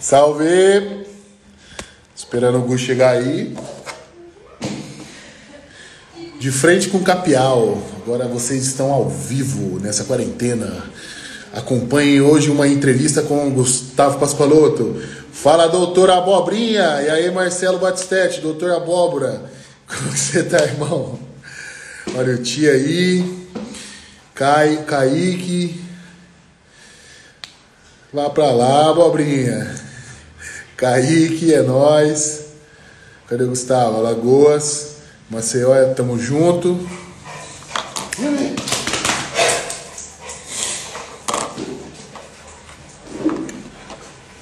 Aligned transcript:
Salve! 0.00 1.06
Esperando 2.14 2.58
o 2.58 2.62
Gu 2.62 2.76
chegar 2.76 3.16
aí. 3.16 3.56
De 6.38 6.52
frente 6.52 6.88
com 6.88 6.98
o 6.98 7.02
Capial. 7.02 7.82
Agora 7.96 8.28
vocês 8.28 8.66
estão 8.66 8.92
ao 8.92 9.08
vivo 9.08 9.80
nessa 9.80 10.04
quarentena. 10.04 10.84
Acompanhem 11.54 12.20
hoje 12.20 12.50
uma 12.50 12.66
entrevista 12.66 13.22
com 13.22 13.48
Gustavo 13.50 14.18
Pascoaloto. 14.18 15.00
Fala, 15.32 15.68
doutor 15.68 16.10
Abobrinha! 16.10 17.00
E 17.00 17.08
aí, 17.08 17.30
Marcelo 17.30 17.78
Batistetti, 17.78 18.40
doutor 18.40 18.72
Abóbora. 18.72 19.40
Como 19.86 20.10
você 20.10 20.42
tá, 20.42 20.58
irmão? 20.64 21.16
Olha 22.16 22.34
o 22.34 22.38
tia 22.42 22.72
aí. 22.72 23.46
Cai, 24.34 24.84
Kaique. 24.84 25.80
Vá 28.12 28.28
pra 28.30 28.50
lá, 28.50 28.90
Abobrinha. 28.90 29.76
Kaique, 30.76 31.54
é 31.54 31.62
nós. 31.62 32.46
Cadê 33.28 33.44
o 33.44 33.48
Gustavo? 33.50 33.98
Alagoas. 33.98 34.96
Maceió, 35.30 35.72
é, 35.72 35.84
tamo 35.94 36.18
junto. 36.18 36.84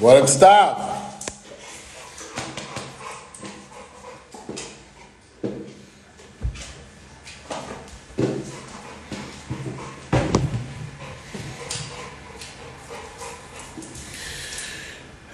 Bora, 0.03 0.21
Gustavo! 0.21 0.83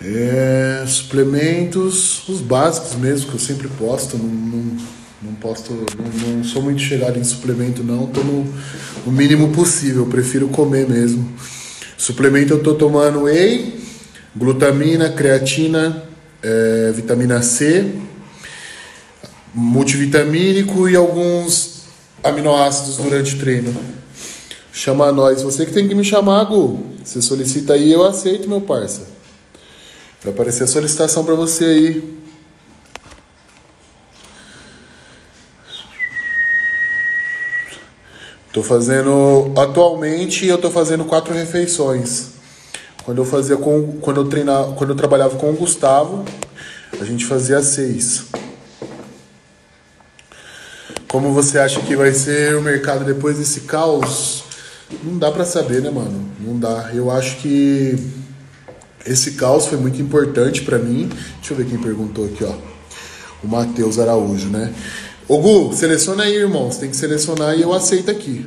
É, 0.03 0.84
suplementos, 0.87 2.28
os 2.28 2.43
básicos 2.43 2.95
mesmo, 2.97 3.31
que 3.31 3.37
eu 3.37 3.41
sempre 3.41 3.69
posto, 3.69 4.19
não, 4.19 4.27
não, 4.27 4.77
não 5.23 5.34
posto, 5.37 5.73
não, 5.73 6.34
não 6.34 6.45
sou 6.45 6.61
muito 6.61 6.83
chegado 6.83 7.19
em 7.19 7.25
suplemento 7.25 7.83
não, 7.83 8.06
tô 8.09 8.23
no, 8.23 8.45
no 9.06 9.12
mínimo 9.12 9.50
possível, 9.50 10.05
prefiro 10.05 10.47
comer 10.48 10.87
mesmo. 10.87 11.27
Suplemento 11.97 12.53
eu 12.53 12.62
tô 12.62 12.75
tomando 12.75 13.23
whey, 13.23 13.78
glutamina, 14.37 15.11
creatina, 15.11 16.05
é, 16.43 16.93
vitamina 16.93 17.43
C, 17.43 17.93
multivitamínico 19.55 20.89
e 20.89 20.97
alguns 20.97 21.83
aminoácidos 22.23 22.97
durante 22.97 23.34
o 23.34 23.39
treino. 23.39 23.75
Chama 24.73 25.11
nós, 25.11 25.43
você 25.43 25.67
que 25.67 25.73
tem 25.73 25.89
que 25.89 25.95
me 25.95 26.05
chamar, 26.05 26.45
Gu. 26.45 26.87
Você 27.05 27.21
solicita 27.21 27.73
aí, 27.73 27.93
eu 27.93 28.05
aceito, 28.05 28.49
meu 28.49 28.61
parça. 28.61 29.09
Vai 30.23 30.33
aparecer 30.33 30.65
a 30.65 30.67
solicitação 30.67 31.25
para 31.25 31.34
você 31.34 31.65
aí. 31.65 32.19
Tô 38.53 38.62
fazendo 38.62 39.53
atualmente 39.56 40.47
eu 40.47 40.59
tô 40.59 40.71
fazendo 40.71 41.05
quatro 41.05 41.33
refeições. 41.33 42.38
Quando 43.09 43.23
eu 43.23 43.25
fazia 43.25 43.56
com 43.56 43.95
quando 44.03 44.20
eu 44.20 44.27
treinava, 44.27 44.75
quando 44.75 44.91
eu 44.91 44.95
trabalhava 44.95 45.34
com 45.39 45.48
o 45.48 45.55
Gustavo, 45.55 46.27
a 47.01 47.05
gente 47.06 47.25
fazia 47.25 47.62
seis. 47.62 48.25
Como 51.09 51.33
você 51.33 51.59
acha 51.59 51.81
que 51.81 51.97
vai 51.97 52.12
ser 52.12 52.55
o 52.55 52.60
mercado 52.60 53.06
depois 53.06 53.38
desse 53.38 53.60
caos? 53.60 54.44
Não 55.03 55.16
dá 55.16 55.31
para 55.31 55.47
saber, 55.47 55.81
né, 55.81 55.88
mano? 55.88 56.22
Não 56.38 56.59
dá. 56.59 56.91
Eu 56.93 57.10
acho 57.10 57.38
que 57.38 57.97
esse 59.06 59.31
caos 59.31 59.65
foi 59.65 59.78
muito 59.78 60.03
importante 60.03 60.60
para 60.60 60.78
mim. 60.78 61.09
Deixa 61.38 61.54
eu 61.54 61.56
ver 61.56 61.65
quem 61.65 61.78
perguntou 61.78 62.27
aqui, 62.27 62.44
ó. 62.44 62.53
O 63.43 63.49
Matheus 63.49 63.99
Araújo, 63.99 64.50
né? 64.50 64.71
Ô 65.27 65.38
Gu, 65.38 65.72
seleciona 65.72 66.25
aí, 66.25 66.34
irmão. 66.34 66.71
Você 66.71 66.81
tem 66.81 66.91
que 66.91 66.97
selecionar 66.97 67.56
e 67.56 67.62
eu 67.62 67.72
aceito 67.72 68.10
aqui. 68.10 68.47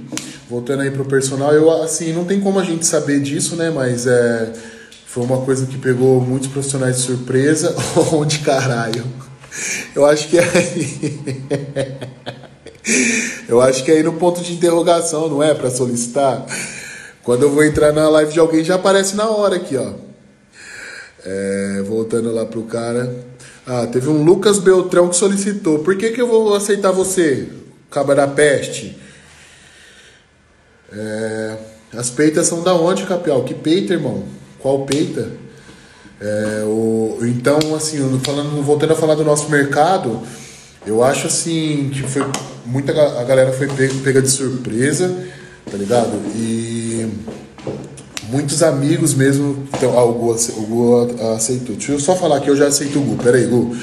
Voltando 0.52 0.82
aí 0.82 0.92
pro 0.92 1.06
personal, 1.06 1.54
eu 1.54 1.72
assim, 1.82 2.12
não 2.12 2.26
tem 2.26 2.42
como 2.42 2.60
a 2.60 2.64
gente 2.66 2.86
saber 2.86 3.22
disso, 3.22 3.56
né? 3.56 3.70
Mas 3.70 4.06
é, 4.06 4.52
foi 5.06 5.24
uma 5.24 5.38
coisa 5.46 5.66
que 5.66 5.78
pegou 5.78 6.20
muitos 6.20 6.50
profissionais 6.50 6.98
de 6.98 7.04
surpresa. 7.04 7.74
Onde 8.12 8.40
caralho? 8.40 9.02
Eu 9.96 10.06
acho 10.06 10.28
que 10.28 10.38
é 10.38 10.44
aí. 10.44 11.22
eu 13.48 13.62
acho 13.62 13.86
que 13.86 13.92
é 13.92 13.94
aí 13.94 14.04
no 14.04 14.12
ponto 14.12 14.42
de 14.42 14.52
interrogação, 14.52 15.30
não 15.30 15.42
é? 15.42 15.54
Para 15.54 15.72
solicitar. 15.72 16.46
Quando 17.24 17.44
eu 17.44 17.50
vou 17.50 17.64
entrar 17.64 17.94
na 17.94 18.10
live 18.10 18.34
de 18.34 18.40
alguém, 18.42 18.62
já 18.62 18.76
aparece 18.76 19.16
na 19.16 19.30
hora 19.30 19.56
aqui, 19.56 19.78
ó. 19.78 19.94
É, 21.26 21.82
voltando 21.88 22.30
lá 22.34 22.46
pro 22.46 22.64
cara. 22.64 23.10
Ah, 23.66 23.88
teve 23.88 24.10
um 24.10 24.22
Lucas 24.22 24.60
Beltrão 24.60 25.08
que 25.08 25.16
solicitou. 25.16 25.80
Por 25.80 25.96
que, 25.96 26.10
que 26.10 26.22
eu 26.22 26.28
vou 26.28 26.54
aceitar 26.54 26.92
você, 26.92 27.48
caba 27.90 28.14
da 28.14 28.28
peste? 28.28 29.00
É, 30.92 31.58
as 31.94 32.10
peitas 32.10 32.48
são 32.48 32.62
da 32.64 32.74
onde, 32.74 33.06
Capial? 33.06 33.44
Que 33.44 33.54
peita, 33.54 33.94
irmão? 33.94 34.24
Qual 34.60 34.86
peita? 34.86 35.32
É, 36.20 36.64
o, 36.66 37.18
então, 37.22 37.76
assim, 37.76 37.98
falando, 38.24 38.62
voltando 38.64 38.94
a 38.94 38.96
falar 38.96 39.16
do 39.16 39.24
nosso 39.24 39.50
mercado, 39.50 40.22
eu 40.86 41.04
acho 41.04 41.28
assim 41.28 41.90
que 41.94 42.04
foi 42.04 42.24
muita 42.66 42.92
a 42.92 43.24
galera 43.24 43.52
foi 43.52 43.68
pega, 43.68 44.22
de 44.22 44.30
surpresa, 44.30 45.16
tá 45.70 45.78
ligado? 45.78 46.12
E 46.36 47.08
muitos 48.30 48.64
amigos 48.64 49.14
mesmo. 49.14 49.68
Então, 49.76 49.98
ah, 49.98 50.04
o 50.06 50.14
Gu, 50.14 50.32
aceitou. 51.36 51.76
Deixa 51.76 51.92
eu 51.92 52.00
só 52.00 52.16
falar 52.16 52.40
que 52.40 52.50
eu 52.50 52.56
já 52.56 52.68
aceito 52.68 53.00
o 53.00 53.02
Gu. 53.02 53.24
Peraí, 53.24 53.46
Gu. 53.46 53.76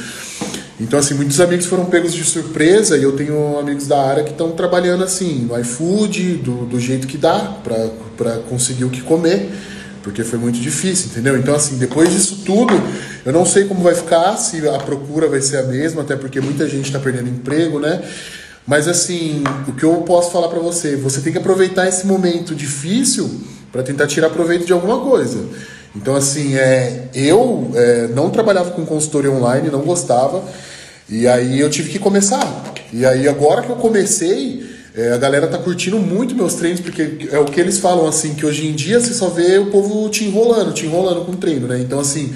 Então, 0.80 0.96
assim, 0.98 1.14
muitos 1.14 1.40
amigos 1.40 1.66
foram 1.66 1.86
pegos 1.86 2.12
de 2.12 2.22
surpresa 2.22 2.96
e 2.96 3.02
eu 3.02 3.12
tenho 3.16 3.58
amigos 3.58 3.88
da 3.88 4.00
área 4.00 4.22
que 4.22 4.30
estão 4.30 4.52
trabalhando 4.52 5.02
assim, 5.02 5.46
no 5.48 5.58
iFood, 5.58 6.34
do, 6.36 6.66
do 6.66 6.78
jeito 6.78 7.06
que 7.08 7.18
dá, 7.18 7.56
para 8.16 8.36
conseguir 8.48 8.84
o 8.84 8.90
que 8.90 9.02
comer, 9.02 9.50
porque 10.04 10.22
foi 10.22 10.38
muito 10.38 10.60
difícil, 10.60 11.08
entendeu? 11.10 11.36
Então, 11.36 11.52
assim, 11.52 11.78
depois 11.78 12.12
disso 12.12 12.42
tudo, 12.46 12.72
eu 13.26 13.32
não 13.32 13.44
sei 13.44 13.64
como 13.64 13.82
vai 13.82 13.94
ficar, 13.94 14.36
se 14.36 14.68
a 14.68 14.78
procura 14.78 15.26
vai 15.26 15.40
ser 15.40 15.56
a 15.56 15.62
mesma, 15.64 16.02
até 16.02 16.14
porque 16.14 16.40
muita 16.40 16.68
gente 16.68 16.86
está 16.86 17.00
perdendo 17.00 17.28
emprego, 17.28 17.80
né? 17.80 18.00
Mas, 18.64 18.86
assim, 18.86 19.42
o 19.66 19.72
que 19.72 19.82
eu 19.82 19.94
posso 20.02 20.30
falar 20.30 20.46
para 20.46 20.60
você, 20.60 20.94
você 20.94 21.20
tem 21.20 21.32
que 21.32 21.38
aproveitar 21.38 21.88
esse 21.88 22.06
momento 22.06 22.54
difícil 22.54 23.28
para 23.72 23.82
tentar 23.82 24.06
tirar 24.06 24.30
proveito 24.30 24.64
de 24.64 24.72
alguma 24.72 25.00
coisa. 25.00 25.44
Então, 25.96 26.14
assim, 26.14 26.54
é, 26.54 27.08
eu 27.14 27.70
é, 27.74 28.08
não 28.08 28.30
trabalhava 28.30 28.70
com 28.70 28.86
consultoria 28.86 29.30
online, 29.30 29.70
não 29.70 29.80
gostava, 29.80 30.44
e 31.08 31.26
aí 31.26 31.58
eu 31.58 31.70
tive 31.70 31.90
que 31.90 31.98
começar. 31.98 32.74
E 32.92 33.04
aí, 33.04 33.26
agora 33.28 33.62
que 33.62 33.70
eu 33.70 33.76
comecei, 33.76 34.66
é, 34.94 35.12
a 35.12 35.16
galera 35.16 35.46
tá 35.46 35.58
curtindo 35.58 35.98
muito 35.98 36.34
meus 36.34 36.54
treinos, 36.54 36.80
porque 36.80 37.28
é 37.30 37.38
o 37.38 37.44
que 37.44 37.60
eles 37.60 37.78
falam, 37.78 38.06
assim, 38.06 38.34
que 38.34 38.44
hoje 38.44 38.66
em 38.66 38.74
dia 38.74 39.00
você 39.00 39.14
só 39.14 39.28
vê 39.28 39.58
o 39.58 39.66
povo 39.66 40.08
te 40.08 40.24
enrolando, 40.24 40.72
te 40.72 40.86
enrolando 40.86 41.24
com 41.24 41.34
treino, 41.34 41.66
né? 41.66 41.78
Então, 41.80 42.00
assim, 42.00 42.34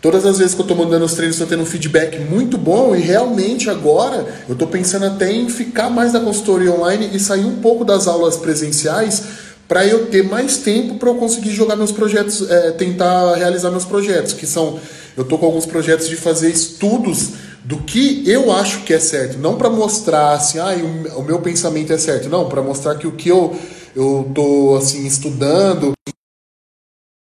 todas 0.00 0.26
as 0.26 0.38
vezes 0.38 0.54
que 0.54 0.60
eu 0.60 0.66
tô 0.66 0.74
mandando 0.74 1.04
os 1.04 1.14
treinos, 1.14 1.38
tô 1.38 1.46
tendo 1.46 1.62
um 1.62 1.66
feedback 1.66 2.18
muito 2.20 2.58
bom, 2.58 2.94
e 2.94 3.00
realmente 3.00 3.70
agora 3.70 4.26
eu 4.48 4.54
tô 4.54 4.66
pensando 4.66 5.06
até 5.06 5.32
em 5.32 5.48
ficar 5.48 5.88
mais 5.88 6.12
na 6.12 6.20
consultoria 6.20 6.72
online 6.72 7.10
e 7.12 7.18
sair 7.18 7.44
um 7.44 7.56
pouco 7.56 7.84
das 7.84 8.06
aulas 8.06 8.36
presenciais 8.36 9.45
para 9.68 9.86
eu 9.86 10.06
ter 10.06 10.22
mais 10.22 10.58
tempo 10.58 10.96
para 10.96 11.08
eu 11.08 11.16
conseguir 11.16 11.50
jogar 11.50 11.76
meus 11.76 11.92
projetos, 11.92 12.48
é, 12.48 12.70
tentar 12.72 13.34
realizar 13.34 13.70
meus 13.70 13.84
projetos, 13.84 14.32
que 14.32 14.46
são, 14.46 14.78
eu 15.16 15.24
tô 15.24 15.38
com 15.38 15.46
alguns 15.46 15.66
projetos 15.66 16.08
de 16.08 16.16
fazer 16.16 16.50
estudos 16.50 17.32
do 17.64 17.78
que 17.78 18.22
eu 18.28 18.52
acho 18.52 18.84
que 18.84 18.94
é 18.94 18.98
certo, 18.98 19.38
não 19.38 19.56
para 19.56 19.68
mostrar 19.68 20.32
assim, 20.34 20.58
ah, 20.58 20.68
o, 21.16 21.22
meu 21.22 21.40
pensamento 21.40 21.92
é 21.92 21.98
certo, 21.98 22.28
não, 22.28 22.48
para 22.48 22.62
mostrar 22.62 22.96
que 22.96 23.06
o 23.06 23.12
que 23.12 23.28
eu 23.28 23.56
eu 23.94 24.30
tô 24.34 24.76
assim 24.76 25.06
estudando 25.06 25.94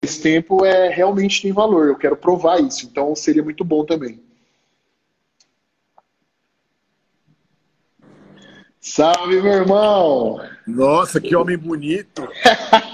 esse 0.03 0.21
tempo 0.21 0.65
é 0.65 0.89
realmente 0.89 1.41
tem 1.41 1.51
valor, 1.51 1.87
eu 1.87 1.97
quero 1.97 2.15
provar 2.15 2.61
isso, 2.61 2.85
então 2.85 3.15
seria 3.15 3.43
muito 3.43 3.63
bom 3.63 3.85
também. 3.85 4.26
Salve, 8.87 9.41
meu 9.41 9.51
irmão! 9.51 10.39
Nossa, 10.65 11.19
que 11.19 11.35
homem 11.35 11.57
bonito! 11.57 12.25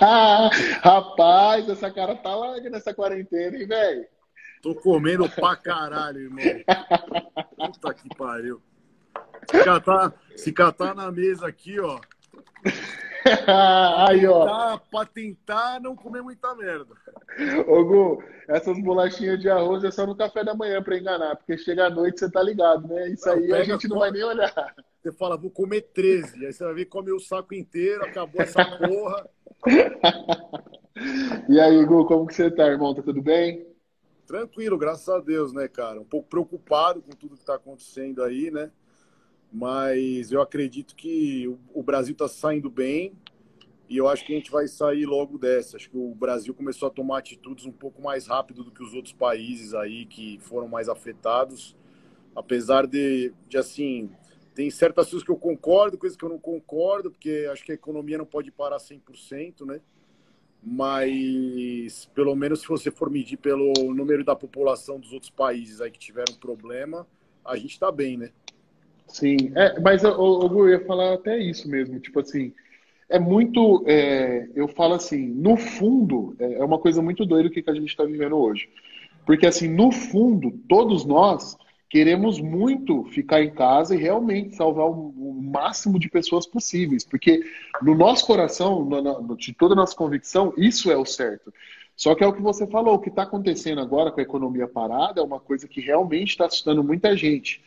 Rapaz, 0.82 1.70
essa 1.70 1.92
cara 1.92 2.16
tá 2.16 2.36
larga 2.36 2.68
nessa 2.68 2.94
quarentena, 2.96 3.56
hein, 3.56 3.68
velho? 3.68 4.06
Tô 4.64 4.74
comendo 4.74 5.30
pra 5.30 5.56
caralho, 5.56 6.20
irmão. 6.20 6.44
Puta 7.56 7.94
que 7.94 8.10
pariu. 8.18 8.60
Se 9.50 9.64
catar, 9.64 10.14
se 10.36 10.52
catar 10.52 10.96
na 10.96 11.12
mesa 11.12 11.48
aqui, 11.48 11.80
ó. 11.80 12.00
Aí, 14.08 14.26
ó. 14.26 14.78
Pra 14.90 15.06
tentar 15.06 15.80
não 15.80 15.96
comer 15.96 16.24
muita 16.24 16.56
merda. 16.56 16.96
Ô, 17.68 17.86
Gu, 17.86 18.24
essas 18.48 18.82
bolachinhas 18.82 19.40
de 19.40 19.48
arroz 19.48 19.84
é 19.84 19.92
só 19.92 20.08
no 20.08 20.16
café 20.16 20.44
da 20.44 20.56
manhã 20.56 20.82
pra 20.82 20.98
enganar, 20.98 21.36
porque 21.36 21.56
chega 21.56 21.86
à 21.86 21.90
noite 21.90 22.20
você 22.20 22.32
tá 22.32 22.42
ligado, 22.42 22.88
né? 22.88 23.10
Isso 23.10 23.30
aí 23.30 23.54
a 23.54 23.64
gente 23.64 23.88
não 23.88 24.00
vai 24.00 24.10
nem 24.10 24.24
olhar. 24.24 24.74
Você 25.04 25.12
fala, 25.12 25.36
vou 25.36 25.52
comer 25.52 25.82
13. 25.94 26.46
Aí 26.46 26.54
você 26.54 26.64
vai 26.64 26.74
ver 26.74 26.86
comer 26.86 27.12
o 27.12 27.20
saco 27.20 27.54
inteiro, 27.54 28.06
acabou 28.06 28.42
essa 28.42 28.64
porra. 28.64 29.30
e 31.50 31.60
aí, 31.60 31.86
Gu, 31.86 32.06
como 32.06 32.26
que 32.26 32.34
você 32.34 32.50
tá, 32.50 32.68
irmão? 32.68 32.96
Tá 32.96 33.02
tudo 33.02 33.22
bem? 33.22 33.68
Tranquilo, 34.26 34.78
graças 34.78 35.10
a 35.10 35.20
Deus, 35.20 35.52
né, 35.52 35.68
cara? 35.68 36.00
Um 36.00 36.06
pouco 36.06 36.30
preocupado 36.30 37.02
com 37.02 37.12
tudo 37.12 37.36
que 37.36 37.44
tá 37.44 37.56
acontecendo 37.56 38.24
aí, 38.24 38.50
né? 38.50 38.72
Mas 39.52 40.32
eu 40.32 40.42
acredito 40.42 40.96
que 40.96 41.54
o 41.74 41.84
Brasil 41.84 42.16
tá 42.16 42.30
saindo 42.30 42.70
bem 42.70 43.12
e 43.90 43.98
eu 43.98 44.08
acho 44.08 44.26
que 44.26 44.32
a 44.32 44.38
gente 44.38 44.50
vai 44.50 44.70
sair 44.70 45.06
logo 45.06 45.38
dessa. 45.38 45.76
Acho 45.76 45.90
que 45.90 45.98
o 45.98 46.16
Brasil 46.16 46.54
começou 46.54 46.88
a 46.88 46.92
tomar 46.92 47.18
atitudes 47.18 47.66
um 47.66 47.74
pouco 47.74 48.02
mais 48.02 48.26
rápido 48.26 48.64
do 48.64 48.72
que 48.72 48.82
os 48.82 48.94
outros 48.94 49.14
países 49.14 49.74
aí 49.74 50.06
que 50.06 50.40
foram 50.40 50.70
mais 50.70 50.88
afetados. 50.88 51.76
Apesar 52.34 52.88
de, 52.88 53.34
de 53.50 53.58
assim, 53.58 54.10
tem 54.54 54.70
certas 54.70 55.10
coisas 55.10 55.24
que 55.24 55.32
eu 55.32 55.38
concordo, 55.38 55.98
coisas 55.98 56.18
que 56.18 56.24
eu 56.24 56.30
não 56.30 56.40
concordo, 56.40 57.12
porque 57.12 57.48
acho 57.52 57.64
que 57.64 57.72
a 57.72 57.76
economia 57.76 58.18
não 58.18 58.26
pode 58.26 58.52
parar 58.52 58.78
100%, 58.78 59.66
né? 59.66 59.80
Mas, 60.66 62.06
pelo 62.14 62.36
menos 62.36 62.62
se 62.62 62.68
você 62.68 62.90
for 62.90 63.10
medir 63.10 63.38
pelo 63.38 63.74
número 63.94 64.24
da 64.24 64.36
população 64.36 65.00
dos 65.00 65.12
outros 65.12 65.30
países 65.30 65.82
aí 65.82 65.92
que 65.92 66.00
tiveram 66.00 66.34
problema, 66.36 67.06
a 67.44 67.58
gente 67.58 67.72
está 67.72 67.92
bem, 67.92 68.18
né? 68.18 68.30
Sim, 69.08 69.52
é, 69.56 69.80
mas 69.80 70.04
eu, 70.04 70.12
eu, 70.12 70.70
ia 70.70 70.86
falar 70.86 71.14
até 71.14 71.38
isso 71.38 71.70
mesmo, 71.70 72.00
tipo 72.00 72.20
assim, 72.20 72.54
é 73.10 73.20
muito, 73.20 73.84
é, 73.86 74.48
eu 74.56 74.68
falo 74.68 74.94
assim, 74.94 75.28
no 75.28 75.58
fundo, 75.58 76.36
é, 76.40 76.54
é 76.54 76.64
uma 76.64 76.80
coisa 76.80 77.02
muito 77.02 77.26
doida 77.26 77.50
o 77.50 77.52
que, 77.52 77.62
que 77.62 77.70
a 77.70 77.76
gente 77.76 77.90
está 77.90 78.06
vivendo 78.06 78.38
hoje. 78.38 78.70
Porque 79.26 79.46
assim, 79.46 79.68
no 79.68 79.92
fundo, 79.92 80.52
todos 80.68 81.06
nós 81.06 81.58
queremos 81.94 82.42
muito 82.42 83.04
ficar 83.04 83.44
em 83.44 83.52
casa 83.52 83.94
e 83.94 84.00
realmente 84.00 84.56
salvar 84.56 84.88
o, 84.88 85.14
o 85.16 85.44
máximo 85.44 86.00
de 86.00 86.10
pessoas 86.10 86.44
possíveis, 86.48 87.04
porque 87.06 87.44
no 87.84 87.94
nosso 87.94 88.26
coração, 88.26 88.90
de 89.38 89.54
toda 89.54 89.76
a 89.76 89.78
nossa 89.78 89.96
convicção, 89.96 90.52
isso 90.58 90.90
é 90.90 90.98
o 90.98 91.06
certo. 91.06 91.54
Só 91.96 92.16
que 92.16 92.24
é 92.24 92.28
o 92.28 92.34
que 92.34 92.42
você 92.42 92.66
falou, 92.66 92.96
o 92.96 93.00
que 93.00 93.10
está 93.10 93.22
acontecendo 93.22 93.80
agora 93.80 94.12
com 94.12 94.20
a 94.20 94.24
economia 94.24 94.68
parada 94.68 95.22
é 95.22 95.24
uma 95.24 95.40
coisa 95.40 95.68
que 95.68 95.82
realmente 95.82 96.32
está 96.32 96.48
assustando 96.48 96.84
muita 96.84 97.16
gente. 97.16 97.62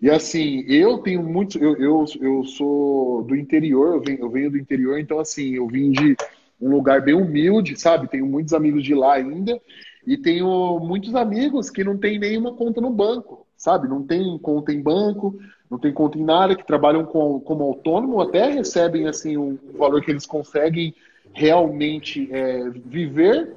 E 0.00 0.08
assim, 0.08 0.64
eu 0.68 0.98
tenho 0.98 1.20
muito. 1.20 1.58
Eu, 1.58 1.74
eu, 1.76 2.04
eu 2.20 2.44
sou 2.44 3.24
do 3.24 3.34
interior, 3.34 3.96
eu 3.96 4.00
venho, 4.00 4.20
eu 4.20 4.30
venho 4.30 4.50
do 4.52 4.58
interior, 4.58 5.00
então 5.00 5.18
assim, 5.18 5.56
eu 5.56 5.66
vim 5.66 5.90
de 5.90 6.16
um 6.60 6.70
lugar 6.70 7.00
bem 7.00 7.14
humilde, 7.14 7.76
sabe? 7.76 8.06
Tenho 8.06 8.26
muitos 8.26 8.54
amigos 8.54 8.84
de 8.84 8.94
lá 8.94 9.14
ainda. 9.14 9.60
E 10.06 10.16
tenho 10.16 10.78
muitos 10.78 11.16
amigos 11.16 11.68
que 11.68 11.82
não 11.82 11.98
têm 11.98 12.20
nenhuma 12.20 12.54
conta 12.54 12.80
no 12.80 12.90
banco 12.90 13.44
sabe? 13.62 13.86
Não 13.86 14.02
tem 14.02 14.36
conta 14.38 14.72
em 14.72 14.82
banco, 14.82 15.38
não 15.70 15.78
tem 15.78 15.92
conta 15.92 16.18
em 16.18 16.24
nada, 16.24 16.56
que 16.56 16.66
trabalham 16.66 17.04
com, 17.04 17.38
como 17.38 17.62
autônomo, 17.62 18.20
até 18.20 18.50
recebem 18.50 19.06
assim 19.06 19.36
um 19.36 19.56
valor 19.78 20.02
que 20.02 20.10
eles 20.10 20.26
conseguem 20.26 20.92
realmente 21.32 22.28
é, 22.32 22.68
viver, 22.70 23.54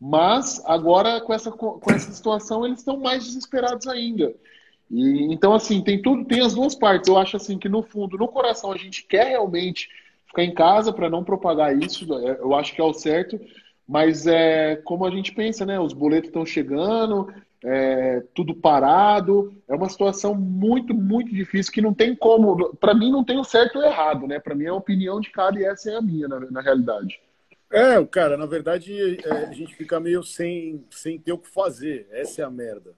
mas 0.00 0.62
agora 0.64 1.20
com 1.20 1.34
essa, 1.34 1.50
com 1.50 1.80
essa 1.88 2.12
situação 2.12 2.64
eles 2.64 2.78
estão 2.78 2.96
mais 2.98 3.24
desesperados 3.24 3.88
ainda. 3.88 4.32
E, 4.88 5.32
então, 5.32 5.52
assim, 5.54 5.82
tem 5.82 6.00
tudo, 6.00 6.24
tem 6.24 6.40
as 6.40 6.54
duas 6.54 6.76
partes. 6.76 7.08
Eu 7.08 7.18
acho 7.18 7.36
assim 7.36 7.58
que 7.58 7.68
no 7.68 7.82
fundo, 7.82 8.16
no 8.16 8.28
coração, 8.28 8.70
a 8.70 8.76
gente 8.76 9.04
quer 9.04 9.26
realmente 9.26 9.88
ficar 10.28 10.44
em 10.44 10.54
casa 10.54 10.92
para 10.92 11.10
não 11.10 11.24
propagar 11.24 11.76
isso. 11.76 12.06
É, 12.14 12.38
eu 12.40 12.54
acho 12.54 12.72
que 12.74 12.80
é 12.80 12.84
o 12.84 12.92
certo. 12.92 13.40
Mas 13.88 14.26
é 14.26 14.76
como 14.84 15.04
a 15.04 15.10
gente 15.10 15.32
pensa, 15.32 15.66
né? 15.66 15.80
Os 15.80 15.92
boletos 15.92 16.28
estão 16.28 16.46
chegando, 16.46 17.32
é, 17.64 18.22
tudo 18.34 18.54
parado. 18.54 19.54
É 19.68 19.74
uma 19.74 19.88
situação 19.88 20.34
muito, 20.34 20.94
muito 20.94 21.32
difícil 21.32 21.72
que 21.72 21.80
não 21.80 21.94
tem 21.94 22.14
como. 22.14 22.74
Para 22.76 22.94
mim, 22.94 23.10
não 23.10 23.24
tem 23.24 23.38
o 23.38 23.44
certo 23.44 23.78
ou 23.78 23.84
errado, 23.84 24.26
né? 24.26 24.38
Para 24.38 24.54
mim, 24.54 24.64
é 24.64 24.68
a 24.68 24.74
opinião 24.74 25.20
de 25.20 25.30
cada 25.30 25.58
e 25.58 25.64
essa 25.64 25.90
é 25.90 25.96
a 25.96 26.02
minha, 26.02 26.28
na, 26.28 26.40
na 26.40 26.60
realidade. 26.60 27.20
É, 27.70 28.04
cara, 28.04 28.36
na 28.36 28.44
verdade, 28.44 29.18
é, 29.24 29.30
a 29.48 29.52
gente 29.52 29.74
fica 29.74 29.98
meio 29.98 30.22
sem, 30.22 30.84
sem 30.90 31.18
ter 31.18 31.32
o 31.32 31.38
que 31.38 31.48
fazer. 31.48 32.06
Essa 32.10 32.42
é 32.42 32.44
a 32.44 32.50
merda. 32.50 32.94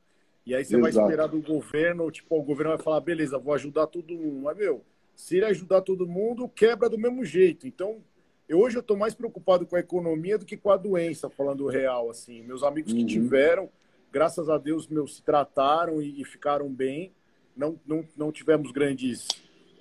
E 0.47 0.55
aí 0.55 0.65
você 0.65 0.77
Exato. 0.77 0.83
vai 0.83 1.05
esperar 1.05 1.27
do 1.29 1.41
governo, 1.41 2.11
tipo, 2.11 2.37
o 2.37 2.43
governo 2.43 2.75
vai 2.75 2.83
falar, 2.83 3.01
beleza, 3.01 3.39
vou 3.39 3.55
ajudar 3.55 3.87
todo 3.87 4.15
mundo. 4.15 4.41
Mas, 4.43 4.57
meu, 4.57 4.85
se 5.15 5.37
ele 5.37 5.47
ajudar 5.47 5.81
todo 5.81 6.07
mundo, 6.07 6.49
quebra 6.49 6.89
do 6.89 6.99
mesmo 6.99 7.25
jeito. 7.25 7.67
Então, 7.67 7.99
eu, 8.49 8.59
hoje 8.59 8.77
eu 8.77 8.81
estou 8.81 8.97
mais 8.97 9.15
preocupado 9.15 9.65
com 9.65 9.77
a 9.77 9.81
economia 9.81 10.37
do 10.37 10.45
que 10.45 10.57
com 10.57 10.71
a 10.71 10.77
doença, 10.77 11.31
falando 11.31 11.67
real, 11.67 12.11
assim. 12.11 12.43
Meus 12.43 12.63
amigos 12.63 12.93
que 12.93 13.01
uhum. 13.01 13.07
tiveram, 13.07 13.71
graças 14.15 14.49
a 14.49 14.57
Deus, 14.57 14.87
meus 14.87 15.17
se 15.17 15.23
trataram 15.25 16.01
e, 16.01 16.21
e, 16.21 16.25
ficaram 16.25 16.73
bem. 16.73 17.13
Não, 17.57 17.77
não, 17.85 18.07
não 18.17 18.31
tivemos 18.31 18.71
grandes. 18.71 19.27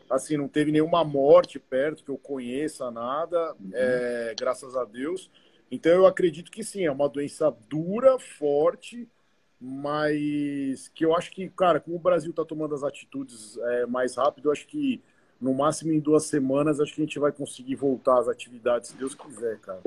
Assim, 0.10 0.38
não 0.38 0.48
teve 0.48 0.72
nenhuma 0.72 1.04
morte 1.04 1.60
perto 1.60 2.04
que 2.04 2.10
eu 2.10 2.18
conheça, 2.18 2.90
nada, 2.90 3.54
uhum. 3.54 3.70
é, 3.72 4.34
graças 4.36 4.76
a 4.76 4.84
Deus. 4.86 5.30
Então, 5.72 5.92
eu 5.92 6.08
acredito 6.08 6.52
que 6.52 6.64
sim, 6.64 6.84
é 6.84 6.92
uma 6.92 7.08
doença 7.08 7.56
dura, 7.70 8.18
forte, 8.18 9.08
mas 9.62 10.88
que 10.90 11.06
eu 11.06 11.16
acho 11.16 11.32
que, 11.32 11.48
cara, 11.50 11.80
como 11.80 11.96
o 11.96 12.00
Brasil 12.00 12.32
está 12.32 12.44
tomando 12.44 12.74
as 12.74 12.84
atitudes 12.84 13.58
é, 13.58 13.86
mais 13.86 14.16
rápido, 14.16 14.50
eu 14.50 14.52
acho 14.52 14.66
que 14.66 15.00
no 15.40 15.54
máximo 15.54 15.92
em 15.92 16.00
duas 16.00 16.26
semanas, 16.26 16.80
acho 16.80 16.94
que 16.94 17.02
a 17.02 17.06
gente 17.06 17.20
vai 17.20 17.32
conseguir 17.32 17.76
voltar 17.76 18.18
às 18.18 18.28
atividades, 18.28 18.90
se 18.90 18.98
Deus 18.98 19.14
quiser, 19.14 19.60
cara. 19.60 19.82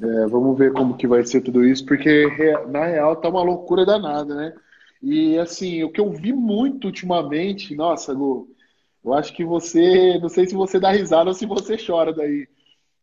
É, 0.00 0.26
vamos 0.26 0.58
ver 0.58 0.72
como 0.72 0.96
que 0.96 1.06
vai 1.06 1.24
ser 1.24 1.40
tudo 1.40 1.64
isso, 1.64 1.84
porque 1.86 2.26
na 2.68 2.84
real 2.84 3.16
tá 3.16 3.28
uma 3.28 3.42
loucura 3.42 3.86
danada, 3.86 4.34
né? 4.34 4.54
E 5.02 5.38
assim, 5.38 5.82
o 5.84 5.90
que 5.90 6.00
eu 6.00 6.10
vi 6.10 6.32
muito 6.32 6.86
ultimamente, 6.86 7.74
nossa, 7.74 8.12
Gu, 8.12 8.48
eu 9.04 9.14
acho 9.14 9.32
que 9.32 9.44
você, 9.44 10.18
não 10.18 10.28
sei 10.28 10.46
se 10.46 10.54
você 10.54 10.78
dá 10.80 10.90
risada 10.90 11.30
ou 11.30 11.34
se 11.34 11.46
você 11.46 11.76
chora 11.76 12.12
daí. 12.12 12.46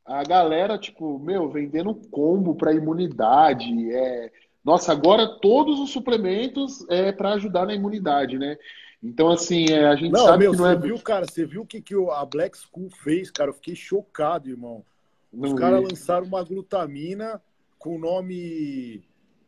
A 0.06 0.22
galera, 0.24 0.78
tipo, 0.78 1.18
meu, 1.18 1.50
vendendo 1.50 1.96
combo 2.12 2.56
para 2.56 2.74
imunidade, 2.74 3.72
é, 3.92 4.30
nossa, 4.64 4.92
agora 4.92 5.40
todos 5.42 5.80
os 5.80 5.92
suplementos 5.92 6.86
é 6.90 7.12
para 7.12 7.34
ajudar 7.34 7.66
na 7.66 7.74
imunidade, 7.74 8.38
né? 8.38 8.58
Então, 9.02 9.30
assim, 9.30 9.66
é, 9.70 9.86
a 9.86 9.96
gente 9.96 10.12
não, 10.12 10.26
sabe 10.26 10.44
meu, 10.44 10.52
que 10.52 10.58
não 10.58 10.68
é. 10.68 10.76
Viu, 10.76 11.00
cara, 11.00 11.26
você 11.26 11.46
viu 11.46 11.62
o 11.62 11.66
que, 11.66 11.82
que 11.82 11.96
a 12.12 12.26
Black 12.26 12.58
School 12.58 12.90
fez, 12.90 13.32
cara? 13.32 13.50
Eu 13.50 13.54
fiquei 13.54 13.76
chocado, 13.76 14.50
irmão. 14.50 14.84
Os 15.34 15.54
caras 15.54 15.82
lançaram 15.82 16.28
uma 16.28 16.44
glutamina 16.44 17.42
com 17.80 17.96
o 17.96 18.00
nome 18.00 19.04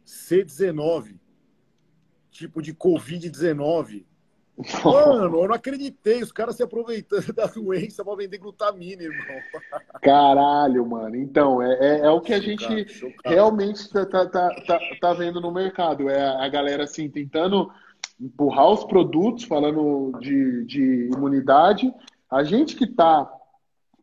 C19, 0.06 1.15
tipo 2.32 2.62
de 2.62 2.74
Covid-19. 2.74 4.04
Mano, 4.84 5.42
eu 5.42 5.48
não 5.48 5.54
acreditei. 5.54 6.24
Os 6.24 6.32
caras 6.32 6.56
se 6.56 6.63
aproveitando 6.63 7.32
da 7.36 7.46
doença 7.46 8.04
para 8.04 8.15
vender 8.15 8.38
glutamina, 8.38 9.04
irmão. 9.04 9.42
Caralho, 10.01 10.86
mano. 10.86 11.15
Então, 11.15 11.62
é, 11.62 11.77
é, 11.80 12.00
é 12.06 12.10
o 12.10 12.22
que 12.22 12.34
a 12.34 12.39
gente 12.39 12.88
chocado. 12.88 13.22
realmente 13.25 13.89
tá, 13.89 14.06
tá, 14.06 14.25
tá, 14.25 14.50
tá, 14.65 14.80
tá 15.01 15.13
vendo 15.13 15.42
no 15.42 15.51
mercado. 15.51 16.10
É 16.10 16.46
a 16.46 16.48
galera, 16.48 16.86
assim, 16.86 17.10
tentando 17.10 17.70
empurrar 18.20 18.72
os 18.72 18.86
produtos, 18.86 19.44
falando 19.44 20.18
de, 20.20 20.63
de 20.65 21.10
imunidade. 21.13 21.94
A 22.32 22.44
gente 22.44 22.75
que 22.77 22.88
tá 22.88 23.30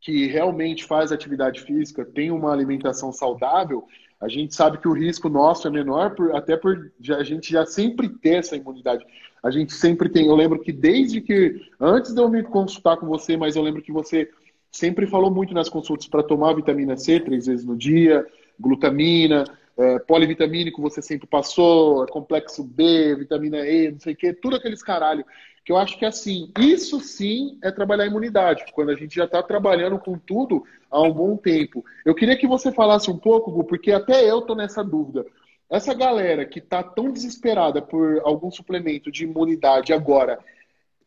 que 0.02 0.26
realmente 0.26 0.84
faz 0.84 1.12
atividade 1.12 1.60
física, 1.60 2.04
tem 2.04 2.30
uma 2.32 2.52
alimentação 2.52 3.12
saudável, 3.12 3.86
a 4.20 4.28
gente 4.28 4.54
sabe 4.54 4.78
que 4.78 4.88
o 4.88 4.92
risco 4.92 5.28
nosso 5.28 5.66
é 5.66 5.70
menor, 5.70 6.14
por, 6.14 6.34
até 6.34 6.56
por 6.56 6.92
a 7.10 7.22
gente 7.22 7.50
já 7.50 7.64
sempre 7.64 8.08
ter 8.08 8.34
essa 8.34 8.56
imunidade. 8.56 9.04
A 9.42 9.50
gente 9.50 9.72
sempre 9.72 10.08
tem. 10.08 10.26
Eu 10.26 10.36
lembro 10.36 10.60
que 10.60 10.70
desde 10.70 11.20
que. 11.20 11.60
Antes 11.80 12.14
de 12.14 12.20
eu 12.20 12.28
me 12.28 12.42
consultar 12.42 12.96
com 12.96 13.06
você, 13.06 13.36
mas 13.36 13.56
eu 13.56 13.62
lembro 13.62 13.82
que 13.82 13.90
você 13.90 14.30
sempre 14.70 15.06
falou 15.06 15.30
muito 15.30 15.52
nas 15.52 15.68
consultas 15.68 16.06
para 16.06 16.22
tomar 16.22 16.54
vitamina 16.54 16.96
C 16.96 17.18
três 17.18 17.46
vezes 17.46 17.64
no 17.64 17.76
dia, 17.76 18.24
glutamina, 18.60 19.44
é, 19.78 19.98
polivitamínico 20.00 20.82
você 20.82 21.00
sempre 21.00 21.26
passou, 21.26 22.06
complexo 22.06 22.62
B, 22.62 23.16
vitamina 23.16 23.66
E, 23.66 23.92
não 23.92 24.00
sei 24.00 24.12
o 24.12 24.16
quê, 24.16 24.32
tudo 24.32 24.56
aqueles 24.56 24.82
caralho 24.82 25.24
que 25.64 25.70
eu 25.70 25.76
acho 25.76 25.98
que 25.98 26.04
assim, 26.04 26.50
isso 26.58 27.00
sim 27.00 27.58
é 27.62 27.70
trabalhar 27.70 28.04
a 28.04 28.06
imunidade, 28.06 28.64
quando 28.72 28.90
a 28.90 28.96
gente 28.96 29.14
já 29.14 29.24
está 29.24 29.42
trabalhando 29.42 29.98
com 29.98 30.18
tudo 30.18 30.64
há 30.90 31.00
um 31.00 31.12
bom 31.12 31.36
tempo. 31.36 31.84
Eu 32.04 32.14
queria 32.14 32.36
que 32.36 32.48
você 32.48 32.72
falasse 32.72 33.10
um 33.10 33.16
pouco, 33.16 33.50
Gu, 33.50 33.64
porque 33.64 33.92
até 33.92 34.28
eu 34.28 34.42
tô 34.42 34.54
nessa 34.54 34.82
dúvida. 34.82 35.24
Essa 35.70 35.94
galera 35.94 36.44
que 36.44 36.58
está 36.58 36.82
tão 36.82 37.12
desesperada 37.12 37.80
por 37.80 38.20
algum 38.24 38.50
suplemento 38.50 39.10
de 39.10 39.24
imunidade 39.24 39.92
agora, 39.92 40.38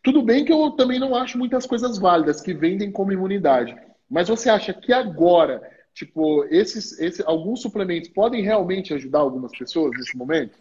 tudo 0.01 0.21
bem 0.21 0.45
que 0.45 0.53
eu 0.53 0.71
também 0.71 0.99
não 0.99 1.15
acho 1.15 1.37
muitas 1.37 1.65
coisas 1.65 1.97
válidas 1.97 2.41
que 2.41 2.53
vendem 2.53 2.91
como 2.91 3.11
imunidade, 3.11 3.75
mas 4.09 4.29
você 4.29 4.49
acha 4.49 4.73
que 4.73 4.93
agora, 4.93 5.61
tipo, 5.95 6.43
esses, 6.51 6.99
esses 6.99 7.25
alguns 7.25 7.61
suplementos 7.61 8.09
podem 8.09 8.43
realmente 8.43 8.93
ajudar 8.93 9.19
algumas 9.19 9.57
pessoas 9.57 9.91
nesse 9.97 10.15
momento? 10.15 10.59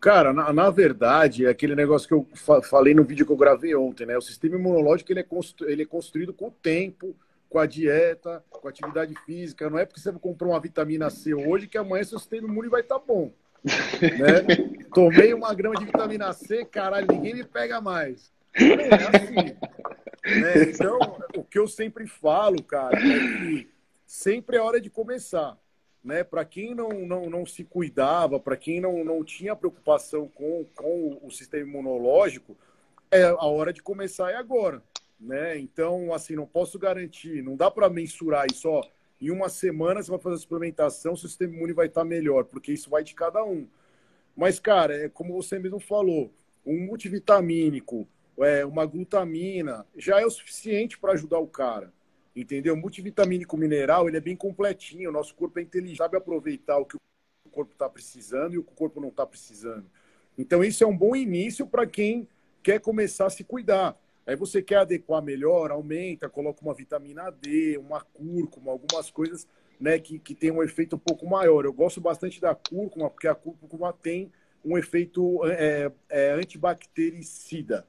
Cara, 0.00 0.32
na, 0.32 0.50
na, 0.52 0.70
verdade, 0.70 1.44
é 1.44 1.50
aquele 1.50 1.74
negócio 1.74 2.08
que 2.08 2.14
eu 2.14 2.26
fa 2.32 2.62
falei 2.62 2.94
no 2.94 3.04
vídeo 3.04 3.26
que 3.26 3.32
eu 3.32 3.36
gravei 3.36 3.74
ontem, 3.74 4.06
né? 4.06 4.16
O 4.16 4.22
sistema 4.22 4.56
imunológico 4.56 5.12
ele 5.12 5.20
é, 5.20 5.26
ele 5.66 5.82
é 5.82 5.86
construído 5.86 6.32
com 6.32 6.46
o 6.46 6.50
tempo, 6.50 7.14
com 7.50 7.58
a 7.58 7.66
dieta, 7.66 8.42
com 8.48 8.66
a 8.66 8.70
atividade 8.70 9.14
física. 9.26 9.68
Não 9.68 9.78
é 9.78 9.84
porque 9.84 10.00
você 10.00 10.12
comprou 10.12 10.52
uma 10.52 10.60
vitamina 10.60 11.10
C 11.10 11.34
hoje 11.34 11.66
que 11.66 11.76
amanhã 11.76 12.04
seu 12.04 12.18
sistema 12.18 12.48
imune 12.48 12.68
vai 12.68 12.80
estar 12.80 12.98
tá 12.98 13.04
bom. 13.04 13.30
Né? 13.64 14.78
Tomei 14.94 15.34
uma 15.34 15.52
grama 15.52 15.74
de 15.74 15.84
vitamina 15.84 16.32
C, 16.32 16.64
caralho, 16.64 17.08
ninguém 17.10 17.34
me 17.34 17.44
pega 17.44 17.80
mais. 17.80 18.32
É 18.54 19.16
assim. 19.16 19.34
Né? 19.34 20.62
Então, 20.72 20.98
o 21.36 21.44
que 21.44 21.58
eu 21.58 21.68
sempre 21.68 22.06
falo, 22.06 22.62
cara, 22.62 22.96
é 22.96 23.00
que 23.00 23.79
sempre 24.10 24.56
é 24.56 24.60
hora 24.60 24.80
de 24.80 24.90
começar. 24.90 25.56
Né? 26.02 26.24
Para 26.24 26.44
quem 26.44 26.74
não, 26.74 26.88
não, 26.88 27.30
não 27.30 27.46
se 27.46 27.62
cuidava, 27.62 28.40
para 28.40 28.56
quem 28.56 28.80
não, 28.80 29.04
não 29.04 29.22
tinha 29.22 29.54
preocupação 29.54 30.26
com, 30.26 30.66
com 30.74 31.20
o 31.22 31.30
sistema 31.30 31.68
imunológico, 31.68 32.56
é 33.08 33.22
a 33.22 33.44
hora 33.44 33.72
de 33.72 33.80
começar 33.80 34.32
é 34.32 34.34
agora. 34.34 34.82
Né? 35.20 35.60
Então, 35.60 36.12
assim, 36.12 36.34
não 36.34 36.44
posso 36.44 36.76
garantir, 36.76 37.40
não 37.40 37.54
dá 37.54 37.70
para 37.70 37.88
mensurar 37.88 38.46
isso, 38.50 38.68
ó, 38.68 38.82
em 39.20 39.30
uma 39.30 39.48
semana 39.48 40.02
você 40.02 40.10
vai 40.10 40.18
fazer 40.18 40.34
a 40.34 40.38
suplementação, 40.38 41.14
seu 41.14 41.28
sistema 41.28 41.54
imune 41.54 41.72
vai 41.72 41.86
estar 41.86 42.04
melhor, 42.04 42.46
porque 42.46 42.72
isso 42.72 42.90
vai 42.90 43.04
de 43.04 43.14
cada 43.14 43.44
um. 43.44 43.68
Mas, 44.36 44.58
cara, 44.58 45.04
é 45.04 45.08
como 45.08 45.34
você 45.34 45.56
mesmo 45.56 45.78
falou, 45.78 46.32
um 46.66 46.84
multivitamínico, 46.84 48.08
é, 48.40 48.66
uma 48.66 48.84
glutamina, 48.86 49.86
já 49.96 50.20
é 50.20 50.26
o 50.26 50.30
suficiente 50.30 50.98
para 50.98 51.12
ajudar 51.12 51.38
o 51.38 51.46
cara. 51.46 51.92
Entendeu? 52.40 52.76
Multivitamínico 52.76 53.56
mineral, 53.56 54.08
ele 54.08 54.16
é 54.16 54.20
bem 54.20 54.36
completinho. 54.36 55.10
O 55.10 55.12
nosso 55.12 55.34
corpo 55.34 55.58
é 55.58 55.62
inteligente, 55.62 55.98
sabe 55.98 56.16
aproveitar 56.16 56.78
o 56.78 56.86
que 56.86 56.96
o 56.96 57.50
corpo 57.50 57.72
está 57.72 57.88
precisando 57.88 58.54
e 58.54 58.58
o 58.58 58.62
que 58.62 58.72
o 58.72 58.74
corpo 58.74 59.00
não 59.00 59.08
está 59.08 59.26
precisando. 59.26 59.84
Então, 60.38 60.64
isso 60.64 60.82
é 60.82 60.86
um 60.86 60.96
bom 60.96 61.14
início 61.14 61.66
para 61.66 61.86
quem 61.86 62.26
quer 62.62 62.80
começar 62.80 63.26
a 63.26 63.30
se 63.30 63.44
cuidar. 63.44 63.94
Aí 64.26 64.36
você 64.36 64.62
quer 64.62 64.76
adequar 64.76 65.22
melhor, 65.22 65.70
aumenta, 65.70 66.28
coloca 66.28 66.62
uma 66.62 66.72
vitamina 66.72 67.30
D, 67.30 67.76
uma 67.78 68.00
cúrcuma, 68.00 68.70
algumas 68.70 69.10
coisas 69.10 69.46
né, 69.78 69.98
que, 69.98 70.18
que 70.18 70.34
tem 70.34 70.50
um 70.50 70.62
efeito 70.62 70.96
um 70.96 70.98
pouco 70.98 71.26
maior. 71.28 71.64
Eu 71.64 71.72
gosto 71.72 72.00
bastante 72.00 72.40
da 72.40 72.54
cúrcuma, 72.54 73.10
porque 73.10 73.26
a 73.26 73.34
cúrcuma 73.34 73.92
tem 73.92 74.30
um 74.64 74.78
efeito 74.78 75.44
é, 75.46 75.90
é, 76.08 76.32
antibactericida. 76.32 77.86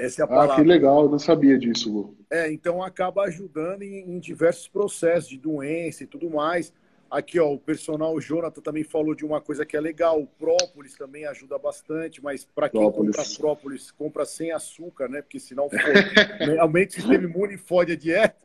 Essa 0.00 0.22
é 0.22 0.24
a 0.24 0.26
palavra. 0.26 0.54
Ah, 0.54 0.56
que 0.56 0.62
legal, 0.62 1.04
eu 1.04 1.10
não 1.10 1.18
sabia 1.18 1.58
disso, 1.58 1.92
Lu. 1.92 2.16
É, 2.30 2.50
então 2.50 2.82
acaba 2.82 3.22
ajudando 3.24 3.82
em, 3.82 4.10
em, 4.10 4.18
diversos 4.18 4.66
processos 4.66 5.28
de 5.28 5.38
doença 5.38 6.04
e 6.04 6.06
tudo 6.06 6.30
mais. 6.30 6.72
Aqui, 7.10 7.38
ó, 7.40 7.52
o 7.52 7.58
personal 7.58 8.14
o 8.14 8.20
Jonathan 8.20 8.62
também 8.62 8.84
falou 8.84 9.14
de 9.14 9.24
uma 9.24 9.40
coisa 9.40 9.66
que 9.66 9.76
é 9.76 9.80
legal. 9.80 10.20
O 10.20 10.26
própolis 10.26 10.96
também 10.96 11.26
ajuda 11.26 11.58
bastante, 11.58 12.22
mas 12.22 12.44
para 12.44 12.68
quem 12.68 12.80
própolis. 12.80 13.16
compra 13.16 13.36
própolis, 13.36 13.90
compra 13.90 14.24
sem 14.24 14.52
açúcar, 14.52 15.08
né? 15.08 15.20
Porque 15.20 15.40
senão 15.40 15.68
né, 16.40 16.58
aumenta 16.58 16.92
o 16.92 16.94
sistema 16.94 17.24
imune 17.24 17.54
e 17.54 17.58
fode 17.58 17.92
a 17.92 17.96
dieta. 17.96 18.36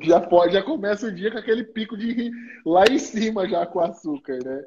Já 0.00 0.20
pode, 0.20 0.52
já 0.52 0.62
começa 0.62 1.08
o 1.08 1.12
dia 1.12 1.30
com 1.30 1.38
aquele 1.38 1.64
pico 1.64 1.96
de 1.96 2.30
lá 2.64 2.84
em 2.88 2.98
cima 2.98 3.48
já 3.48 3.66
com 3.66 3.80
açúcar, 3.80 4.38
né? 4.44 4.64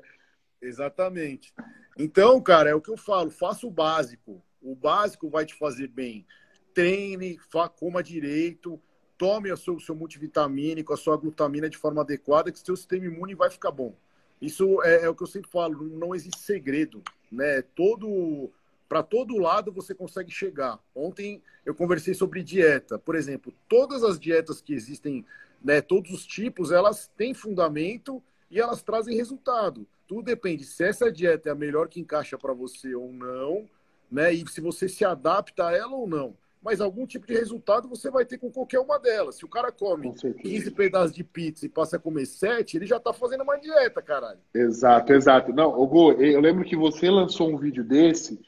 Exatamente. 0.61 1.53
Então, 1.97 2.41
cara, 2.41 2.69
é 2.69 2.75
o 2.75 2.81
que 2.81 2.91
eu 2.91 2.97
falo, 2.97 3.31
faça 3.31 3.65
o 3.65 3.71
básico. 3.71 4.43
O 4.61 4.75
básico 4.75 5.29
vai 5.29 5.45
te 5.45 5.55
fazer 5.55 5.87
bem. 5.87 6.25
Treine, 6.73 7.39
coma 7.77 8.03
direito, 8.03 8.79
tome 9.17 9.51
o 9.51 9.57
seu, 9.57 9.79
seu 9.79 9.95
multivitamínico, 9.95 10.93
a 10.93 10.97
sua 10.97 11.17
glutamina 11.17 11.69
de 11.69 11.77
forma 11.77 12.01
adequada, 12.01 12.51
que 12.51 12.59
seu 12.59 12.75
sistema 12.75 13.05
imune 13.05 13.35
vai 13.35 13.49
ficar 13.49 13.71
bom. 13.71 13.93
Isso 14.41 14.81
é, 14.83 15.03
é 15.03 15.09
o 15.09 15.15
que 15.15 15.23
eu 15.23 15.27
sempre 15.27 15.51
falo, 15.51 15.83
não 15.89 16.15
existe 16.15 16.39
segredo, 16.39 17.03
né? 17.31 17.61
Todo 17.61 18.49
para 18.87 19.03
todo 19.03 19.37
lado 19.37 19.71
você 19.71 19.93
consegue 19.93 20.31
chegar. 20.31 20.79
Ontem 20.95 21.43
eu 21.63 21.75
conversei 21.75 22.15
sobre 22.15 22.41
dieta, 22.41 22.97
por 22.97 23.15
exemplo, 23.15 23.53
todas 23.67 24.03
as 24.03 24.19
dietas 24.19 24.61
que 24.61 24.73
existem, 24.73 25.23
né, 25.63 25.79
todos 25.79 26.11
os 26.11 26.25
tipos, 26.25 26.71
elas 26.71 27.07
têm 27.15 27.35
fundamento 27.35 28.23
e 28.49 28.59
elas 28.59 28.81
trazem 28.81 29.15
resultado. 29.15 29.85
Tudo 30.07 30.23
depende 30.23 30.63
se 30.63 30.83
essa 30.83 31.11
dieta 31.11 31.49
é 31.49 31.51
a 31.51 31.55
melhor 31.55 31.87
que 31.87 31.99
encaixa 31.99 32.35
para 32.35 32.51
você 32.51 32.95
ou 32.95 33.13
não, 33.13 33.69
né? 34.11 34.33
E 34.33 34.47
se 34.47 34.61
você 34.61 34.87
se 34.87 35.05
adapta 35.05 35.67
a 35.67 35.75
ela 35.75 35.95
ou 35.95 36.07
não. 36.07 36.35
Mas 36.61 36.81
algum 36.81 37.05
tipo 37.05 37.25
de 37.25 37.33
resultado 37.33 37.87
você 37.87 38.11
vai 38.11 38.25
ter 38.25 38.37
com 38.37 38.51
qualquer 38.51 38.79
uma 38.79 38.99
delas. 38.99 39.35
Se 39.35 39.45
o 39.45 39.49
cara 39.49 39.71
come 39.71 40.13
15 40.13 40.71
pedaços 40.71 41.15
de 41.15 41.23
pizza 41.23 41.65
e 41.65 41.69
passa 41.69 41.95
a 41.95 41.99
comer 41.99 42.25
7, 42.25 42.75
ele 42.75 42.85
já 42.85 42.97
está 42.97 43.13
fazendo 43.13 43.43
uma 43.43 43.57
dieta, 43.57 44.01
caralho. 44.01 44.39
Exato, 44.53 45.13
exato. 45.13 45.53
Não, 45.53 45.79
Hugo, 45.79 46.11
eu 46.13 46.41
lembro 46.41 46.65
que 46.65 46.75
você 46.75 47.09
lançou 47.09 47.49
um 47.49 47.57
vídeo 47.57 47.83
desse 47.83 48.39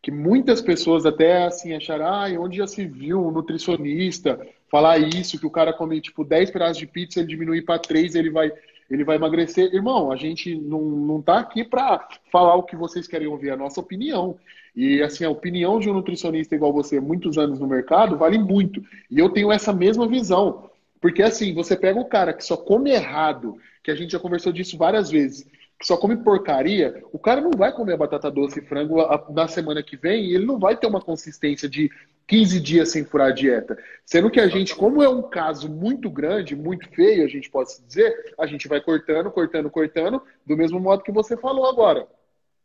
que 0.00 0.12
muitas 0.12 0.62
pessoas 0.62 1.04
até 1.04 1.46
assim 1.46 1.74
acharam, 1.74 2.06
ah, 2.06 2.28
onde 2.40 2.58
já 2.58 2.66
se 2.68 2.86
viu 2.86 3.26
um 3.26 3.32
nutricionista 3.32 4.38
falar 4.70 4.98
isso, 4.98 5.36
que 5.36 5.46
o 5.46 5.50
cara 5.50 5.72
come 5.72 6.00
tipo 6.00 6.24
10 6.24 6.52
pedaços 6.52 6.78
de 6.78 6.86
pizza, 6.86 7.18
ele 7.18 7.28
diminui 7.28 7.60
para 7.60 7.80
3, 7.80 8.14
ele 8.14 8.30
vai 8.30 8.52
ele 8.88 9.02
vai 9.02 9.16
emagrecer. 9.16 9.74
Irmão, 9.74 10.12
a 10.12 10.16
gente 10.16 10.54
não, 10.54 10.80
não 10.80 11.20
tá 11.20 11.40
aqui 11.40 11.64
para 11.64 12.06
falar 12.30 12.54
o 12.54 12.62
que 12.62 12.76
vocês 12.76 13.08
querem 13.08 13.26
ouvir, 13.26 13.50
a 13.50 13.56
nossa 13.56 13.80
opinião. 13.80 14.38
E 14.76 15.02
assim, 15.02 15.24
a 15.24 15.30
opinião 15.30 15.80
de 15.80 15.88
um 15.88 15.94
nutricionista 15.94 16.54
igual 16.54 16.70
você, 16.70 17.00
muitos 17.00 17.38
anos 17.38 17.58
no 17.58 17.66
mercado, 17.66 18.18
vale 18.18 18.38
muito. 18.38 18.84
E 19.10 19.18
eu 19.18 19.30
tenho 19.30 19.50
essa 19.50 19.72
mesma 19.72 20.06
visão. 20.06 20.70
Porque 21.00 21.22
assim, 21.22 21.54
você 21.54 21.74
pega 21.74 21.98
o 21.98 22.04
cara 22.04 22.34
que 22.34 22.44
só 22.44 22.58
come 22.58 22.90
errado, 22.90 23.56
que 23.82 23.90
a 23.90 23.94
gente 23.94 24.12
já 24.12 24.18
conversou 24.18 24.52
disso 24.52 24.76
várias 24.76 25.10
vezes, 25.10 25.46
que 25.78 25.86
só 25.86 25.96
come 25.96 26.16
porcaria, 26.16 27.02
o 27.12 27.18
cara 27.18 27.40
não 27.40 27.50
vai 27.50 27.72
comer 27.72 27.96
batata 27.96 28.30
doce 28.30 28.60
e 28.60 28.62
frango 28.62 28.96
na 29.30 29.48
semana 29.48 29.82
que 29.82 29.96
vem 29.96 30.26
e 30.26 30.34
ele 30.34 30.44
não 30.44 30.58
vai 30.58 30.76
ter 30.76 30.86
uma 30.86 31.00
consistência 31.00 31.68
de 31.68 31.90
15 32.26 32.60
dias 32.60 32.90
sem 32.90 33.04
furar 33.04 33.28
a 33.28 33.32
dieta. 33.32 33.78
Sendo 34.04 34.30
que 34.30 34.40
a 34.40 34.48
gente, 34.48 34.74
como 34.74 35.02
é 35.02 35.08
um 35.08 35.22
caso 35.22 35.70
muito 35.70 36.10
grande, 36.10 36.56
muito 36.56 36.88
feio, 36.90 37.24
a 37.24 37.28
gente 37.28 37.48
pode 37.48 37.70
dizer, 37.86 38.34
a 38.38 38.46
gente 38.46 38.68
vai 38.68 38.80
cortando, 38.80 39.30
cortando, 39.30 39.70
cortando, 39.70 40.20
do 40.44 40.56
mesmo 40.56 40.80
modo 40.80 41.02
que 41.02 41.12
você 41.12 41.36
falou 41.36 41.66
agora. 41.66 42.06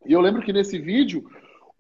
E 0.06 0.14
eu 0.14 0.22
lembro 0.22 0.42
que 0.42 0.52
nesse 0.52 0.80
vídeo, 0.80 1.30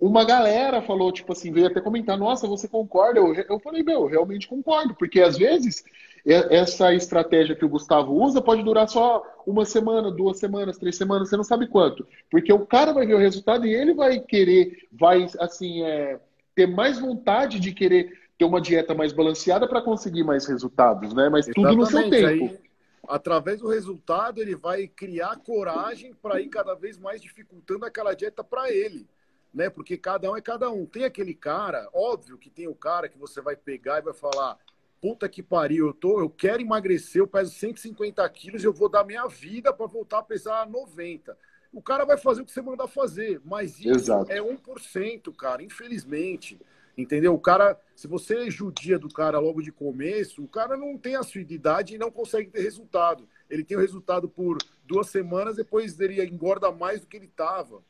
uma 0.01 0.25
galera 0.25 0.81
falou, 0.81 1.11
tipo 1.11 1.31
assim, 1.31 1.51
veio 1.51 1.67
até 1.67 1.79
comentar, 1.79 2.17
nossa, 2.17 2.47
você 2.47 2.67
concorda? 2.67 3.19
Eu, 3.19 3.35
eu 3.35 3.59
falei, 3.59 3.83
meu, 3.83 4.01
eu 4.01 4.07
realmente 4.07 4.47
concordo, 4.47 4.95
porque 4.95 5.21
às 5.21 5.37
vezes 5.37 5.83
essa 6.25 6.93
estratégia 6.93 7.55
que 7.55 7.63
o 7.63 7.69
Gustavo 7.69 8.13
usa 8.13 8.41
pode 8.41 8.63
durar 8.63 8.89
só 8.89 9.23
uma 9.45 9.63
semana, 9.63 10.11
duas 10.11 10.39
semanas, 10.39 10.79
três 10.79 10.95
semanas, 10.95 11.29
você 11.29 11.37
não 11.37 11.43
sabe 11.43 11.67
quanto. 11.67 12.07
Porque 12.31 12.51
o 12.51 12.65
cara 12.65 12.93
vai 12.93 13.05
ver 13.05 13.13
o 13.13 13.19
resultado 13.19 13.65
e 13.67 13.73
ele 13.73 13.93
vai 13.93 14.19
querer, 14.19 14.87
vai, 14.91 15.27
assim, 15.39 15.83
é, 15.83 16.19
ter 16.55 16.65
mais 16.65 16.99
vontade 16.99 17.59
de 17.59 17.71
querer 17.71 18.11
ter 18.39 18.45
uma 18.45 18.59
dieta 18.59 18.95
mais 18.95 19.13
balanceada 19.13 19.67
para 19.67 19.83
conseguir 19.83 20.23
mais 20.23 20.47
resultados, 20.47 21.13
né? 21.13 21.29
Mas 21.29 21.47
Exatamente. 21.47 21.75
tudo 21.75 21.79
no 21.79 21.85
seu 21.85 22.09
tempo. 22.09 22.45
Aí, 22.45 22.59
através 23.07 23.59
do 23.59 23.67
resultado, 23.67 24.41
ele 24.41 24.55
vai 24.55 24.87
criar 24.87 25.37
coragem 25.37 26.13
para 26.13 26.41
ir 26.41 26.49
cada 26.49 26.73
vez 26.73 26.97
mais 26.97 27.21
dificultando 27.21 27.85
aquela 27.85 28.15
dieta 28.15 28.43
para 28.43 28.71
ele. 28.71 29.07
Né? 29.53 29.69
Porque 29.69 29.97
cada 29.97 30.31
um 30.31 30.37
é 30.37 30.41
cada 30.41 30.69
um. 30.69 30.85
Tem 30.85 31.03
aquele 31.03 31.33
cara, 31.33 31.89
óbvio 31.93 32.37
que 32.37 32.49
tem 32.49 32.67
o 32.67 32.75
cara 32.75 33.09
que 33.09 33.17
você 33.17 33.41
vai 33.41 33.55
pegar 33.55 33.99
e 33.99 34.03
vai 34.03 34.13
falar: 34.13 34.57
puta 35.01 35.27
que 35.27 35.43
pariu, 35.43 35.87
eu, 35.87 35.93
tô, 35.93 36.19
eu 36.19 36.29
quero 36.29 36.61
emagrecer, 36.61 37.21
eu 37.21 37.27
peso 37.27 37.51
150 37.51 38.27
quilos, 38.29 38.63
eu 38.63 38.73
vou 38.73 38.89
dar 38.89 39.03
minha 39.03 39.27
vida 39.27 39.73
para 39.73 39.85
voltar 39.85 40.19
a 40.19 40.23
pesar 40.23 40.69
90 40.69 41.37
o 41.73 41.81
cara 41.81 42.05
vai 42.05 42.17
fazer 42.17 42.41
o 42.41 42.45
que 42.45 42.51
você 42.51 42.61
mandar 42.61 42.87
fazer, 42.87 43.41
mas 43.45 43.79
isso 43.79 43.89
Exato. 43.89 44.31
é 44.31 44.41
1%, 44.41 45.33
cara, 45.35 45.63
infelizmente. 45.63 46.59
Entendeu? 46.97 47.33
O 47.33 47.39
cara, 47.39 47.79
se 47.95 48.05
você 48.05 48.47
é 48.47 48.51
judia 48.51 48.99
do 48.99 49.07
cara 49.07 49.39
logo 49.39 49.61
de 49.61 49.71
começo, 49.71 50.43
o 50.43 50.47
cara 50.47 50.75
não 50.75 50.97
tem 50.97 51.15
a 51.15 51.23
sua 51.23 51.39
idade 51.39 51.95
e 51.95 51.97
não 51.97 52.11
consegue 52.11 52.49
ter 52.49 52.61
resultado. 52.61 53.27
Ele 53.49 53.63
tem 53.63 53.77
o 53.77 53.79
resultado 53.79 54.27
por 54.27 54.57
duas 54.85 55.07
semanas, 55.07 55.55
depois 55.55 55.97
ele 55.99 56.21
engorda 56.23 56.69
mais 56.69 56.99
do 56.99 57.07
que 57.07 57.15
ele 57.15 57.27
estava. 57.27 57.81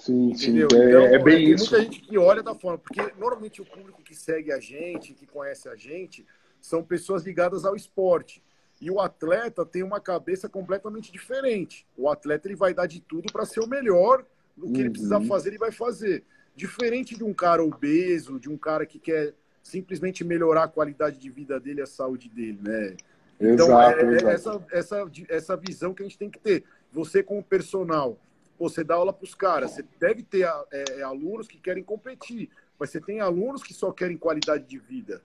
Sim, 0.00 0.30
Entendeu? 0.30 0.68
sim. 0.70 0.76
É, 0.76 0.88
então, 0.88 1.04
é 1.06 1.18
bem 1.18 1.36
tem 1.36 1.50
isso. 1.52 1.70
muita 1.70 1.84
gente 1.84 2.00
que 2.00 2.18
olha 2.18 2.42
da 2.42 2.54
forma, 2.54 2.78
porque 2.78 3.00
normalmente 3.18 3.60
o 3.60 3.64
público 3.66 4.02
que 4.02 4.14
segue 4.14 4.50
a 4.50 4.58
gente, 4.58 5.12
que 5.12 5.26
conhece 5.26 5.68
a 5.68 5.76
gente, 5.76 6.26
são 6.60 6.82
pessoas 6.82 7.22
ligadas 7.22 7.64
ao 7.64 7.76
esporte. 7.76 8.42
E 8.80 8.90
o 8.90 8.98
atleta 8.98 9.64
tem 9.64 9.82
uma 9.82 10.00
cabeça 10.00 10.48
completamente 10.48 11.12
diferente. 11.12 11.86
O 11.96 12.08
atleta 12.08 12.48
ele 12.48 12.56
vai 12.56 12.72
dar 12.72 12.86
de 12.86 12.98
tudo 13.00 13.30
para 13.30 13.44
ser 13.44 13.60
o 13.60 13.66
melhor. 13.66 14.24
O 14.56 14.62
que 14.62 14.68
uhum. 14.68 14.80
ele 14.80 14.90
precisa 14.90 15.20
fazer, 15.20 15.50
ele 15.50 15.58
vai 15.58 15.70
fazer. 15.70 16.24
Diferente 16.56 17.14
de 17.14 17.22
um 17.22 17.34
cara 17.34 17.62
obeso, 17.62 18.40
de 18.40 18.48
um 18.48 18.56
cara 18.56 18.86
que 18.86 18.98
quer 18.98 19.34
simplesmente 19.62 20.24
melhorar 20.24 20.64
a 20.64 20.68
qualidade 20.68 21.18
de 21.18 21.28
vida 21.28 21.60
dele, 21.60 21.82
a 21.82 21.86
saúde 21.86 22.30
dele, 22.30 22.58
né? 22.62 22.96
Então, 23.38 23.66
exato, 23.66 24.00
é, 24.00 24.30
é 24.30 24.34
essa, 24.34 24.66
essa, 24.70 25.10
essa 25.28 25.56
visão 25.56 25.92
que 25.92 26.02
a 26.02 26.06
gente 26.06 26.18
tem 26.18 26.30
que 26.30 26.38
ter. 26.38 26.64
Você, 26.90 27.22
como 27.22 27.42
personal, 27.42 28.18
você 28.60 28.84
dá 28.84 28.94
aula 28.94 29.12
para 29.12 29.24
os 29.24 29.34
caras. 29.34 29.72
Você 29.72 29.84
deve 29.98 30.22
ter 30.22 30.46
é, 30.72 31.02
alunos 31.02 31.48
que 31.48 31.58
querem 31.58 31.82
competir, 31.82 32.50
mas 32.78 32.90
você 32.90 33.00
tem 33.00 33.20
alunos 33.20 33.62
que 33.62 33.72
só 33.72 33.90
querem 33.90 34.16
qualidade 34.16 34.66
de 34.66 34.78
vida. 34.78 35.22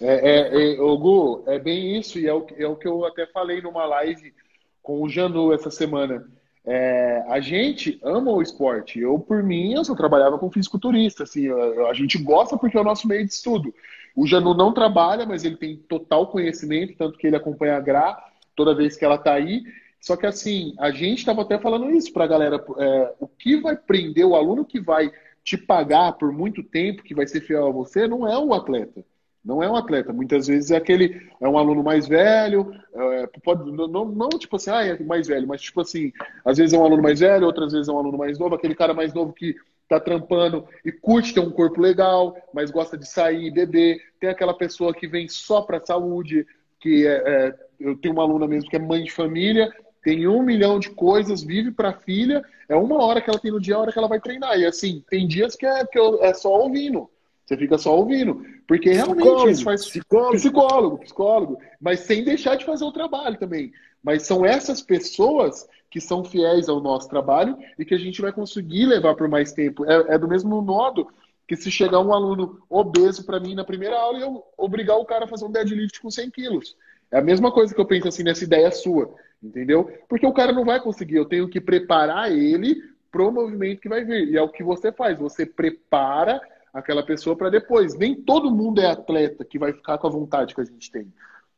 É, 0.00 0.14
é, 0.14 0.72
é, 0.72 0.76
Gu, 0.76 1.44
é 1.46 1.58
bem 1.58 1.98
isso, 1.98 2.18
e 2.18 2.26
é 2.26 2.34
o, 2.34 2.46
é 2.56 2.66
o 2.66 2.76
que 2.76 2.86
eu 2.86 3.04
até 3.04 3.26
falei 3.26 3.62
numa 3.62 3.86
live 3.86 4.34
com 4.82 5.00
o 5.00 5.08
Janu 5.08 5.52
essa 5.52 5.70
semana. 5.70 6.28
é, 6.66 7.24
a 7.28 7.40
gente 7.40 7.98
ama 8.02 8.30
o 8.30 8.42
esporte. 8.42 8.98
Eu, 8.98 9.18
por 9.18 9.42
mim, 9.42 9.74
eu 9.74 9.84
só 9.84 9.94
trabalhava 9.94 10.38
com 10.38 10.50
fisiculturista. 10.50 11.24
Assim, 11.24 11.48
a, 11.48 11.88
a 11.88 11.94
gente 11.94 12.18
gosta 12.18 12.56
porque 12.56 12.76
é 12.76 12.80
o 12.80 12.84
nosso 12.84 13.06
meio 13.06 13.24
de 13.24 13.32
estudo. 13.32 13.74
O 14.16 14.26
Janu 14.26 14.54
não 14.54 14.72
trabalha, 14.72 15.26
mas 15.26 15.44
ele 15.44 15.56
tem 15.56 15.76
total 15.76 16.28
conhecimento, 16.28 16.96
tanto 16.96 17.18
que 17.18 17.26
ele 17.26 17.36
acompanha 17.36 17.76
a 17.76 17.80
Gra 17.80 18.16
toda 18.54 18.74
vez 18.74 18.96
que 18.96 19.04
ela 19.04 19.16
está 19.16 19.32
aí. 19.34 19.62
Só 20.04 20.18
que 20.18 20.26
assim, 20.26 20.74
a 20.78 20.90
gente 20.90 21.20
estava 21.20 21.40
até 21.40 21.58
falando 21.58 21.90
isso 21.90 22.12
para 22.12 22.24
a 22.24 22.28
galera. 22.28 22.62
É, 22.78 23.14
o 23.18 23.26
que 23.26 23.56
vai 23.56 23.74
prender 23.74 24.26
o 24.26 24.36
aluno 24.36 24.62
que 24.62 24.78
vai 24.78 25.10
te 25.42 25.56
pagar 25.56 26.12
por 26.12 26.30
muito 26.30 26.62
tempo, 26.62 27.02
que 27.02 27.14
vai 27.14 27.26
ser 27.26 27.40
fiel 27.40 27.66
a 27.66 27.70
você, 27.70 28.06
não 28.06 28.28
é 28.28 28.36
o 28.36 28.52
atleta. 28.52 29.02
Não 29.42 29.62
é 29.62 29.70
um 29.70 29.74
atleta. 29.74 30.12
Muitas 30.12 30.46
vezes 30.46 30.70
é 30.70 30.76
aquele. 30.76 31.26
É 31.40 31.48
um 31.48 31.56
aluno 31.56 31.82
mais 31.82 32.06
velho. 32.06 32.70
É, 32.94 33.26
pode, 33.42 33.72
não, 33.72 34.04
não, 34.04 34.28
tipo 34.28 34.56
assim, 34.56 34.70
ah, 34.70 34.84
é 34.84 35.02
mais 35.02 35.26
velho, 35.26 35.48
mas 35.48 35.62
tipo 35.62 35.80
assim, 35.80 36.12
às 36.44 36.58
vezes 36.58 36.74
é 36.74 36.78
um 36.78 36.84
aluno 36.84 37.02
mais 37.02 37.20
velho, 37.20 37.46
outras 37.46 37.72
vezes 37.72 37.88
é 37.88 37.92
um 37.92 37.98
aluno 37.98 38.18
mais 38.18 38.38
novo, 38.38 38.54
aquele 38.54 38.74
cara 38.74 38.92
mais 38.92 39.14
novo 39.14 39.32
que 39.32 39.56
tá 39.88 39.98
trampando 39.98 40.66
e 40.84 40.92
curte 40.92 41.32
ter 41.32 41.40
um 41.40 41.50
corpo 41.50 41.80
legal, 41.80 42.36
mas 42.52 42.70
gosta 42.70 42.98
de 42.98 43.08
sair, 43.08 43.50
beber. 43.50 44.02
Tem 44.20 44.28
aquela 44.28 44.52
pessoa 44.52 44.92
que 44.92 45.08
vem 45.08 45.28
só 45.28 45.62
para 45.62 45.82
saúde, 45.82 46.46
que 46.78 47.06
é, 47.06 47.22
é, 47.26 47.54
eu 47.80 47.96
tenho 47.96 48.12
uma 48.12 48.22
aluna 48.22 48.46
mesmo 48.46 48.68
que 48.68 48.76
é 48.76 48.78
mãe 48.78 49.02
de 49.02 49.10
família, 49.10 49.72
tem 50.04 50.28
um 50.28 50.42
milhão 50.42 50.78
de 50.78 50.90
coisas, 50.90 51.42
vive 51.42 51.72
para 51.72 51.88
a 51.88 51.94
filha, 51.94 52.44
é 52.68 52.76
uma 52.76 53.02
hora 53.02 53.22
que 53.22 53.30
ela 53.30 53.38
tem 53.38 53.50
no 53.50 53.60
dia, 53.60 53.74
a 53.74 53.78
hora 53.80 53.90
que 53.90 53.98
ela 53.98 54.06
vai 54.06 54.20
treinar. 54.20 54.56
E 54.60 54.66
assim, 54.66 55.02
tem 55.08 55.26
dias 55.26 55.56
que 55.56 55.64
é, 55.64 55.84
que 55.86 55.98
eu, 55.98 56.22
é 56.22 56.34
só 56.34 56.52
ouvindo. 56.52 57.10
Você 57.44 57.56
fica 57.56 57.78
só 57.78 57.96
ouvindo. 57.96 58.44
Porque 58.68 58.92
realmente 58.92 59.22
psicólogo, 59.22 59.50
isso 59.50 59.64
faz. 59.64 59.86
Psicólogo. 59.86 60.32
psicólogo, 60.34 60.98
psicólogo. 60.98 61.58
Mas 61.80 62.00
sem 62.00 62.22
deixar 62.22 62.56
de 62.56 62.66
fazer 62.66 62.84
o 62.84 62.92
trabalho 62.92 63.38
também. 63.38 63.72
Mas 64.02 64.24
são 64.24 64.44
essas 64.44 64.82
pessoas 64.82 65.66
que 65.90 66.00
são 66.00 66.22
fiéis 66.22 66.68
ao 66.68 66.80
nosso 66.80 67.08
trabalho 67.08 67.56
e 67.78 67.84
que 67.84 67.94
a 67.94 67.98
gente 67.98 68.20
vai 68.20 68.32
conseguir 68.32 68.84
levar 68.84 69.14
por 69.14 69.28
mais 69.28 69.52
tempo. 69.52 69.86
É, 69.86 70.14
é 70.14 70.18
do 70.18 70.28
mesmo 70.28 70.60
modo 70.60 71.08
que 71.48 71.56
se 71.56 71.70
chegar 71.70 72.00
um 72.00 72.12
aluno 72.12 72.62
obeso 72.68 73.24
para 73.24 73.40
mim 73.40 73.54
na 73.54 73.64
primeira 73.64 73.98
aula 73.98 74.18
e 74.18 74.22
eu 74.22 74.44
obrigar 74.56 74.98
o 74.98 75.04
cara 75.04 75.24
a 75.24 75.28
fazer 75.28 75.46
um 75.46 75.52
deadlift 75.52 76.00
com 76.00 76.10
100 76.10 76.30
quilos. 76.30 76.76
É 77.10 77.18
a 77.18 77.22
mesma 77.22 77.52
coisa 77.52 77.74
que 77.74 77.80
eu 77.80 77.86
penso 77.86 78.08
assim 78.08 78.22
nessa 78.22 78.44
ideia 78.44 78.70
sua, 78.70 79.14
entendeu? 79.44 79.84
Porque 80.08 80.26
o 80.26 80.32
cara 80.32 80.52
não 80.52 80.64
vai 80.64 80.80
conseguir, 80.80 81.16
eu 81.16 81.26
tenho 81.26 81.48
que 81.48 81.60
preparar 81.60 82.32
ele 82.32 82.82
pro 83.10 83.30
movimento 83.30 83.80
que 83.80 83.88
vai 83.88 84.04
vir. 84.04 84.28
E 84.28 84.36
é 84.36 84.42
o 84.42 84.48
que 84.48 84.64
você 84.64 84.90
faz, 84.90 85.18
você 85.18 85.44
prepara 85.44 86.40
aquela 86.72 87.04
pessoa 87.04 87.36
para 87.36 87.50
depois. 87.50 87.94
Nem 87.94 88.14
todo 88.14 88.50
mundo 88.50 88.80
é 88.80 88.86
atleta 88.86 89.44
que 89.44 89.58
vai 89.58 89.72
ficar 89.72 89.98
com 89.98 90.06
a 90.06 90.10
vontade 90.10 90.54
que 90.54 90.60
a 90.60 90.64
gente 90.64 90.90
tem. 90.90 91.12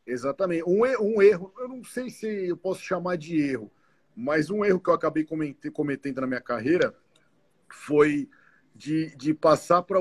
Exatamente. 0.07 0.65
Um, 0.67 0.83
um 1.01 1.23
erro, 1.23 1.53
eu 1.59 1.69
não 1.69 1.83
sei 1.83 2.11
se 2.11 2.49
eu 2.49 2.57
posso 2.57 2.81
chamar 2.81 3.17
de 3.17 3.41
erro, 3.41 3.71
mas 4.15 4.51
um 4.51 4.65
erro 4.65 4.81
que 4.81 4.91
eu 4.91 4.95
acabei 4.95 5.27
cometendo 5.73 6.21
na 6.21 6.27
minha 6.27 6.41
carreira 6.41 6.95
foi 7.69 8.29
de, 8.75 9.17
de 9.17 9.33
passar 9.33 9.83
para 9.83 9.99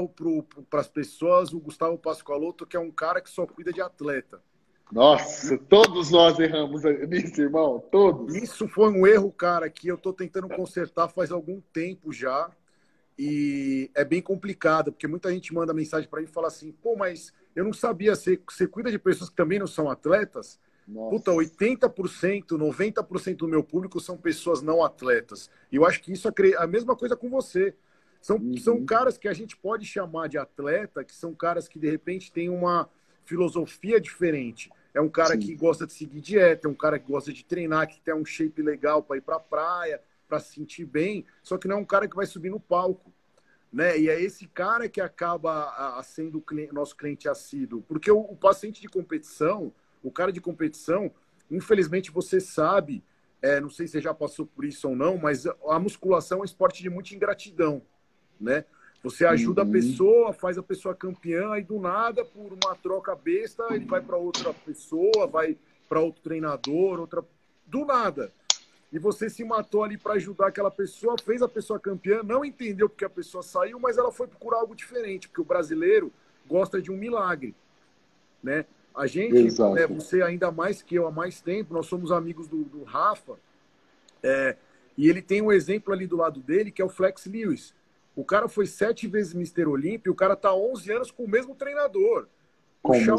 as 0.74 0.89
pessoas 0.89 1.54
o 1.54 1.60
Gustavo 1.60 1.98
Pascoaloto, 1.98 2.65
que 2.65 2.75
é 2.75 2.80
um 2.80 2.92
cara 2.92 3.22
que 3.22 3.30
só 3.30 3.48
cuida 3.48 3.72
de 3.72 3.82
atleta. 3.82 4.42
Nossa, 4.92 5.58
todos 5.58 6.12
nós 6.12 6.39
erramos 6.39 6.84
nisso, 7.08 7.42
irmão, 7.42 7.84
todos. 7.92 8.36
Isso 8.36 8.68
foi 8.68 8.92
um 8.92 9.06
erro, 9.06 9.32
cara, 9.32 9.70
que 9.70 9.88
eu 9.88 9.96
estou 9.96 10.13
tentando 10.13 10.48
consertar 10.50 11.10
faz 11.10 11.32
algum 11.32 11.60
tempo 11.74 12.13
já. 12.13 12.50
E 13.18 13.89
é 13.96 14.04
bem 14.04 14.22
complicado, 14.22 14.92
porque 14.92 15.08
muita 15.08 15.32
gente 15.32 15.54
manda 15.54 15.74
mensagem 15.74 16.10
para 16.10 16.20
mim 16.20 16.27
e 16.27 16.32
fala 16.32 16.48
assim: 16.48 16.72
pô, 16.72 16.96
mas 16.96 17.34
eu 17.56 17.63
não 17.63 17.74
sabia, 17.74 18.15
você, 18.15 18.39
você 18.48 18.68
cuida 18.68 18.92
de 18.92 19.00
pessoas 19.00 19.30
que 19.30 19.36
também 19.36 19.58
não 19.58 19.68
são 19.68 19.89
atletas? 19.89 20.60
Nossa. 20.88 21.10
Puta, 21.10 21.32
80%, 21.32 22.46
90% 22.51 23.38
do 23.38 23.48
meu 23.48 23.63
público 23.63 24.00
são 24.00 24.18
pessoas 24.18 24.62
não 24.62 24.84
atletas. 24.84 25.50
E 25.72 25.77
eu 25.77 25.86
acho 25.86 26.01
que 26.01 26.12
isso 26.12 26.27
é 26.27 26.32
a 26.58 26.68
mesma 26.68 26.96
coisa 26.96 27.15
com 27.15 27.30
você. 27.30 27.74
São, 28.22 28.38
uhum. 28.38 28.58
são 28.58 28.86
caras 28.86 29.18
que 29.18 29.27
a 29.27 29.34
gente 29.34 29.58
pode 29.58 29.86
chamar 29.86 30.27
de 30.27 30.38
atleta, 30.38 31.04
que 31.04 31.15
são 31.15 31.34
caras 31.34 31.68
que 31.68 31.80
de 31.80 31.89
repente 31.89 32.32
têm 32.32 32.50
uma 32.50 32.89
filosofia 33.25 34.00
diferente. 34.00 34.72
É 34.94 35.01
um 35.01 35.10
cara 35.10 35.34
Sim. 35.34 35.39
que 35.39 35.55
gosta 35.55 35.86
de 35.86 35.94
seguir 35.94 36.22
dieta, 36.22 36.67
é 36.67 36.72
um 36.72 36.75
cara 36.75 36.98
que 36.98 37.12
gosta 37.12 37.34
de 37.34 37.44
treinar, 37.44 37.88
que 37.88 38.00
tem 38.00 38.13
um 38.13 38.24
shape 38.24 38.62
legal 38.62 39.03
para 39.03 39.17
ir 39.17 39.22
para 39.22 39.36
a 39.36 39.39
praia, 39.39 40.01
para 40.27 40.39
se 40.39 40.53
sentir 40.53 40.86
bem, 40.86 41.25
só 41.44 41.58
que 41.58 41.67
não 41.67 41.77
é 41.77 41.79
um 41.79 41.86
cara 41.86 42.08
que 42.08 42.15
vai 42.15 42.25
subir 42.25 42.50
no 42.50 42.60
palco. 42.60 43.14
Né? 43.72 44.00
E 44.00 44.09
é 44.09 44.22
esse 44.22 44.48
cara 44.48 44.88
que 44.88 45.01
acaba 45.01 46.01
sendo 46.03 46.38
o 46.38 46.42
cliente, 46.42 46.74
nosso 46.74 46.96
cliente 46.96 47.27
assíduo. 47.27 47.81
Porque 47.81 48.09
o, 48.09 48.20
o, 48.20 48.35
paciente 48.38 48.79
de 48.79 48.88
competição, 48.88 49.74
o 50.01 50.09
cara 50.09 50.31
de 50.31 50.40
competição, 50.40 51.11
infelizmente 51.51 52.09
você 52.09 52.40
sabe, 52.40 53.03
é, 53.42 53.59
não 53.59 53.70
sei 53.70 53.85
se 53.85 53.94
você 53.94 54.01
já 54.01 54.14
passou 54.14 54.46
por 54.46 54.64
isso 54.64 54.88
ou 54.88 54.96
não, 54.96 55.18
mas 55.18 55.46
a 55.46 55.77
musculação 55.77 56.38
é 56.38 56.42
um 56.42 56.46
esporte 56.46 56.81
de 56.81 56.90
muita 56.90 57.14
ingratidão. 57.14 57.81
Né? 58.40 58.64
Você 59.05 59.25
ajuda 59.25 59.63
uhum. 59.63 59.70
a 59.70 59.72
pessoa, 59.72 60.33
faz 60.33 60.57
a 60.57 60.63
pessoa 60.63 60.94
campeã, 60.94 61.57
e 61.57 61.63
do 61.63 61.79
nada, 61.79 62.25
por 62.25 62.51
uma 62.51 62.75
troca 62.75 63.15
besta, 63.15 63.68
ele 63.72 63.85
vai 63.85 64.01
para 64.01 64.18
outra 64.18 64.53
pessoa, 64.53 65.27
vai 65.27 65.55
para 65.87 66.01
outro 66.01 66.22
treinador, 66.22 67.00
outra. 67.00 67.24
Do 67.68 67.85
nada 67.85 68.31
e 68.96 69.00
você 69.00 69.29
se 69.29 69.44
matou 69.44 69.83
ali 69.83 69.98
para 69.98 70.13
ajudar 70.13 70.48
aquela 70.48 70.72
pessoa, 70.72 71.18
fez 71.22 71.41
a 71.41 71.50
pessoa 71.50 71.77
campeã, 71.77 72.24
não 72.24 72.46
entendeu 72.46 72.87
porque 72.87 73.03
a 73.03 73.09
pessoa 73.09 73.44
saiu, 73.44 73.77
mas 73.77 73.98
ela 73.98 74.09
foi 74.09 74.25
procurar 74.25 74.59
algo 74.59 74.74
diferente, 74.74 75.27
porque 75.27 75.41
o 75.41 75.44
brasileiro 75.44 76.13
gosta 76.48 76.81
de 76.81 76.89
um 76.89 76.96
milagre, 76.96 77.53
né? 78.41 78.65
A 78.96 79.05
gente, 79.05 79.33
né, 79.33 79.87
você 79.87 80.22
ainda 80.22 80.50
mais 80.50 80.81
que 80.81 80.96
eu 80.96 81.05
há 81.05 81.11
mais 81.11 81.41
tempo, 81.41 81.74
nós 81.74 81.87
somos 81.87 82.09
amigos 82.09 82.48
do, 82.48 82.63
do 82.63 82.83
Rafa, 82.83 83.33
é, 84.24 84.55
e 84.98 85.09
ele 85.09 85.22
tem 85.22 85.41
um 85.41 85.51
exemplo 85.51 85.91
ali 85.94 86.07
do 86.07 86.15
lado 86.15 86.39
dele, 86.39 86.72
que 86.72 86.81
é 86.81 86.85
o 86.85 86.89
Flex 86.89 87.25
Lewis. 87.25 87.74
O 88.16 88.24
cara 88.24 88.48
foi 88.48 88.66
sete 88.66 89.08
vezes 89.08 89.34
Mr. 89.34 89.66
Olímpio, 89.66 90.12
o 90.12 90.16
cara 90.16 90.36
tá 90.36 90.54
11 90.54 90.92
anos 90.92 91.12
com 91.12 91.25
o 91.25 91.30
mesmo 91.30 91.54
treinador. 91.54 92.28
Com 92.82 92.98
o 92.98 93.01
Shawn 93.01 93.18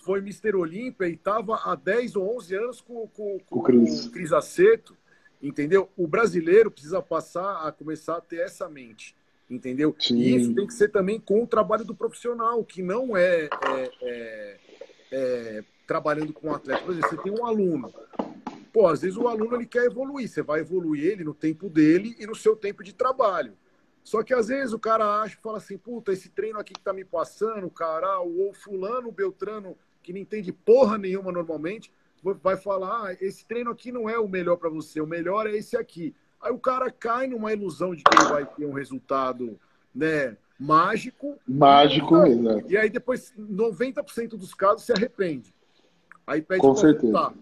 foi 0.00 0.20
Mr. 0.20 0.56
Olímpia 0.56 1.06
e 1.06 1.12
estava 1.12 1.56
há 1.56 1.74
10 1.74 2.16
ou 2.16 2.36
11 2.36 2.56
anos 2.56 2.80
com, 2.80 3.06
com, 3.08 3.38
com, 3.46 3.58
o 3.58 3.62
Cris. 3.62 4.08
Cris 4.08 4.32
Aceto, 4.32 4.96
entendeu? 5.42 5.88
O 5.96 6.08
brasileiro 6.08 6.70
precisa 6.70 7.02
passar 7.02 7.66
a 7.66 7.70
começar 7.70 8.16
a 8.16 8.20
ter 8.22 8.40
essa 8.40 8.68
mente, 8.68 9.14
entendeu? 9.50 9.94
Sim. 9.98 10.16
E 10.16 10.34
isso 10.34 10.54
tem 10.54 10.66
que 10.66 10.72
ser 10.72 10.88
também 10.88 11.20
com 11.20 11.42
o 11.42 11.46
trabalho 11.46 11.84
do 11.84 11.94
profissional, 11.94 12.64
que 12.64 12.82
não 12.82 13.14
é, 13.14 13.44
é, 13.44 13.90
é, 14.02 14.58
é 15.12 15.64
trabalhando 15.86 16.32
com 16.32 16.48
um 16.48 16.54
atleta. 16.54 16.82
Por 16.82 16.92
exemplo, 16.92 17.10
você 17.10 17.22
tem 17.22 17.32
um 17.32 17.44
aluno. 17.44 17.92
Pô, 18.72 18.88
às 18.88 19.02
vezes 19.02 19.16
o 19.16 19.28
aluno 19.28 19.54
ele 19.54 19.66
quer 19.66 19.84
evoluir, 19.84 20.26
você 20.26 20.42
vai 20.42 20.60
evoluir 20.60 21.04
ele 21.04 21.22
no 21.22 21.34
tempo 21.34 21.68
dele 21.68 22.16
e 22.18 22.26
no 22.26 22.34
seu 22.34 22.56
tempo 22.56 22.82
de 22.82 22.92
trabalho. 22.94 23.52
Só 24.04 24.22
que 24.22 24.34
às 24.34 24.48
vezes 24.48 24.74
o 24.74 24.78
cara 24.78 25.22
acha 25.22 25.34
e 25.34 25.42
fala 25.42 25.56
assim, 25.56 25.78
puta, 25.78 26.12
esse 26.12 26.28
treino 26.28 26.58
aqui 26.58 26.74
que 26.74 26.80
tá 26.80 26.92
me 26.92 27.06
passando, 27.06 27.70
cara, 27.70 28.20
ou 28.20 28.52
fulano, 28.52 29.10
Beltrano, 29.10 29.78
que 30.02 30.12
não 30.12 30.20
entende 30.20 30.52
porra 30.52 30.98
nenhuma 30.98 31.32
normalmente, 31.32 31.90
vai 32.42 32.56
falar, 32.56 33.06
ah, 33.06 33.16
esse 33.18 33.46
treino 33.46 33.70
aqui 33.70 33.90
não 33.90 34.08
é 34.08 34.18
o 34.18 34.28
melhor 34.28 34.56
para 34.56 34.68
você, 34.68 35.00
o 35.00 35.06
melhor 35.06 35.46
é 35.46 35.56
esse 35.56 35.74
aqui. 35.74 36.14
Aí 36.40 36.52
o 36.52 36.58
cara 36.58 36.90
cai 36.90 37.26
numa 37.26 37.50
ilusão 37.54 37.94
de 37.94 38.02
que 38.02 38.14
ele 38.14 38.28
vai 38.28 38.44
ter 38.44 38.66
um 38.66 38.74
resultado, 38.74 39.58
né, 39.94 40.36
mágico. 40.60 41.38
Mágico, 41.48 42.14
e, 42.26 42.30
exato. 42.30 42.72
E 42.72 42.76
aí 42.76 42.90
depois 42.90 43.32
90% 43.38 44.36
dos 44.36 44.52
casos 44.52 44.84
se 44.84 44.92
arrepende. 44.92 45.54
Aí 46.26 46.42
pede 46.42 46.60
Com 46.60 46.76
certeza. 46.76 47.10
Voltar, 47.10 47.34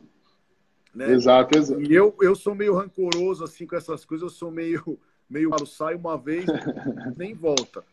né? 0.94 1.12
Exato, 1.12 1.59
exato. 1.59 1.83
E 1.83 1.92
eu, 1.92 2.14
eu 2.20 2.37
sou 2.37 2.55
meio 2.55 2.77
rancoroso 2.77 3.42
assim 3.42 3.66
com 3.66 3.75
essas 3.75 4.05
coisas, 4.05 4.22
eu 4.22 4.31
sou 4.31 4.51
meio 4.53 4.96
meio 5.33 5.51
sai 5.66 5.95
uma 5.95 6.16
vez, 6.18 6.47
nem 7.16 7.35
volta. 7.35 7.85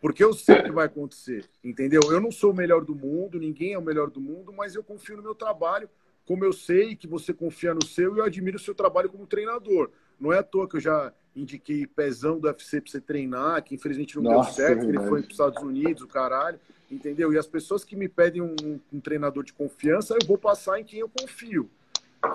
Porque 0.00 0.24
eu 0.24 0.32
sei 0.32 0.62
que 0.62 0.70
vai 0.70 0.86
acontecer, 0.86 1.44
entendeu? 1.62 2.00
Eu 2.10 2.20
não 2.20 2.30
sou 2.30 2.52
o 2.52 2.56
melhor 2.56 2.84
do 2.84 2.94
mundo, 2.94 3.38
ninguém 3.38 3.74
é 3.74 3.78
o 3.78 3.82
melhor 3.82 4.08
do 4.08 4.20
mundo, 4.20 4.52
mas 4.52 4.74
eu 4.74 4.82
confio 4.82 5.16
no 5.16 5.22
meu 5.22 5.34
trabalho, 5.34 5.90
como 6.24 6.44
eu 6.44 6.52
sei 6.52 6.96
que 6.96 7.06
você 7.06 7.34
confia 7.34 7.74
no 7.74 7.84
seu 7.84 8.16
e 8.16 8.18
eu 8.18 8.24
admiro 8.24 8.56
o 8.56 8.60
seu 8.60 8.74
trabalho 8.74 9.10
como 9.10 9.26
treinador. 9.26 9.90
Não 10.18 10.32
é 10.32 10.38
à 10.38 10.42
toa 10.42 10.68
que 10.68 10.76
eu 10.76 10.80
já 10.80 11.12
indiquei 11.36 11.86
pezão 11.86 12.38
do 12.38 12.46
UFC 12.46 12.80
para 12.80 12.90
você 12.90 13.00
treinar, 13.00 13.62
que 13.62 13.74
infelizmente 13.74 14.16
não 14.16 14.22
Nossa, 14.22 14.56
deu 14.56 14.66
certo, 14.66 14.80
que 14.80 14.86
ele 14.86 14.98
foi 15.00 15.20
para 15.20 15.28
os 15.28 15.32
Estados 15.32 15.62
Unidos, 15.62 16.02
o 16.02 16.08
caralho, 16.08 16.58
entendeu? 16.90 17.32
E 17.32 17.38
as 17.38 17.46
pessoas 17.46 17.84
que 17.84 17.94
me 17.94 18.08
pedem 18.08 18.40
um, 18.40 18.80
um 18.92 19.00
treinador 19.00 19.44
de 19.44 19.52
confiança, 19.52 20.16
eu 20.20 20.26
vou 20.26 20.38
passar 20.38 20.80
em 20.80 20.84
quem 20.84 21.00
eu 21.00 21.08
confio, 21.08 21.70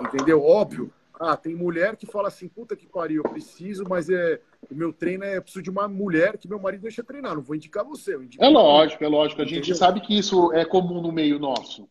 entendeu? 0.02 0.42
Óbvio, 0.42 0.90
ah, 1.18 1.36
tem 1.36 1.54
mulher 1.54 1.96
que 1.96 2.06
fala 2.06 2.28
assim, 2.28 2.48
puta 2.48 2.76
que 2.76 2.86
pariu, 2.86 3.22
eu 3.24 3.30
preciso, 3.30 3.84
mas 3.88 4.08
é, 4.08 4.40
o 4.70 4.74
meu 4.74 4.92
treino 4.92 5.24
é, 5.24 5.36
eu 5.36 5.42
preciso 5.42 5.62
de 5.62 5.70
uma 5.70 5.88
mulher 5.88 6.36
que 6.36 6.48
meu 6.48 6.58
marido 6.58 6.82
deixa 6.82 7.02
treinar, 7.02 7.34
não 7.34 7.42
vou 7.42 7.56
indicar 7.56 7.84
você. 7.84 8.14
é 8.40 8.48
lógico, 8.48 9.04
é 9.04 9.08
lógico. 9.08 9.40
A 9.40 9.44
entendeu? 9.44 9.64
gente 9.64 9.76
sabe 9.76 10.00
que 10.00 10.16
isso 10.16 10.52
é 10.52 10.64
comum 10.64 11.00
no 11.00 11.12
meio 11.12 11.38
nosso. 11.38 11.88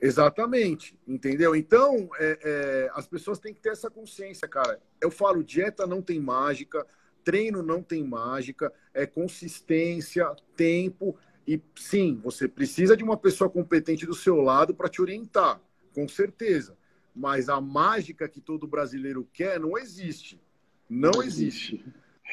Exatamente, 0.00 0.98
entendeu? 1.06 1.56
Então, 1.56 2.10
é, 2.18 2.38
é, 2.42 2.90
as 2.94 3.06
pessoas 3.06 3.38
têm 3.38 3.54
que 3.54 3.60
ter 3.60 3.70
essa 3.70 3.90
consciência, 3.90 4.46
cara. 4.46 4.78
Eu 5.00 5.10
falo, 5.10 5.42
dieta 5.42 5.86
não 5.86 6.02
tem 6.02 6.20
mágica, 6.20 6.86
treino 7.24 7.62
não 7.62 7.82
tem 7.82 8.04
mágica, 8.04 8.72
é 8.92 9.06
consistência, 9.06 10.30
tempo 10.56 11.16
e 11.46 11.60
sim, 11.76 12.20
você 12.22 12.48
precisa 12.48 12.96
de 12.96 13.04
uma 13.04 13.16
pessoa 13.16 13.50
competente 13.50 14.06
do 14.06 14.14
seu 14.14 14.40
lado 14.40 14.74
para 14.74 14.88
te 14.88 15.00
orientar, 15.02 15.60
com 15.94 16.08
certeza. 16.08 16.76
Mas 17.14 17.48
a 17.48 17.60
mágica 17.60 18.28
que 18.28 18.40
todo 18.40 18.66
brasileiro 18.66 19.28
quer 19.32 19.60
não 19.60 19.78
existe. 19.78 20.40
Não, 20.88 21.22
existe. 21.22 21.84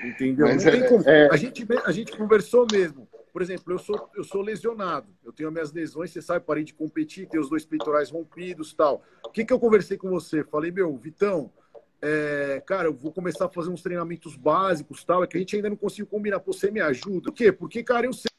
Entendeu? 0.03 0.47
Mas 0.47 0.63
não 0.63 0.71
é, 0.71 0.79
tem 0.79 0.89
como. 0.89 1.07
É... 1.07 1.29
A, 1.31 1.37
gente, 1.37 1.65
a 1.85 1.91
gente 1.91 2.17
conversou 2.17 2.65
mesmo. 2.71 3.07
Por 3.31 3.41
exemplo, 3.41 3.73
eu 3.73 3.79
sou, 3.79 4.09
eu 4.15 4.23
sou 4.23 4.41
lesionado. 4.41 5.07
Eu 5.23 5.31
tenho 5.31 5.51
minhas 5.51 5.71
lesões, 5.71 6.11
você 6.11 6.21
sabe, 6.21 6.45
parei 6.45 6.63
de 6.63 6.73
competir, 6.73 7.27
tenho 7.27 7.43
os 7.43 7.49
dois 7.49 7.63
peitorais 7.63 8.09
rompidos 8.09 8.73
tal. 8.73 9.03
O 9.25 9.29
que, 9.29 9.45
que 9.45 9.53
eu 9.53 9.59
conversei 9.59 9.97
com 9.97 10.09
você? 10.09 10.43
Falei, 10.43 10.69
meu, 10.71 10.95
Vitão, 10.97 11.51
é, 12.01 12.61
cara, 12.65 12.87
eu 12.87 12.93
vou 12.93 13.11
começar 13.11 13.45
a 13.45 13.49
fazer 13.49 13.69
uns 13.69 13.81
treinamentos 13.81 14.35
básicos 14.35 15.03
tal. 15.03 15.23
É 15.23 15.27
que 15.27 15.37
a 15.37 15.39
gente 15.39 15.55
ainda 15.55 15.69
não 15.69 15.77
conseguiu 15.77 16.07
combinar. 16.07 16.39
Você 16.39 16.71
me 16.71 16.81
ajuda? 16.81 17.29
Por 17.29 17.33
quê? 17.33 17.51
Porque, 17.51 17.83
cara, 17.83 18.05
eu 18.05 18.13
sei 18.13 18.30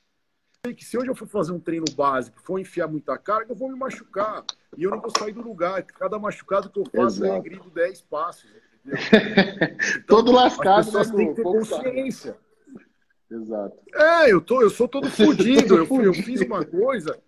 que 0.73 0.85
se 0.85 0.97
hoje 0.97 1.11
eu 1.11 1.15
for 1.17 1.27
fazer 1.27 1.51
um 1.51 1.59
treino 1.59 1.87
básico, 1.97 2.41
for 2.41 2.57
enfiar 2.57 2.87
muita 2.87 3.19
carga, 3.19 3.51
eu 3.51 3.57
vou 3.57 3.69
me 3.69 3.77
machucar. 3.77 4.45
E 4.77 4.85
eu 4.85 4.93
não 4.93 5.01
vou 5.01 5.11
sair 5.11 5.33
do 5.33 5.43
lugar. 5.43 5.83
Cada 5.83 6.21
machucado 6.21 6.71
que 6.71 6.79
eu 6.79 6.85
faço, 6.85 7.25
Exato. 7.25 7.35
eu 7.35 7.43
grido 7.43 7.71
10 7.71 8.03
passos. 8.03 8.49
Então, 10.05 10.19
Todo 10.19 10.31
lascado, 10.31 10.79
as 10.79 10.87
pessoas 10.87 11.11
né, 11.11 11.17
têm 11.17 11.29
que 11.31 11.35
ter 11.35 11.43
consciência. 11.43 12.37
Exato. 13.29 13.77
É, 13.93 14.33
eu, 14.33 14.41
tô, 14.41 14.63
eu 14.63 14.71
sou 14.71 14.87
todo 14.87 15.11
fodido. 15.11 15.75
eu, 15.83 16.03
eu 16.03 16.15
fiz 16.15 16.41
uma 16.43 16.65
coisa 16.65 17.19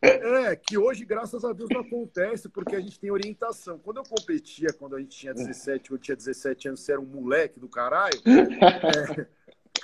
é, 0.00 0.54
que 0.54 0.76
hoje, 0.76 1.04
graças 1.04 1.44
a 1.44 1.52
Deus, 1.52 1.68
não 1.72 1.80
acontece, 1.80 2.48
porque 2.48 2.76
a 2.76 2.80
gente 2.80 3.00
tem 3.00 3.10
orientação. 3.10 3.78
Quando 3.78 3.96
eu 3.96 4.04
competia, 4.04 4.72
quando 4.72 4.94
a 4.94 5.00
gente 5.00 5.16
tinha 5.16 5.34
17, 5.34 5.90
eu 5.90 5.98
tinha 5.98 6.16
17 6.16 6.68
anos, 6.68 6.80
você 6.80 6.92
era 6.92 7.00
um 7.00 7.06
moleque 7.06 7.58
do 7.58 7.68
caralho, 7.68 8.20
é, 8.26 9.26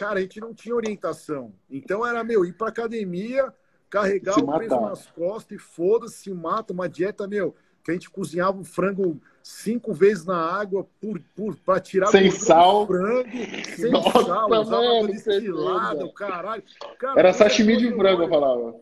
cara, 0.00 0.18
a 0.18 0.22
gente 0.22 0.40
não 0.40 0.54
tinha 0.54 0.74
orientação. 0.74 1.52
Então 1.70 2.06
era, 2.06 2.24
meu, 2.24 2.42
ir 2.42 2.54
pra 2.54 2.68
academia, 2.68 3.52
carregar 3.90 4.32
se 4.32 4.40
o 4.40 4.46
peso 4.46 4.74
matar. 4.74 4.88
nas 4.88 5.06
costas 5.08 5.58
e 5.58 5.60
foda-se, 5.60 6.14
se 6.14 6.32
mata, 6.32 6.72
uma 6.72 6.88
dieta, 6.88 7.28
meu, 7.28 7.54
que 7.84 7.90
a 7.90 7.94
gente 7.94 8.08
cozinhava 8.08 8.58
o 8.58 8.64
frango 8.64 9.20
cinco 9.42 9.92
vezes 9.92 10.24
na 10.24 10.38
água 10.38 10.86
por, 10.98 11.20
por, 11.36 11.54
para 11.56 11.78
tirar 11.80 12.06
sem 12.06 12.30
sal. 12.30 12.86
frango, 12.86 13.28
sem 13.76 13.90
Nossa, 13.90 14.24
sal, 14.24 14.50
usava 14.50 14.76
água 14.76 15.08
destilada, 15.08 16.06
o 16.06 16.12
caralho. 16.14 16.62
Cara, 16.98 17.20
Era 17.20 17.32
sashimi 17.34 17.76
de 17.76 17.94
frango, 17.94 18.22
eu 18.22 18.28
falava. 18.30 18.74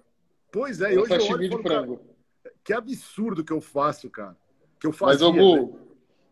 Pois 0.53 0.81
é, 0.81 0.97
hoje 0.97 1.09
sashimi 1.09 1.47
eu 1.47 1.53
olho, 1.53 1.57
de 1.57 1.63
frango. 1.69 1.97
Cara, 1.97 2.55
que 2.63 2.73
absurdo 2.73 3.43
que 3.43 3.53
eu 3.53 3.61
faço, 3.61 4.09
cara. 4.09 4.37
Que 4.79 4.87
eu 4.87 4.93
faço. 4.93 5.15
Mas, 5.15 5.23
Ogu, 5.23 5.57
né? 5.57 5.79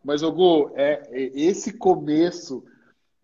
mas, 0.04 0.22
Ogu, 0.22 0.70
é, 0.76 1.08
é 1.10 1.40
esse 1.40 1.72
começo 1.72 2.62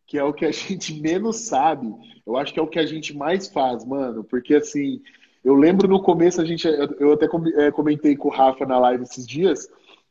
que 0.07 0.19
é 0.19 0.25
o 0.25 0.33
que 0.33 0.45
a 0.45 0.51
gente 0.53 1.01
menos 1.01 1.37
sabe, 1.37 1.93
eu 2.27 2.37
acho 2.37 2.53
que 2.53 2.61
é 2.61 2.63
o 2.63 2.69
que 2.69 2.79
a 2.79 2.87
gente 2.87 3.17
mais 3.17 3.49
faz, 3.49 3.85
mano, 3.85 4.25
porque 4.25 4.55
assim, 4.55 5.01
eu 5.45 5.55
lembro 5.55 5.89
no 5.89 6.01
começo, 6.01 6.41
a 6.41 6.45
gente, 6.45 6.67
eu 6.99 7.13
até 7.13 7.27
é, 7.57 7.71
comentei 7.71 8.17
com 8.17 8.29
o 8.29 8.33
Rafa 8.33 8.65
na 8.65 8.79
live 8.79 9.03
esses 9.03 9.27
dias, 9.27 9.69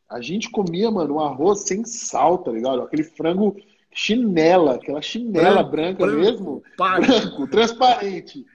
a 0.10 0.20
gente 0.20 0.50
comia, 0.50 0.92
mano, 0.92 1.16
um 1.16 1.20
arroz 1.20 1.62
sem 1.62 1.86
sal, 1.86 2.40
tá 2.40 2.52
ligado? 2.52 2.82
Aquele 2.82 3.04
frango 3.04 3.56
chinela, 3.94 4.76
aquela 4.76 5.02
chinela 5.02 5.64
branco, 5.64 6.00
branca 6.00 6.06
branco, 6.06 6.20
mesmo, 6.20 6.64
branco, 6.78 7.48
transparente. 7.48 8.46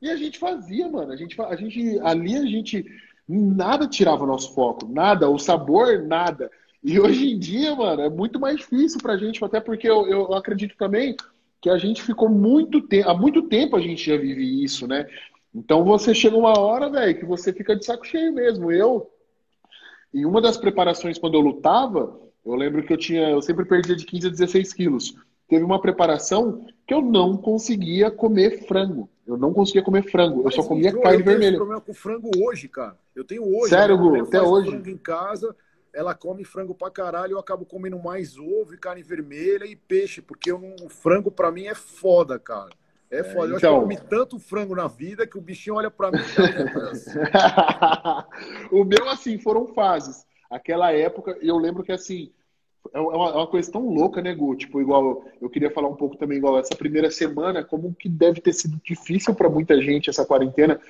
E 0.00 0.10
a 0.10 0.16
gente 0.16 0.38
fazia, 0.38 0.88
mano, 0.88 1.12
a 1.12 1.16
gente, 1.16 1.40
a 1.40 1.54
gente, 1.54 2.00
ali 2.00 2.36
a 2.36 2.46
gente, 2.46 2.84
nada 3.28 3.86
tirava 3.86 4.24
o 4.24 4.26
nosso 4.26 4.54
foco, 4.54 4.88
nada, 4.90 5.28
o 5.28 5.38
sabor, 5.38 6.02
nada. 6.02 6.50
E 6.82 6.98
hoje 6.98 7.30
em 7.30 7.38
dia, 7.38 7.74
mano, 7.76 8.02
é 8.02 8.10
muito 8.10 8.40
mais 8.40 8.56
difícil 8.56 9.00
pra 9.00 9.16
gente, 9.16 9.42
até 9.44 9.60
porque 9.60 9.88
eu, 9.88 10.06
eu 10.06 10.34
acredito 10.34 10.76
também 10.76 11.16
que 11.60 11.70
a 11.70 11.78
gente 11.78 12.02
ficou 12.02 12.28
muito 12.28 12.82
tempo, 12.82 13.08
há 13.08 13.14
muito 13.14 13.42
tempo 13.42 13.76
a 13.76 13.80
gente 13.80 14.04
já 14.04 14.16
vive 14.16 14.64
isso, 14.64 14.86
né? 14.88 15.06
Então 15.54 15.84
você 15.84 16.12
chega 16.12 16.36
uma 16.36 16.58
hora, 16.58 16.90
velho, 16.90 17.16
que 17.16 17.24
você 17.24 17.52
fica 17.52 17.76
de 17.76 17.84
saco 17.84 18.04
cheio 18.04 18.32
mesmo. 18.32 18.72
Eu, 18.72 19.08
em 20.12 20.24
uma 20.24 20.40
das 20.40 20.56
preparações 20.56 21.18
quando 21.18 21.34
eu 21.34 21.40
lutava, 21.40 22.18
eu 22.44 22.54
lembro 22.54 22.84
que 22.84 22.92
eu 22.92 22.96
tinha, 22.96 23.30
eu 23.30 23.40
sempre 23.40 23.64
perdia 23.64 23.94
de 23.94 24.04
15 24.04 24.26
a 24.26 24.30
16 24.30 24.72
quilos. 24.72 25.14
Teve 25.48 25.64
uma 25.64 25.80
preparação 25.80 26.66
que 26.86 26.94
eu 26.94 27.00
não 27.00 27.36
conseguia 27.36 28.10
comer 28.10 28.66
frango. 28.66 29.08
Eu 29.24 29.36
não 29.36 29.52
conseguia 29.52 29.82
comer 29.82 30.02
frango. 30.10 30.42
Mas, 30.42 30.56
eu 30.56 30.62
só 30.62 30.68
comia 30.68 30.90
carne 30.92 31.20
eu 31.20 31.24
vermelha. 31.24 31.34
Eu 31.34 31.38
tenho 31.38 31.56
problema 31.58 31.80
com 31.80 31.94
frango 31.94 32.30
hoje, 32.38 32.68
cara. 32.68 32.98
Eu 33.14 33.22
tenho 33.22 33.44
hoje. 33.44 33.68
Sério, 33.68 33.96
Gu? 33.96 34.22
Até 34.22 34.42
hoje. 34.42 34.70
frango 34.70 34.88
em 34.88 34.96
casa, 34.96 35.54
ela 35.92 36.14
come 36.14 36.44
frango 36.44 36.74
pra 36.74 36.90
caralho. 36.90 37.32
Eu 37.32 37.38
acabo 37.38 37.64
comendo 37.64 37.98
mais 37.98 38.38
ovo 38.38 38.74
e 38.74 38.78
carne 38.78 39.02
vermelha 39.02 39.64
e 39.64 39.76
peixe, 39.76 40.22
porque 40.22 40.50
eu 40.50 40.58
não, 40.58 40.88
frango 40.88 41.30
pra 41.30 41.50
mim 41.50 41.66
é 41.66 41.74
foda, 41.74 42.38
cara. 42.38 42.70
É 43.10 43.22
foda. 43.22 43.52
Eu 43.52 43.56
então... 43.56 43.56
acho 43.56 43.60
que 43.60 43.66
eu 43.66 43.70
então. 43.70 43.80
comi 43.80 43.96
tanto 44.08 44.38
frango 44.38 44.74
na 44.74 44.88
vida 44.88 45.26
que 45.26 45.36
o 45.36 45.42
bichinho 45.42 45.76
olha 45.76 45.90
para 45.90 46.10
mim. 46.10 46.18
o 48.72 48.84
meu, 48.84 49.08
assim, 49.08 49.38
foram 49.38 49.66
fases. 49.68 50.24
Aquela 50.50 50.92
época, 50.92 51.36
eu 51.42 51.58
lembro 51.58 51.82
que, 51.82 51.92
assim, 51.92 52.32
é 52.92 52.98
uma, 52.98 53.28
é 53.28 53.34
uma 53.34 53.46
coisa 53.46 53.70
tão 53.70 53.86
louca, 53.86 54.22
né, 54.22 54.34
Gu? 54.34 54.56
Tipo, 54.56 54.80
igual, 54.80 55.24
eu 55.40 55.50
queria 55.50 55.70
falar 55.70 55.88
um 55.88 55.96
pouco 55.96 56.16
também, 56.16 56.38
igual 56.38 56.58
essa 56.58 56.74
primeira 56.74 57.10
semana, 57.10 57.62
como 57.62 57.94
que 57.94 58.08
deve 58.08 58.40
ter 58.40 58.54
sido 58.54 58.80
difícil 58.82 59.34
para 59.34 59.50
muita 59.50 59.80
gente 59.80 60.08
essa 60.08 60.24
quarentena, 60.24 60.80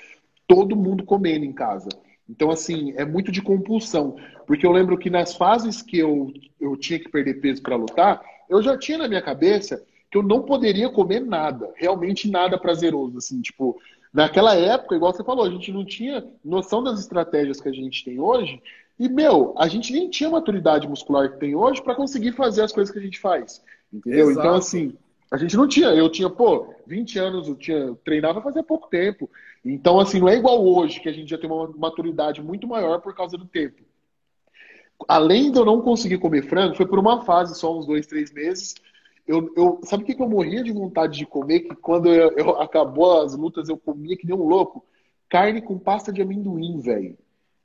todo 0.47 0.77
mundo 0.77 1.05
comendo 1.05 1.45
em 1.45 1.53
casa. 1.53 1.89
Então, 2.29 2.51
assim, 2.51 2.95
é 2.97 3.05
muito 3.05 3.31
de 3.31 3.43
compulsão. 3.43 4.17
Porque 4.47 4.67
eu 4.67 4.73
lembro 4.73 4.99
que 4.99 5.11
nas 5.11 5.35
fases 5.35 5.83
que 5.83 5.99
eu, 5.99 6.33
eu 6.61 6.77
tinha 6.77 6.99
que 6.99 7.09
perder 7.09 7.41
peso 7.41 7.63
para 7.63 7.77
lutar, 7.77 8.23
eu 8.49 8.63
já 8.63 8.77
tinha 8.77 8.99
na 8.99 9.09
minha 9.09 9.23
cabeça 9.23 9.83
que 10.11 10.19
eu 10.19 10.23
não 10.23 10.43
poderia 10.43 10.91
comer 10.91 11.21
nada, 11.21 11.73
realmente 11.75 12.31
nada 12.31 12.59
prazeroso, 12.59 13.17
assim, 13.17 13.41
tipo, 13.41 13.81
naquela 14.13 14.55
época, 14.55 14.95
igual 14.95 15.11
você 15.11 15.25
falou, 15.25 15.47
a 15.47 15.51
gente 15.51 15.73
não 15.73 15.87
tinha 15.87 16.23
noção 16.45 16.83
das 16.83 17.01
estratégias 17.01 17.63
que 17.63 17.69
a 17.71 17.73
gente 17.73 18.05
tem 18.05 18.21
hoje, 18.21 18.61
e, 18.99 19.09
meu, 19.09 19.55
a 19.57 19.67
gente 19.69 19.91
nem 19.91 20.11
tinha 20.11 20.29
maturidade 20.29 20.87
muscular 20.87 21.33
que 21.33 21.41
tem 21.41 21.57
hoje 21.57 21.83
para 21.83 21.95
conseguir 21.95 22.33
fazer 22.33 22.63
as 22.63 22.73
coisas 22.73 22.93
que 22.93 22.99
a 22.99 23.03
gente 23.03 23.19
faz, 23.19 23.63
entendeu? 23.91 24.31
Exato. 24.31 24.47
Então, 24.47 24.55
assim, 24.55 24.95
a 25.33 25.39
gente 25.39 25.57
não 25.57 25.67
tinha, 25.67 25.89
eu 25.89 26.11
tinha, 26.11 26.29
pô, 26.29 26.75
20 26.87 27.19
anos, 27.19 27.49
eu 27.49 27.57
tinha, 27.57 27.95
treinava 28.05 28.43
fazia 28.43 28.63
pouco 28.63 28.89
tempo, 28.89 29.31
então, 29.65 29.99
assim, 29.99 30.21
não 30.21 30.29
é 30.29 30.37
igual 30.37 30.63
hoje, 30.63 31.01
que 31.01 31.09
a 31.09 31.13
gente 31.13 31.31
já 31.31 31.39
tem 31.39 31.51
uma 31.51 31.69
maturidade 31.69 32.43
muito 32.43 32.69
maior 32.69 33.01
por 33.01 33.15
causa 33.15 33.39
do 33.39 33.47
tempo. 33.47 33.83
Além 35.09 35.51
de 35.51 35.59
eu 35.59 35.65
não 35.65 35.81
conseguir 35.81 36.19
comer 36.19 36.43
frango, 36.43 36.77
foi 36.77 36.87
por 36.87 36.99
uma 36.99 37.25
fase, 37.25 37.59
só 37.59 37.77
uns 37.77 37.87
dois, 37.87 38.07
três 38.07 38.31
meses, 38.31 38.75
eu, 39.27 39.51
eu, 39.57 39.81
sabe 39.85 40.03
o 40.03 40.07
que, 40.07 40.15
que 40.15 40.23
eu 40.23 40.29
morria 40.29 40.63
de 40.63 40.73
vontade 40.73 41.17
de 41.17 41.25
comer? 41.25 41.61
Que 41.61 41.75
quando 41.77 42.09
eu, 42.09 42.33
eu, 42.33 42.61
acabou 42.61 43.23
as 43.23 43.35
lutas, 43.35 43.69
eu 43.69 43.79
comia 43.79 44.17
que 44.17 44.27
nem 44.27 44.37
um 44.37 44.47
louco. 44.47 44.85
Carne 45.29 45.63
com 45.63 45.79
pasta 45.79 46.13
de 46.13 46.21
amendoim, 46.21 46.81
velho. 46.81 47.17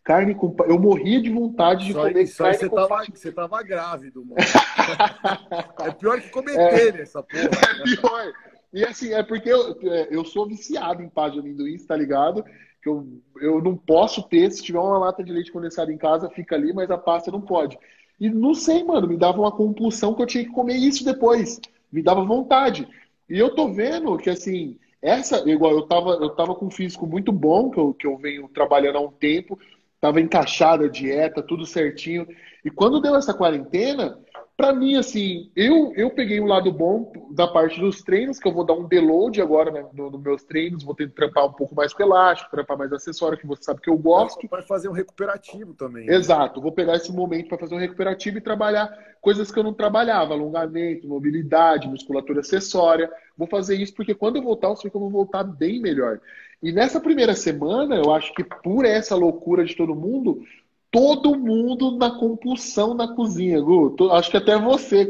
Carne 0.08 0.34
com. 0.34 0.56
Eu 0.66 0.80
morria 0.80 1.22
de 1.22 1.30
vontade 1.30 1.88
de 1.88 1.92
só, 1.92 2.08
comer 2.08 2.28
só 2.28 2.46
carne 2.46 2.60
você 2.60 2.70
com 2.70 2.76
tava. 2.78 3.06
Você 3.14 3.30
tava 3.30 3.62
grávido, 3.62 4.24
mano. 4.24 4.38
é 5.84 5.92
pior 5.92 6.22
que 6.22 6.30
comer 6.30 6.58
é, 6.58 7.02
essa 7.02 7.22
porra. 7.22 7.44
É 7.44 7.84
pior. 7.84 8.34
E 8.72 8.86
assim, 8.86 9.12
é 9.12 9.22
porque 9.22 9.50
eu, 9.52 9.78
é, 9.84 10.08
eu 10.10 10.24
sou 10.24 10.48
viciado 10.48 11.04
em 11.04 11.10
pasta 11.10 11.34
de 11.34 11.40
amendoim, 11.40 11.78
tá 11.80 11.94
ligado? 11.94 12.46
Que 12.82 12.88
eu, 12.88 13.06
eu 13.42 13.62
não 13.62 13.76
posso 13.76 14.24
ter, 14.24 14.50
se 14.50 14.64
tiver 14.64 14.80
uma 14.80 14.98
lata 14.98 15.22
de 15.22 15.30
leite 15.30 15.52
condensado 15.52 15.92
em 15.92 15.98
casa, 15.98 16.30
fica 16.30 16.56
ali, 16.56 16.72
mas 16.72 16.90
a 16.90 16.98
pasta 16.98 17.30
não 17.30 17.42
pode. 17.42 17.78
E 18.18 18.30
não 18.30 18.54
sei, 18.54 18.86
mano, 18.86 19.10
me 19.10 19.18
dava 19.18 19.42
uma 19.42 19.52
compulsão 19.52 20.14
que 20.14 20.22
eu 20.22 20.26
tinha 20.26 20.46
que 20.46 20.52
comer 20.52 20.78
isso 20.78 21.04
depois. 21.04 21.60
Me 21.92 22.02
dava 22.02 22.24
vontade. 22.24 22.88
E 23.30 23.38
eu 23.38 23.54
tô 23.54 23.74
vendo 23.74 24.16
que, 24.16 24.30
assim, 24.30 24.80
essa, 25.02 25.44
igual 25.50 25.74
eu 25.74 25.82
tava, 25.82 26.12
eu 26.12 26.30
tava 26.30 26.56
com 26.56 26.68
um 26.68 26.72
físico 26.72 27.06
muito 27.06 27.34
bom, 27.34 27.70
que 27.70 27.78
eu, 27.78 27.94
que 27.94 28.08
eu 28.08 28.18
venho 28.18 28.48
trabalhando 28.48 28.98
há 28.98 29.02
um 29.02 29.12
tempo, 29.12 29.60
tava 30.00 30.22
encaixada 30.22 30.86
a 30.86 30.90
dieta, 30.90 31.42
tudo 31.42 31.66
certinho. 31.66 32.28
E 32.64 32.70
quando 32.70 33.02
deu 33.02 33.16
essa 33.16 33.34
quarentena, 33.34 34.18
para 34.58 34.74
mim, 34.74 34.96
assim, 34.96 35.52
eu, 35.56 35.94
eu 35.96 36.10
peguei 36.10 36.40
o 36.40 36.44
um 36.44 36.48
lado 36.48 36.72
bom 36.72 37.14
da 37.32 37.48
parte 37.48 37.80
dos 37.80 38.02
treinos, 38.02 38.40
que 38.40 38.48
eu 38.48 38.52
vou 38.52 38.66
dar 38.66 38.74
um 38.74 38.88
deload 38.88 39.40
agora 39.40 39.70
né, 39.70 39.86
nos 39.94 40.12
no 40.12 40.18
meus 40.18 40.44
treinos, 40.44 40.84
vou 40.84 40.96
ter 40.96 41.08
que 41.08 41.16
trampar 41.16 41.46
um 41.46 41.54
pouco 41.54 41.76
mais 41.76 41.94
com 41.94 42.02
elástico, 42.02 42.50
trampar 42.50 42.76
mais 42.76 42.92
acessório, 42.92 43.38
que 43.38 43.46
você 43.46 43.62
sabe 43.62 43.82
que 43.82 43.90
eu 43.90 43.96
gosto. 43.96 44.48
Vai 44.50 44.64
fazer 44.64 44.90
um 44.90 44.94
recuperativo 44.94 45.76
também. 45.76 46.08
Né? 46.08 46.16
Exato, 46.16 46.60
vou 46.60 46.72
pegar 46.72 46.96
esse 46.96 47.12
momento 47.12 47.50
para 47.50 47.60
fazer 47.60 47.76
um 47.76 47.80
recuperativo 47.80 48.40
e 48.40 48.42
trabalhar 48.42 48.92
coisas 49.22 49.52
que 49.52 49.60
eu 49.60 49.64
não 49.64 49.74
trabalhava, 49.74 50.34
alongamento, 50.34 51.08
mobilidade, 51.08 51.88
musculatura 51.88 52.40
acessória. 52.40 53.12
Vou 53.38 53.48
fazer 53.48 53.76
isso 53.76 53.94
porque 53.94 54.16
quando 54.16 54.38
eu 54.38 54.42
voltar, 54.42 54.70
eu 54.70 54.76
sei 54.76 54.90
que 54.90 54.98
eu 54.98 55.02
vou 55.02 55.12
voltar 55.12 55.44
bem 55.44 55.80
melhor. 55.80 56.20
E 56.62 56.72
nessa 56.72 57.00
primeira 57.00 57.36
semana, 57.36 57.96
eu 57.96 58.14
acho 58.14 58.34
que 58.34 58.44
por 58.44 58.86
essa 58.86 59.16
loucura 59.16 59.64
de 59.64 59.76
todo 59.76 59.96
mundo, 59.96 60.44
todo 60.92 61.38
mundo 61.38 61.98
na 61.98 62.12
compulsão 62.12 62.94
na 62.94 63.14
cozinha, 63.14 63.62
Gu. 63.62 63.96
Acho 64.12 64.32
que 64.32 64.38
até 64.38 64.58
você. 64.58 65.08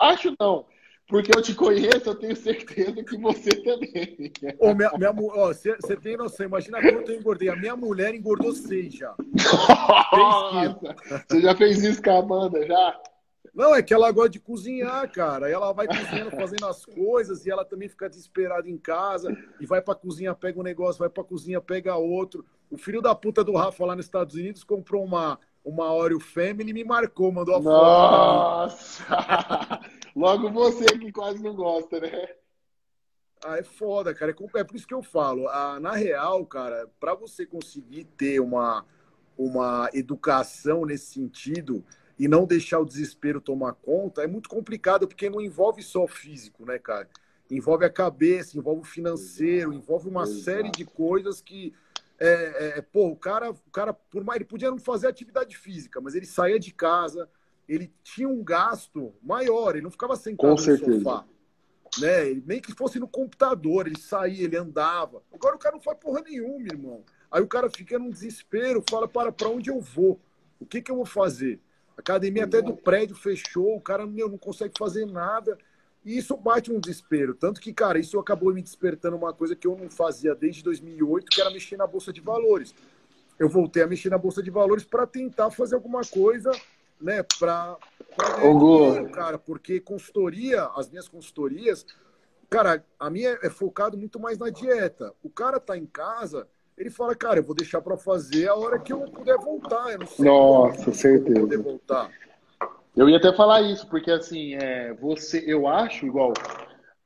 Acho 0.00 0.34
não. 0.38 0.64
Porque 1.06 1.30
eu 1.34 1.40
te 1.40 1.54
conheço, 1.54 2.10
eu 2.10 2.14
tenho 2.14 2.36
certeza 2.36 3.02
que 3.02 3.16
você 3.16 3.50
também. 3.62 4.30
Ô, 4.58 4.74
minha, 4.74 4.90
minha, 4.92 5.10
ó, 5.10 5.48
você, 5.48 5.74
você 5.76 5.96
tem 5.96 6.18
noção, 6.18 6.44
imagina 6.44 6.82
quanto 6.82 7.10
eu 7.10 7.18
engordei. 7.18 7.48
A 7.48 7.56
minha 7.56 7.74
mulher 7.74 8.14
engordou 8.14 8.52
seis 8.52 8.92
já. 8.92 9.14
Nossa, 10.12 10.96
você 11.26 11.40
já 11.40 11.56
fez 11.56 11.82
isso 11.82 12.02
com 12.02 12.10
a 12.10 12.18
Amanda, 12.18 12.66
já? 12.66 13.00
Não, 13.58 13.74
é 13.74 13.82
que 13.82 13.92
ela 13.92 14.12
gosta 14.12 14.30
de 14.30 14.38
cozinhar, 14.38 15.10
cara. 15.10 15.50
Ela 15.50 15.72
vai 15.72 15.88
cozinhando, 15.88 16.30
fazendo 16.30 16.64
as 16.64 16.84
coisas, 16.84 17.44
e 17.44 17.50
ela 17.50 17.64
também 17.64 17.88
fica 17.88 18.08
desesperada 18.08 18.70
em 18.70 18.78
casa, 18.78 19.36
e 19.58 19.66
vai 19.66 19.82
pra 19.82 19.96
cozinha, 19.96 20.32
pega 20.32 20.60
um 20.60 20.62
negócio, 20.62 21.00
vai 21.00 21.08
pra 21.08 21.24
cozinha, 21.24 21.60
pega 21.60 21.96
outro. 21.96 22.46
O 22.70 22.78
filho 22.78 23.02
da 23.02 23.16
puta 23.16 23.42
do 23.42 23.56
Rafa 23.56 23.84
lá 23.84 23.96
nos 23.96 24.04
Estados 24.04 24.36
Unidos 24.36 24.62
comprou 24.62 25.04
uma, 25.04 25.40
uma 25.64 25.92
Oreo 25.92 26.20
Family 26.20 26.72
me 26.72 26.84
marcou, 26.84 27.32
mandou 27.32 27.56
a 27.56 27.60
Nossa! 27.60 29.02
foto. 29.02 29.10
Nossa! 29.10 29.80
Logo 30.14 30.52
você 30.52 30.84
que 30.96 31.10
quase 31.10 31.42
não 31.42 31.56
gosta, 31.56 31.98
né? 31.98 32.28
Ah, 33.44 33.58
é 33.58 33.64
foda, 33.64 34.14
cara. 34.14 34.30
É, 34.30 34.60
é 34.60 34.64
por 34.64 34.76
isso 34.76 34.86
que 34.86 34.94
eu 34.94 35.02
falo. 35.02 35.48
Ah, 35.48 35.80
na 35.80 35.94
real, 35.94 36.46
cara, 36.46 36.88
para 37.00 37.12
você 37.12 37.44
conseguir 37.44 38.04
ter 38.04 38.38
uma, 38.38 38.86
uma 39.36 39.90
educação 39.92 40.86
nesse 40.86 41.12
sentido 41.14 41.84
e 42.18 42.26
não 42.26 42.46
deixar 42.46 42.80
o 42.80 42.84
desespero 42.84 43.40
tomar 43.40 43.74
conta, 43.74 44.22
é 44.22 44.26
muito 44.26 44.48
complicado, 44.48 45.06
porque 45.06 45.30
não 45.30 45.40
envolve 45.40 45.82
só 45.82 46.04
o 46.04 46.08
físico, 46.08 46.64
né, 46.64 46.78
cara? 46.78 47.08
Envolve 47.50 47.84
a 47.84 47.90
cabeça, 47.90 48.58
envolve 48.58 48.82
o 48.82 48.84
financeiro, 48.84 49.72
envolve 49.72 50.08
uma 50.08 50.24
Exato. 50.24 50.40
série 50.40 50.70
de 50.70 50.84
coisas 50.84 51.40
que. 51.40 51.72
É, 52.20 52.26
é, 52.28 52.78
é, 52.78 52.82
pô, 52.82 53.08
o 53.08 53.16
cara, 53.16 53.50
o 53.50 53.70
cara, 53.72 53.92
por 53.92 54.24
mais, 54.24 54.36
ele 54.36 54.44
podia 54.44 54.70
não 54.70 54.78
fazer 54.78 55.06
atividade 55.06 55.56
física, 55.56 56.00
mas 56.00 56.16
ele 56.16 56.26
saía 56.26 56.58
de 56.58 56.74
casa, 56.74 57.30
ele 57.68 57.92
tinha 58.02 58.28
um 58.28 58.42
gasto 58.42 59.14
maior, 59.22 59.76
ele 59.76 59.84
não 59.84 59.90
ficava 59.90 60.16
sentado 60.16 60.50
Com 60.50 60.56
no 60.56 60.58
certeza. 60.58 60.98
sofá 60.98 61.24
né? 62.00 62.34
Nem 62.44 62.60
que 62.60 62.72
fosse 62.72 62.98
no 62.98 63.08
computador, 63.08 63.86
ele 63.86 63.98
saía, 63.98 64.44
ele 64.44 64.56
andava. 64.56 65.22
Agora 65.32 65.56
o 65.56 65.58
cara 65.58 65.74
não 65.74 65.82
faz 65.82 65.98
porra 65.98 66.20
nenhuma, 66.20 66.66
irmão. 66.66 67.04
Aí 67.30 67.42
o 67.42 67.46
cara 67.46 67.70
fica 67.70 67.98
num 67.98 68.10
desespero, 68.10 68.82
fala, 68.88 69.08
para, 69.08 69.32
para 69.32 69.48
onde 69.48 69.70
eu 69.70 69.80
vou? 69.80 70.20
O 70.60 70.66
que, 70.66 70.82
que 70.82 70.90
eu 70.90 70.96
vou 70.96 71.06
fazer? 71.06 71.60
A 71.98 72.00
academia 72.00 72.44
até 72.44 72.62
do 72.62 72.76
prédio 72.76 73.16
fechou, 73.16 73.74
o 73.74 73.80
cara 73.80 74.06
meu, 74.06 74.28
não 74.28 74.38
consegue 74.38 74.72
fazer 74.78 75.04
nada. 75.04 75.58
E 76.04 76.16
isso 76.16 76.36
bate 76.36 76.70
um 76.70 76.78
desespero. 76.78 77.34
Tanto 77.34 77.60
que, 77.60 77.72
cara, 77.72 77.98
isso 77.98 78.16
acabou 78.20 78.54
me 78.54 78.62
despertando 78.62 79.16
uma 79.16 79.32
coisa 79.32 79.56
que 79.56 79.66
eu 79.66 79.76
não 79.76 79.90
fazia 79.90 80.32
desde 80.32 80.62
2008, 80.62 81.26
que 81.26 81.40
era 81.40 81.50
mexer 81.50 81.76
na 81.76 81.88
Bolsa 81.88 82.12
de 82.12 82.20
Valores. 82.20 82.72
Eu 83.36 83.48
voltei 83.48 83.82
a 83.82 83.86
mexer 83.88 84.10
na 84.10 84.16
Bolsa 84.16 84.40
de 84.40 84.48
Valores 84.48 84.84
para 84.84 85.08
tentar 85.08 85.50
fazer 85.50 85.74
alguma 85.74 86.02
coisa 86.02 86.52
né, 87.00 87.24
para 87.36 87.76
dinheiro, 88.88 89.10
cara, 89.10 89.36
porque 89.36 89.80
consultoria, 89.80 90.66
as 90.76 90.88
minhas 90.88 91.08
consultorias, 91.08 91.84
cara, 92.48 92.84
a 92.98 93.10
minha 93.10 93.36
é 93.42 93.50
focado 93.50 93.98
muito 93.98 94.20
mais 94.20 94.38
na 94.38 94.50
dieta. 94.50 95.12
O 95.20 95.28
cara 95.28 95.58
tá 95.58 95.76
em 95.76 95.86
casa, 95.86 96.46
ele 96.78 96.90
fala, 96.90 97.14
cara, 97.14 97.40
eu 97.40 97.44
vou 97.44 97.54
deixar 97.54 97.80
para 97.80 97.96
fazer 97.96 98.48
a 98.48 98.54
hora 98.54 98.78
que 98.78 98.92
eu 98.92 99.00
puder 99.00 99.36
voltar. 99.36 99.90
Eu 99.90 99.98
não 99.98 100.06
sei 100.06 100.24
Nossa, 100.24 100.92
certeza. 100.92 101.40
Poder 101.40 101.58
voltar. 101.58 102.10
Eu 102.96 103.08
ia 103.08 103.16
até 103.16 103.32
falar 103.32 103.62
isso, 103.62 103.86
porque 103.88 104.10
assim, 104.10 104.54
é, 104.54 104.92
você, 104.94 105.42
eu 105.46 105.66
acho 105.66 106.06
igual 106.06 106.32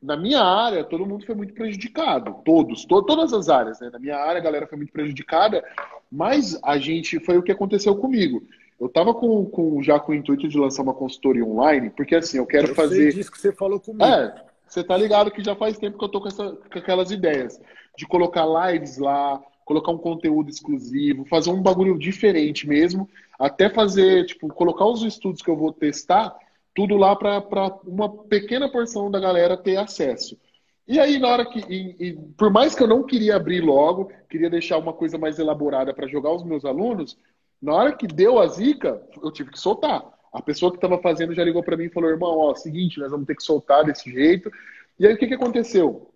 na 0.02 0.16
minha 0.16 0.42
área, 0.42 0.84
todo 0.84 1.06
mundo 1.06 1.24
foi 1.24 1.34
muito 1.34 1.54
prejudicado. 1.54 2.36
Todos, 2.44 2.84
to, 2.84 3.02
todas 3.02 3.32
as 3.32 3.48
áreas, 3.48 3.80
né? 3.80 3.88
Na 3.92 3.98
minha 3.98 4.16
área, 4.16 4.40
a 4.40 4.44
galera 4.44 4.66
foi 4.66 4.76
muito 4.76 4.92
prejudicada, 4.92 5.64
mas 6.10 6.58
a 6.62 6.76
gente 6.76 7.20
foi 7.20 7.38
o 7.38 7.42
que 7.42 7.52
aconteceu 7.52 7.94
comigo. 7.96 8.42
Eu 8.80 8.88
estava 8.88 9.14
com, 9.14 9.44
com, 9.46 9.82
já 9.82 10.00
com 10.00 10.12
o 10.12 10.14
intuito 10.14 10.48
de 10.48 10.58
lançar 10.58 10.82
uma 10.82 10.94
consultoria 10.94 11.44
online, 11.44 11.88
porque 11.90 12.16
assim, 12.16 12.38
eu 12.38 12.46
quero 12.46 12.68
eu 12.68 12.74
fazer. 12.74 12.96
Sei 12.96 13.12
disso 13.12 13.30
que 13.30 13.38
você 13.38 13.52
falou 13.52 13.78
comigo. 13.78 14.04
É, 14.04 14.34
você 14.66 14.82
tá 14.82 14.96
ligado 14.96 15.30
que 15.30 15.42
já 15.42 15.54
faz 15.54 15.78
tempo 15.78 15.96
que 15.96 16.04
eu 16.04 16.08
tô 16.08 16.20
com, 16.20 16.28
essa, 16.28 16.50
com 16.50 16.78
aquelas 16.78 17.10
ideias 17.12 17.60
de 17.96 18.06
colocar 18.06 18.44
lives 18.44 18.98
lá, 18.98 19.40
colocar 19.64 19.92
um 19.92 19.98
conteúdo 19.98 20.50
exclusivo, 20.50 21.24
fazer 21.24 21.50
um 21.50 21.62
bagulho 21.62 21.98
diferente 21.98 22.68
mesmo, 22.68 23.08
até 23.38 23.68
fazer, 23.68 24.26
tipo, 24.26 24.48
colocar 24.48 24.86
os 24.86 25.02
estudos 25.02 25.42
que 25.42 25.50
eu 25.50 25.56
vou 25.56 25.72
testar, 25.72 26.34
tudo 26.74 26.96
lá 26.96 27.14
para 27.14 27.78
uma 27.86 28.08
pequena 28.08 28.68
porção 28.68 29.10
da 29.10 29.20
galera 29.20 29.56
ter 29.56 29.76
acesso. 29.76 30.38
E 30.86 30.98
aí, 30.98 31.18
na 31.18 31.28
hora 31.28 31.46
que. 31.46 31.60
E, 31.72 31.96
e, 31.98 32.12
por 32.36 32.50
mais 32.50 32.74
que 32.74 32.82
eu 32.82 32.88
não 32.88 33.04
queria 33.04 33.36
abrir 33.36 33.60
logo, 33.60 34.10
queria 34.28 34.50
deixar 34.50 34.78
uma 34.78 34.92
coisa 34.92 35.16
mais 35.16 35.38
elaborada 35.38 35.94
para 35.94 36.08
jogar 36.08 36.32
os 36.32 36.42
meus 36.42 36.64
alunos, 36.64 37.16
na 37.60 37.74
hora 37.74 37.92
que 37.92 38.06
deu 38.06 38.40
a 38.40 38.46
zica, 38.48 39.00
eu 39.22 39.30
tive 39.30 39.50
que 39.50 39.60
soltar. 39.60 40.04
A 40.32 40.42
pessoa 40.42 40.72
que 40.72 40.78
estava 40.78 40.98
fazendo 40.98 41.34
já 41.34 41.44
ligou 41.44 41.62
para 41.62 41.76
mim 41.76 41.84
e 41.84 41.90
falou: 41.90 42.10
irmão, 42.10 42.36
ó, 42.38 42.54
seguinte, 42.54 42.98
nós 42.98 43.10
vamos 43.10 43.26
ter 43.26 43.36
que 43.36 43.42
soltar 43.42 43.84
desse 43.84 44.10
jeito. 44.10 44.50
E 44.98 45.06
aí 45.06 45.14
o 45.14 45.16
que, 45.16 45.26
que 45.26 45.34
aconteceu? 45.34 46.11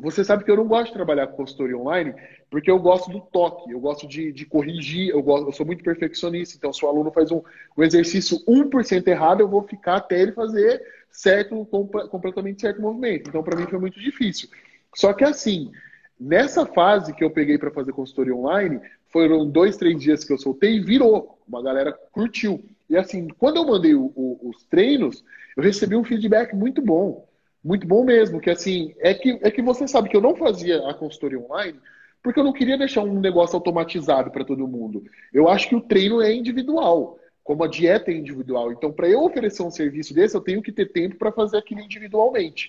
Você 0.00 0.24
sabe 0.24 0.44
que 0.44 0.50
eu 0.50 0.56
não 0.56 0.66
gosto 0.66 0.88
de 0.88 0.92
trabalhar 0.92 1.26
com 1.28 1.36
consultoria 1.36 1.76
online 1.76 2.14
porque 2.50 2.70
eu 2.70 2.78
gosto 2.78 3.10
do 3.10 3.20
toque, 3.20 3.70
eu 3.70 3.80
gosto 3.80 4.06
de, 4.06 4.32
de 4.32 4.46
corrigir, 4.46 5.10
eu, 5.10 5.22
gosto, 5.22 5.48
eu 5.48 5.52
sou 5.52 5.66
muito 5.66 5.82
perfeccionista. 5.82 6.56
Então, 6.56 6.72
se 6.72 6.84
o 6.84 6.88
aluno 6.88 7.10
faz 7.10 7.30
um, 7.30 7.42
um 7.76 7.82
exercício 7.82 8.38
1% 8.46 9.06
errado, 9.08 9.40
eu 9.40 9.48
vou 9.48 9.62
ficar 9.62 9.96
até 9.96 10.20
ele 10.20 10.32
fazer 10.32 10.82
certo, 11.10 11.64
completamente 11.66 12.60
certo 12.60 12.80
movimento. 12.80 13.28
Então, 13.28 13.42
para 13.42 13.58
mim 13.58 13.66
foi 13.66 13.78
muito 13.78 13.98
difícil. 13.98 14.48
Só 14.94 15.12
que 15.12 15.24
assim, 15.24 15.70
nessa 16.18 16.64
fase 16.66 17.12
que 17.12 17.24
eu 17.24 17.30
peguei 17.30 17.58
para 17.58 17.70
fazer 17.70 17.92
consultoria 17.92 18.34
online, 18.34 18.80
foram 19.08 19.48
dois, 19.48 19.76
três 19.76 20.00
dias 20.00 20.24
que 20.24 20.32
eu 20.32 20.38
soltei 20.38 20.76
e 20.76 20.80
virou. 20.80 21.38
Uma 21.48 21.62
galera 21.62 21.92
curtiu. 22.12 22.62
E 22.88 22.96
assim, 22.96 23.28
quando 23.38 23.56
eu 23.56 23.66
mandei 23.66 23.94
o, 23.94 24.12
o, 24.14 24.50
os 24.50 24.64
treinos, 24.64 25.24
eu 25.56 25.62
recebi 25.62 25.96
um 25.96 26.04
feedback 26.04 26.54
muito 26.54 26.80
bom. 26.80 27.25
Muito 27.66 27.84
bom 27.84 28.04
mesmo. 28.04 28.40
Que 28.40 28.50
assim, 28.50 28.94
é 29.00 29.12
que, 29.12 29.40
é 29.42 29.50
que 29.50 29.60
você 29.60 29.88
sabe 29.88 30.08
que 30.08 30.16
eu 30.16 30.20
não 30.20 30.36
fazia 30.36 30.88
a 30.88 30.94
consultoria 30.94 31.40
online 31.40 31.76
porque 32.22 32.40
eu 32.40 32.44
não 32.44 32.52
queria 32.52 32.78
deixar 32.78 33.02
um 33.02 33.20
negócio 33.20 33.56
automatizado 33.56 34.30
para 34.30 34.44
todo 34.44 34.66
mundo. 34.66 35.04
Eu 35.32 35.48
acho 35.48 35.68
que 35.68 35.76
o 35.76 35.80
treino 35.80 36.20
é 36.20 36.34
individual, 36.34 37.18
como 37.44 37.62
a 37.62 37.68
dieta 37.68 38.10
é 38.10 38.14
individual. 38.14 38.72
Então, 38.72 38.90
para 38.90 39.08
eu 39.08 39.22
oferecer 39.22 39.62
um 39.62 39.70
serviço 39.70 40.12
desse, 40.12 40.36
eu 40.36 40.40
tenho 40.40 40.60
que 40.60 40.72
ter 40.72 40.86
tempo 40.86 41.16
para 41.16 41.30
fazer 41.30 41.56
aquilo 41.56 41.80
individualmente. 41.80 42.68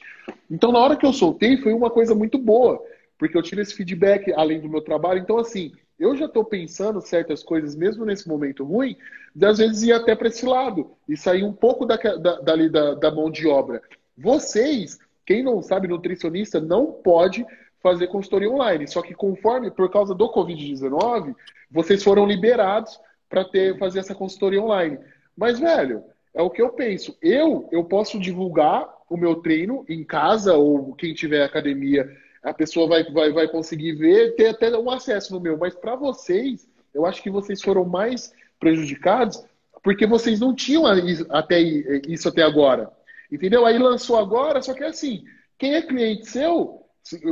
Então, 0.49 0.71
na 0.71 0.77
hora 0.77 0.95
que 0.95 1.05
eu 1.05 1.11
soltei, 1.11 1.57
foi 1.57 1.73
uma 1.73 1.89
coisa 1.89 2.13
muito 2.13 2.37
boa, 2.37 2.79
porque 3.17 3.35
eu 3.35 3.41
tive 3.41 3.63
esse 3.63 3.73
feedback 3.73 4.31
além 4.33 4.61
do 4.61 4.69
meu 4.69 4.81
trabalho. 4.81 5.19
Então, 5.19 5.39
assim, 5.39 5.71
eu 5.99 6.15
já 6.15 6.25
estou 6.25 6.45
pensando 6.45 7.01
certas 7.01 7.41
coisas, 7.41 7.75
mesmo 7.75 8.05
nesse 8.05 8.27
momento 8.27 8.63
ruim, 8.63 8.95
de 9.35 9.45
às 9.45 9.57
vezes 9.57 9.81
ir 9.81 9.91
até 9.91 10.15
para 10.15 10.27
esse 10.27 10.45
lado 10.45 10.91
e 11.09 11.17
sair 11.17 11.43
um 11.43 11.53
pouco 11.53 11.83
da, 11.83 11.95
da, 11.95 12.41
dali 12.41 12.69
da, 12.69 12.93
da 12.93 13.09
mão 13.09 13.31
de 13.31 13.47
obra. 13.47 13.81
Vocês, 14.17 14.97
quem 15.25 15.43
não 15.43 15.61
sabe, 15.61 15.87
nutricionista 15.87 16.59
não 16.59 16.91
pode 16.91 17.45
fazer 17.81 18.07
consultoria 18.07 18.49
online. 18.49 18.87
Só 18.87 19.01
que 19.01 19.13
conforme, 19.13 19.69
por 19.69 19.89
causa 19.91 20.15
do 20.15 20.31
Covid-19, 20.31 21.35
vocês 21.69 22.03
foram 22.03 22.25
liberados 22.25 22.99
para 23.29 23.45
ter 23.45 23.77
fazer 23.77 23.99
essa 23.99 24.15
consultoria 24.15 24.61
online. 24.61 24.97
Mas, 25.35 25.59
velho, 25.59 26.03
é 26.33 26.41
o 26.41 26.49
que 26.49 26.61
eu 26.61 26.69
penso. 26.69 27.15
Eu, 27.21 27.67
eu 27.71 27.83
posso 27.83 28.19
divulgar 28.19 28.87
o 29.09 29.17
meu 29.17 29.35
treino 29.35 29.85
em 29.87 30.03
casa 30.03 30.55
ou 30.55 30.93
quem 30.95 31.13
tiver 31.13 31.43
academia 31.43 32.09
a 32.43 32.53
pessoa 32.53 32.87
vai, 32.87 33.03
vai, 33.03 33.31
vai 33.31 33.47
conseguir 33.47 33.93
ver, 33.93 34.35
ter 34.35 34.47
até 34.47 34.75
um 34.77 34.89
acesso 34.89 35.33
no 35.33 35.39
meu. 35.39 35.57
Mas 35.57 35.75
para 35.75 35.95
vocês, 35.95 36.67
eu 36.93 37.05
acho 37.05 37.21
que 37.21 37.29
vocês 37.29 37.61
foram 37.61 37.85
mais 37.85 38.33
prejudicados 38.59 39.43
porque 39.83 40.05
vocês 40.05 40.39
não 40.39 40.55
tinham 40.55 40.85
até 41.29 41.59
isso 41.59 42.27
até 42.27 42.43
agora. 42.43 42.91
Entendeu? 43.31 43.65
Aí 43.65 43.77
lançou 43.77 44.17
agora, 44.17 44.61
só 44.61 44.73
que 44.73 44.83
é 44.83 44.87
assim, 44.87 45.23
quem 45.57 45.75
é 45.75 45.81
cliente 45.81 46.29
seu, 46.29 46.85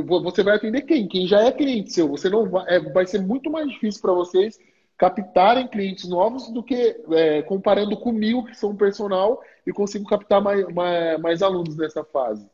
você 0.06 0.42
vai 0.42 0.56
atender 0.56 0.82
quem? 0.82 1.06
Quem 1.06 1.26
já 1.26 1.42
é 1.42 1.52
cliente 1.52 1.92
seu. 1.92 2.08
Você 2.08 2.28
não 2.28 2.48
vai, 2.48 2.64
é, 2.68 2.80
vai 2.80 3.06
ser 3.06 3.20
muito 3.20 3.50
mais 3.50 3.68
difícil 3.68 4.00
para 4.00 4.12
vocês 4.12 4.58
captarem 4.96 5.68
clientes 5.68 6.08
novos 6.08 6.50
do 6.50 6.62
que 6.62 6.96
é, 7.12 7.42
comparando 7.42 7.96
comigo, 7.98 8.46
que 8.46 8.54
sou 8.54 8.70
um 8.70 8.76
personal, 8.76 9.42
e 9.66 9.72
consigo 9.72 10.08
captar 10.08 10.40
mais, 10.40 10.66
mais, 10.68 11.20
mais 11.20 11.42
alunos 11.42 11.76
nessa 11.76 12.02
fase. 12.02 12.48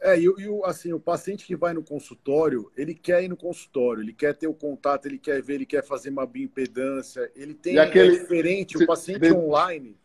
É, 0.00 0.18
e, 0.18 0.24
e 0.24 0.60
assim, 0.64 0.92
o 0.92 1.00
paciente 1.00 1.46
que 1.46 1.56
vai 1.56 1.72
no 1.72 1.82
consultório, 1.82 2.70
ele 2.76 2.94
quer 2.94 3.24
ir 3.24 3.28
no 3.28 3.36
consultório, 3.36 4.02
ele 4.02 4.12
quer 4.12 4.34
ter 4.34 4.46
o 4.46 4.52
contato, 4.52 5.06
ele 5.06 5.18
quer 5.18 5.42
ver, 5.42 5.54
ele 5.54 5.66
quer 5.66 5.82
fazer 5.82 6.10
uma 6.10 6.26
bioimpedância, 6.26 7.30
ele 7.34 7.54
tem 7.54 7.78
aquele, 7.78 8.16
é 8.16 8.20
diferente, 8.20 8.76
o 8.76 8.86
paciente 8.86 9.20
de, 9.20 9.32
online. 9.32 9.96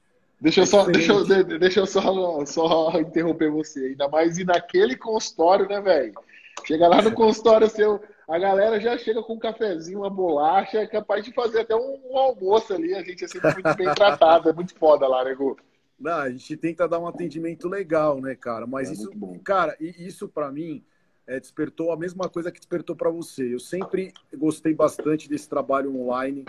Deixa 0.42 0.62
eu, 0.62 0.66
só, 0.66 0.86
deixa, 0.86 1.14
eu, 1.14 1.24
deixa 1.60 1.80
eu 1.82 1.86
só, 1.86 2.44
só 2.48 3.00
interromper 3.00 3.52
você, 3.52 3.88
ainda 3.88 4.08
mais 4.08 4.40
ir 4.40 4.44
naquele 4.44 4.98
consultório, 4.98 5.68
né, 5.68 5.80
velho? 5.80 6.14
Chega 6.66 6.88
lá 6.88 7.00
no 7.00 7.12
consultório 7.12 7.70
seu, 7.70 8.02
a 8.28 8.40
galera 8.40 8.80
já 8.80 8.98
chega 8.98 9.22
com 9.22 9.36
um 9.36 9.40
cafezinho, 9.40 10.00
uma 10.00 10.10
bolacha, 10.10 10.80
é 10.80 10.88
capaz 10.88 11.24
de 11.24 11.32
fazer 11.32 11.60
até 11.60 11.76
um, 11.76 12.00
um 12.10 12.18
almoço 12.18 12.74
ali, 12.74 12.96
a 12.96 13.04
gente 13.04 13.24
é 13.24 13.28
sempre 13.28 13.54
muito 13.54 13.76
bem 13.76 13.94
tratado, 13.94 14.50
é 14.50 14.54
muito 14.54 14.74
foda 14.74 15.08
lá, 15.08 15.24
né, 15.24 15.36
Gu? 15.36 15.58
Não, 16.00 16.18
a 16.18 16.30
gente 16.32 16.58
tenta 16.58 16.88
dar 16.88 16.98
um 16.98 17.06
atendimento 17.06 17.70
legal, 17.70 18.20
né, 18.20 18.34
cara? 18.34 18.66
Mas 18.66 18.90
é 18.90 18.94
isso, 18.94 19.12
cara, 19.44 19.78
isso 19.80 20.28
para 20.28 20.52
mim 20.52 20.84
é, 21.28 21.40
despertou 21.40 21.92
a 21.92 21.98
mesma 21.98 22.28
coisa 22.28 22.52
que 22.52 22.60
despertou 22.60 22.96
para 22.96 23.12
você. 23.12 23.54
Eu 23.54 23.60
sempre 23.60 24.12
gostei 24.34 24.74
bastante 24.74 25.30
desse 25.30 25.48
trabalho 25.48 25.96
online. 25.96 26.44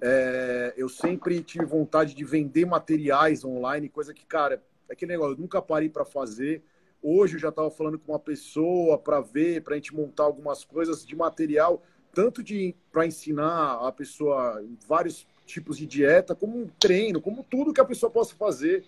É, 0.00 0.74
eu 0.76 0.88
sempre 0.88 1.42
tive 1.42 1.64
vontade 1.64 2.14
de 2.14 2.24
vender 2.24 2.64
materiais 2.64 3.44
online, 3.44 3.88
coisa 3.88 4.12
que, 4.12 4.24
cara, 4.26 4.62
é 4.88 4.92
aquele 4.92 5.12
negócio, 5.12 5.34
eu 5.34 5.40
nunca 5.40 5.60
parei 5.62 5.88
para 5.88 6.04
fazer. 6.04 6.62
Hoje 7.02 7.36
eu 7.36 7.40
já 7.40 7.50
estava 7.50 7.70
falando 7.70 7.98
com 7.98 8.12
uma 8.12 8.18
pessoa 8.18 8.98
para 8.98 9.20
ver, 9.20 9.62
para 9.62 9.74
a 9.74 9.76
gente 9.76 9.94
montar 9.94 10.24
algumas 10.24 10.64
coisas 10.64 11.06
de 11.06 11.14
material, 11.14 11.82
tanto 12.12 12.42
de 12.42 12.74
para 12.90 13.06
ensinar 13.06 13.86
a 13.86 13.92
pessoa 13.92 14.62
vários 14.86 15.26
tipos 15.44 15.78
de 15.78 15.86
dieta, 15.86 16.34
como 16.34 16.58
um 16.58 16.68
treino, 16.78 17.20
como 17.20 17.44
tudo 17.44 17.72
que 17.72 17.80
a 17.80 17.84
pessoa 17.84 18.10
possa 18.10 18.34
fazer 18.34 18.84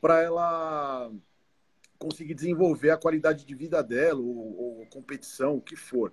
para 0.00 0.22
ela 0.22 1.10
conseguir 1.98 2.34
desenvolver 2.34 2.90
a 2.90 2.96
qualidade 2.96 3.44
de 3.44 3.54
vida 3.54 3.82
dela, 3.82 4.20
ou, 4.20 4.80
ou 4.80 4.86
competição, 4.86 5.56
o 5.56 5.60
que 5.60 5.76
for. 5.76 6.12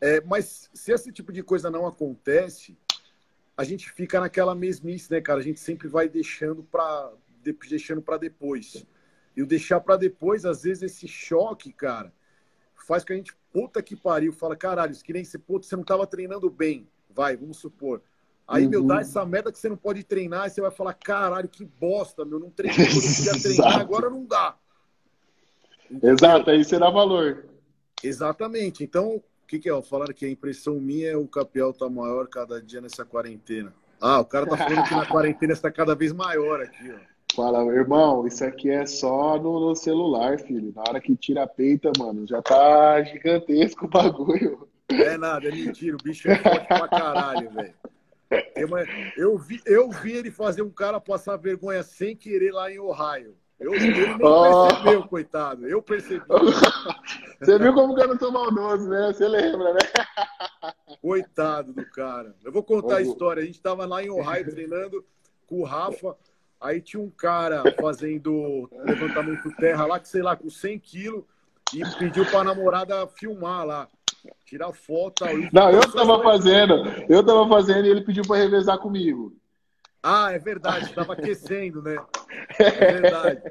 É, 0.00 0.20
mas 0.20 0.70
se 0.72 0.92
esse 0.92 1.10
tipo 1.12 1.32
de 1.32 1.42
coisa 1.42 1.70
não 1.70 1.86
acontece, 1.86 2.76
a 3.56 3.64
gente 3.64 3.90
fica 3.90 4.20
naquela 4.20 4.54
mesmice, 4.54 5.10
né, 5.10 5.20
cara? 5.20 5.40
A 5.40 5.42
gente 5.42 5.60
sempre 5.60 5.88
vai 5.88 6.08
deixando 6.08 6.62
para 6.62 7.12
deixando 7.68 8.00
para 8.00 8.16
depois. 8.16 8.86
E 9.36 9.42
o 9.42 9.46
deixar 9.46 9.80
para 9.80 9.96
depois, 9.96 10.46
às 10.46 10.62
vezes 10.62 10.82
esse 10.82 11.06
choque, 11.06 11.72
cara, 11.72 12.12
faz 12.74 13.04
que 13.04 13.12
a 13.12 13.16
gente 13.16 13.36
puta 13.52 13.82
que 13.82 13.94
pariu, 13.94 14.32
fala, 14.32 14.56
caralho, 14.56 14.92
isso 14.92 15.04
que 15.04 15.12
nem 15.12 15.24
você, 15.24 15.38
puta, 15.38 15.66
você 15.66 15.76
não 15.76 15.84
tava 15.84 16.06
treinando 16.06 16.48
bem. 16.48 16.88
Vai, 17.10 17.36
vamos 17.36 17.58
supor. 17.58 18.02
Aí, 18.46 18.64
uhum. 18.64 18.70
meu, 18.70 18.82
dá 18.82 19.00
essa 19.00 19.24
merda 19.24 19.52
que 19.52 19.58
você 19.58 19.68
não 19.68 19.76
pode 19.76 20.02
treinar, 20.04 20.46
e 20.46 20.50
você 20.50 20.60
vai 20.60 20.70
falar, 20.70 20.94
caralho, 20.94 21.48
que 21.48 21.64
bosta, 21.64 22.24
meu, 22.24 22.38
não 22.38 22.50
treinei 22.50 22.86
eu 22.86 22.90
queria 22.90 23.32
treinar, 23.40 23.80
agora 23.80 24.10
não 24.10 24.24
dá. 24.24 24.56
Exato, 26.02 26.50
aí 26.50 26.64
você 26.64 26.78
dá 26.78 26.90
valor. 26.90 27.46
Exatamente. 28.02 28.84
Então, 28.84 29.22
o 29.44 29.46
que, 29.46 29.58
que 29.58 29.70
é? 29.70 29.82
Falaram 29.82 30.14
que 30.14 30.24
a 30.24 30.30
impressão 30.30 30.80
minha 30.80 31.10
é 31.10 31.16
o 31.16 31.28
Capial 31.28 31.72
tá 31.72 31.88
maior 31.88 32.26
cada 32.26 32.62
dia 32.62 32.80
nessa 32.80 33.04
quarentena. 33.04 33.74
Ah, 34.00 34.20
o 34.20 34.24
cara 34.24 34.46
tá 34.46 34.56
falando 34.56 34.88
que 34.88 34.94
na 34.94 35.06
quarentena 35.06 35.52
está 35.52 35.70
cada 35.70 35.94
vez 35.94 36.12
maior 36.12 36.62
aqui, 36.62 36.90
ó. 36.90 37.14
Fala, 37.34 37.64
irmão, 37.74 38.26
isso 38.26 38.44
aqui 38.44 38.70
é 38.70 38.86
só 38.86 39.36
no, 39.38 39.60
no, 39.60 39.74
celular, 39.74 40.38
filho. 40.38 40.72
Na 40.74 40.82
hora 40.88 41.00
que 41.00 41.16
tira 41.16 41.42
a 41.42 41.46
peita, 41.46 41.90
mano, 41.98 42.26
já 42.26 42.40
tá 42.40 43.02
gigantesco 43.02 43.86
o 43.86 43.88
bagulho. 43.88 44.68
É 44.88 45.18
nada, 45.18 45.48
é 45.48 45.50
mentira. 45.50 45.96
O 45.96 46.02
bicho 46.02 46.30
é 46.30 46.36
forte 46.36 46.66
pra 46.66 46.88
caralho, 46.88 47.50
velho. 47.50 47.74
Eu 49.16 49.36
vi, 49.36 49.60
eu 49.66 49.90
vi 49.90 50.12
ele 50.12 50.30
fazer 50.30 50.62
um 50.62 50.70
cara 50.70 51.00
passar 51.00 51.36
vergonha 51.36 51.82
sem 51.82 52.16
querer 52.16 52.52
lá 52.52 52.70
em 52.70 52.78
Ohio. 52.78 53.34
Eu, 53.58 53.74
ele 53.74 53.92
nem 53.92 54.16
oh. 54.20 54.68
percebeu, 54.68 55.02
coitado. 55.04 55.66
Eu 55.66 55.80
percebi. 55.80 56.24
Você 57.40 57.58
viu 57.58 57.74
como 57.74 57.94
que 57.94 58.02
eu 58.02 58.08
não 58.08 58.18
sou 58.18 58.32
maldoso, 58.32 58.88
né? 58.88 59.12
Você 59.12 59.28
lembra, 59.28 59.74
né? 59.74 59.80
Coitado 61.00 61.72
do 61.72 61.84
cara. 61.90 62.34
Eu 62.44 62.50
vou 62.50 62.62
contar 62.62 62.96
a 62.96 63.02
história. 63.02 63.42
A 63.42 63.46
gente 63.46 63.60
tava 63.60 63.84
lá 63.84 64.02
em 64.02 64.10
Ohio 64.10 64.50
treinando 64.50 65.04
com 65.46 65.60
o 65.60 65.64
Rafa. 65.64 66.16
Aí 66.60 66.80
tinha 66.80 67.02
um 67.02 67.10
cara 67.10 67.62
fazendo 67.78 68.68
levantamento 68.84 69.54
terra 69.56 69.86
lá, 69.86 70.00
que 70.00 70.08
sei 70.08 70.22
lá, 70.22 70.34
com 70.34 70.48
100 70.48 70.78
quilos, 70.78 71.24
e 71.74 71.82
pediu 71.98 72.24
pra 72.24 72.42
namorada 72.42 73.06
filmar 73.08 73.66
lá. 73.66 73.88
Tirar 74.46 74.72
foto. 74.72 75.24
Não, 75.52 75.70
eu 75.70 75.92
tava 75.92 76.22
fazendo. 76.22 76.74
Eu 77.08 77.24
tava 77.24 77.46
fazendo 77.46 77.86
e 77.86 77.90
ele 77.90 78.00
pediu 78.00 78.24
pra 78.26 78.38
revezar 78.38 78.78
comigo. 78.78 79.36
Ah, 80.06 80.32
é 80.32 80.38
verdade, 80.38 80.84
estava 80.84 81.14
aquecendo, 81.14 81.80
né? 81.80 81.96
É 82.58 82.70
verdade. 82.70 83.42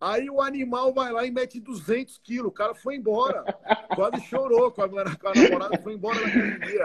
Aí 0.00 0.28
o 0.28 0.42
animal 0.42 0.92
vai 0.92 1.12
lá 1.12 1.24
e 1.24 1.30
mete 1.30 1.60
200 1.60 2.18
quilos. 2.18 2.48
O 2.48 2.54
cara 2.54 2.74
foi 2.74 2.96
embora. 2.96 3.44
Quase 3.94 4.20
chorou 4.26 4.70
com 4.72 4.82
a, 4.82 4.88
com 4.88 4.98
a 4.98 5.34
namorada, 5.34 5.78
foi 5.78 5.94
embora 5.94 6.20
naquele 6.20 6.58
dia. 6.58 6.84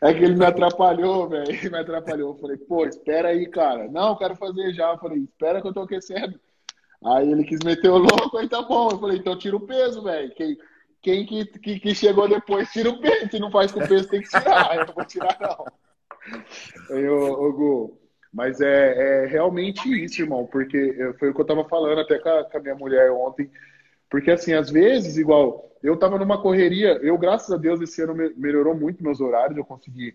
É 0.00 0.14
que 0.14 0.24
ele 0.24 0.36
me 0.36 0.46
atrapalhou, 0.46 1.28
velho. 1.28 1.50
Ele 1.50 1.68
me 1.68 1.78
atrapalhou. 1.78 2.34
Eu 2.34 2.40
falei, 2.40 2.56
pô, 2.56 2.86
espera 2.86 3.28
aí, 3.28 3.46
cara. 3.50 3.88
Não, 3.88 4.10
eu 4.10 4.16
quero 4.16 4.36
fazer 4.36 4.72
já. 4.72 4.92
Eu 4.92 4.98
falei, 4.98 5.18
espera 5.24 5.60
que 5.60 5.68
eu 5.68 5.74
tô 5.74 5.82
aquecendo. 5.82 6.40
Aí 7.04 7.30
ele 7.30 7.44
quis 7.44 7.58
meter 7.62 7.90
o 7.90 7.98
louco, 7.98 8.38
aí 8.38 8.48
tá 8.48 8.62
bom. 8.62 8.90
Eu 8.90 8.98
falei, 8.98 9.18
então 9.18 9.36
tira 9.36 9.56
o 9.56 9.66
peso, 9.66 10.02
velho. 10.02 10.32
Quem, 10.34 10.56
quem 11.02 11.26
que, 11.26 11.44
que, 11.58 11.80
que, 11.80 11.94
chegou 11.94 12.28
depois 12.28 12.70
tira 12.70 12.88
o 12.88 13.00
peso. 13.00 13.30
Se 13.30 13.38
não 13.38 13.50
faz 13.50 13.70
com 13.70 13.80
o 13.80 13.88
peso, 13.88 14.08
tem 14.08 14.22
que 14.22 14.28
tirar. 14.28 14.76
Eu 14.78 14.86
não 14.86 14.94
vou 14.94 15.04
tirar, 15.04 15.36
não. 15.40 15.66
Aí, 16.96 17.08
ô, 17.08 17.32
ô 17.32 17.52
Gu, 17.52 18.05
mas 18.32 18.60
é, 18.60 19.24
é, 19.24 19.26
realmente 19.26 19.88
isso, 20.04 20.20
irmão, 20.20 20.46
porque 20.46 20.94
foi 21.18 21.30
o 21.30 21.34
que 21.34 21.40
eu 21.40 21.46
tava 21.46 21.64
falando 21.64 22.00
até 22.00 22.18
com 22.18 22.28
a, 22.28 22.44
com 22.44 22.58
a, 22.58 22.60
minha 22.60 22.74
mulher 22.74 23.10
ontem. 23.10 23.50
Porque, 24.10 24.30
assim, 24.30 24.52
às 24.52 24.70
vezes, 24.70 25.16
igual, 25.16 25.70
eu 25.82 25.96
tava 25.96 26.18
numa 26.18 26.40
correria, 26.40 26.98
eu, 27.02 27.16
graças 27.18 27.50
a 27.50 27.56
Deus, 27.56 27.80
esse 27.80 28.02
ano 28.02 28.14
melhorou 28.36 28.74
muito 28.74 29.02
meus 29.02 29.20
horários, 29.20 29.56
eu 29.56 29.64
consegui 29.64 30.14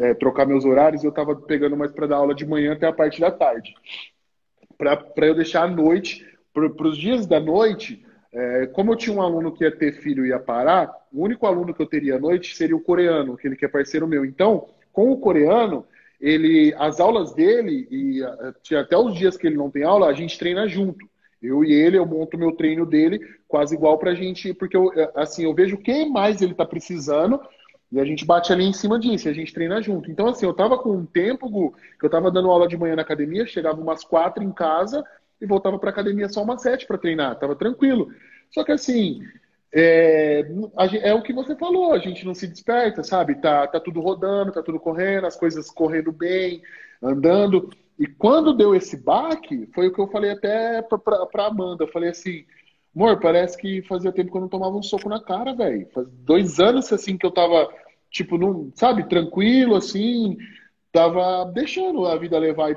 é, 0.00 0.14
trocar 0.14 0.46
meus 0.46 0.64
horários, 0.64 1.04
eu 1.04 1.12
tava 1.12 1.34
pegando 1.34 1.76
mais 1.76 1.92
para 1.92 2.06
dar 2.06 2.16
aula 2.16 2.34
de 2.34 2.46
manhã 2.46 2.72
até 2.72 2.86
a 2.86 2.92
parte 2.92 3.20
da 3.20 3.30
tarde. 3.30 3.74
Para 4.78 5.26
eu 5.26 5.34
deixar 5.34 5.64
à 5.64 5.68
noite, 5.68 6.26
para 6.52 6.88
os 6.88 6.96
dias 6.96 7.26
da 7.26 7.38
noite, 7.40 8.04
é, 8.32 8.66
como 8.66 8.92
eu 8.92 8.96
tinha 8.96 9.14
um 9.14 9.22
aluno 9.22 9.52
que 9.52 9.64
ia 9.64 9.70
ter 9.70 9.92
filho 9.92 10.24
e 10.24 10.30
ia 10.30 10.38
parar, 10.38 10.90
o 11.12 11.22
único 11.22 11.46
aluno 11.46 11.74
que 11.74 11.82
eu 11.82 11.86
teria 11.86 12.16
à 12.16 12.18
noite 12.18 12.56
seria 12.56 12.74
o 12.76 12.80
coreano, 12.80 13.34
aquele 13.34 13.56
que 13.56 13.64
é 13.64 13.68
parceiro 13.68 14.06
meu. 14.06 14.24
Então, 14.24 14.68
com 14.92 15.10
o 15.10 15.18
coreano, 15.18 15.86
ele, 16.22 16.72
as 16.78 17.00
aulas 17.00 17.34
dele, 17.34 17.88
e 17.90 18.22
até 18.76 18.96
os 18.96 19.12
dias 19.14 19.36
que 19.36 19.44
ele 19.44 19.56
não 19.56 19.68
tem 19.68 19.82
aula, 19.82 20.06
a 20.06 20.12
gente 20.12 20.38
treina 20.38 20.68
junto. 20.68 21.04
Eu 21.42 21.64
e 21.64 21.72
ele, 21.72 21.98
eu 21.98 22.06
monto 22.06 22.38
meu 22.38 22.52
treino 22.52 22.86
dele 22.86 23.20
quase 23.48 23.74
igual 23.74 23.98
pra 23.98 24.14
gente, 24.14 24.54
porque 24.54 24.76
eu, 24.76 24.92
assim, 25.16 25.42
eu 25.42 25.52
vejo 25.52 25.74
o 25.74 25.82
que 25.82 26.06
mais 26.06 26.40
ele 26.40 26.54
tá 26.54 26.64
precisando 26.64 27.40
e 27.90 27.98
a 27.98 28.04
gente 28.04 28.24
bate 28.24 28.52
ali 28.52 28.64
em 28.64 28.72
cima 28.72 28.98
disso, 28.98 29.28
a 29.28 29.32
gente 29.32 29.52
treina 29.52 29.82
junto. 29.82 30.08
Então, 30.08 30.28
assim, 30.28 30.46
eu 30.46 30.54
tava 30.54 30.78
com 30.78 30.92
um 30.92 31.04
tempo, 31.04 31.50
Gu, 31.50 31.74
que 31.98 32.06
eu 32.06 32.10
tava 32.10 32.30
dando 32.30 32.48
aula 32.50 32.68
de 32.68 32.76
manhã 32.76 32.94
na 32.94 33.02
academia, 33.02 33.44
chegava 33.44 33.80
umas 33.80 34.04
quatro 34.04 34.44
em 34.44 34.52
casa 34.52 35.04
e 35.40 35.46
voltava 35.46 35.76
pra 35.76 35.90
academia 35.90 36.28
só 36.28 36.44
umas 36.44 36.62
sete 36.62 36.86
para 36.86 36.96
treinar, 36.96 37.36
tava 37.36 37.56
tranquilo. 37.56 38.08
Só 38.48 38.62
que 38.62 38.70
assim, 38.70 39.20
é, 39.74 40.44
é, 41.02 41.14
o 41.14 41.22
que 41.22 41.32
você 41.32 41.56
falou, 41.56 41.92
a 41.92 41.98
gente 41.98 42.26
não 42.26 42.34
se 42.34 42.46
desperta, 42.46 43.02
sabe? 43.02 43.36
Tá, 43.36 43.66
tá 43.66 43.80
tudo 43.80 44.00
rodando, 44.00 44.52
tá 44.52 44.62
tudo 44.62 44.78
correndo, 44.78 45.26
as 45.26 45.36
coisas 45.36 45.70
correndo 45.70 46.12
bem, 46.12 46.62
andando. 47.02 47.70
E 47.98 48.06
quando 48.06 48.52
deu 48.52 48.74
esse 48.74 48.96
baque, 48.96 49.66
foi 49.74 49.88
o 49.88 49.92
que 49.92 50.00
eu 50.00 50.08
falei 50.08 50.30
até 50.32 50.82
pra, 50.82 50.98
pra, 50.98 51.26
pra 51.26 51.46
Amanda. 51.46 51.84
Eu 51.84 51.88
falei 51.88 52.10
assim, 52.10 52.44
amor, 52.94 53.18
parece 53.18 53.56
que 53.56 53.80
fazia 53.82 54.12
tempo 54.12 54.30
que 54.30 54.36
eu 54.36 54.42
não 54.42 54.48
tomava 54.48 54.76
um 54.76 54.82
soco 54.82 55.08
na 55.08 55.20
cara, 55.22 55.54
velho. 55.54 55.88
Faz 55.94 56.06
dois 56.10 56.60
anos 56.60 56.92
assim 56.92 57.16
que 57.16 57.24
eu 57.24 57.30
tava, 57.30 57.68
tipo, 58.10 58.36
não, 58.36 58.70
sabe, 58.74 59.08
tranquilo, 59.08 59.74
assim, 59.74 60.36
tava 60.92 61.50
deixando 61.50 62.06
a 62.06 62.16
vida 62.16 62.38
levar. 62.38 62.70
E 62.70 62.76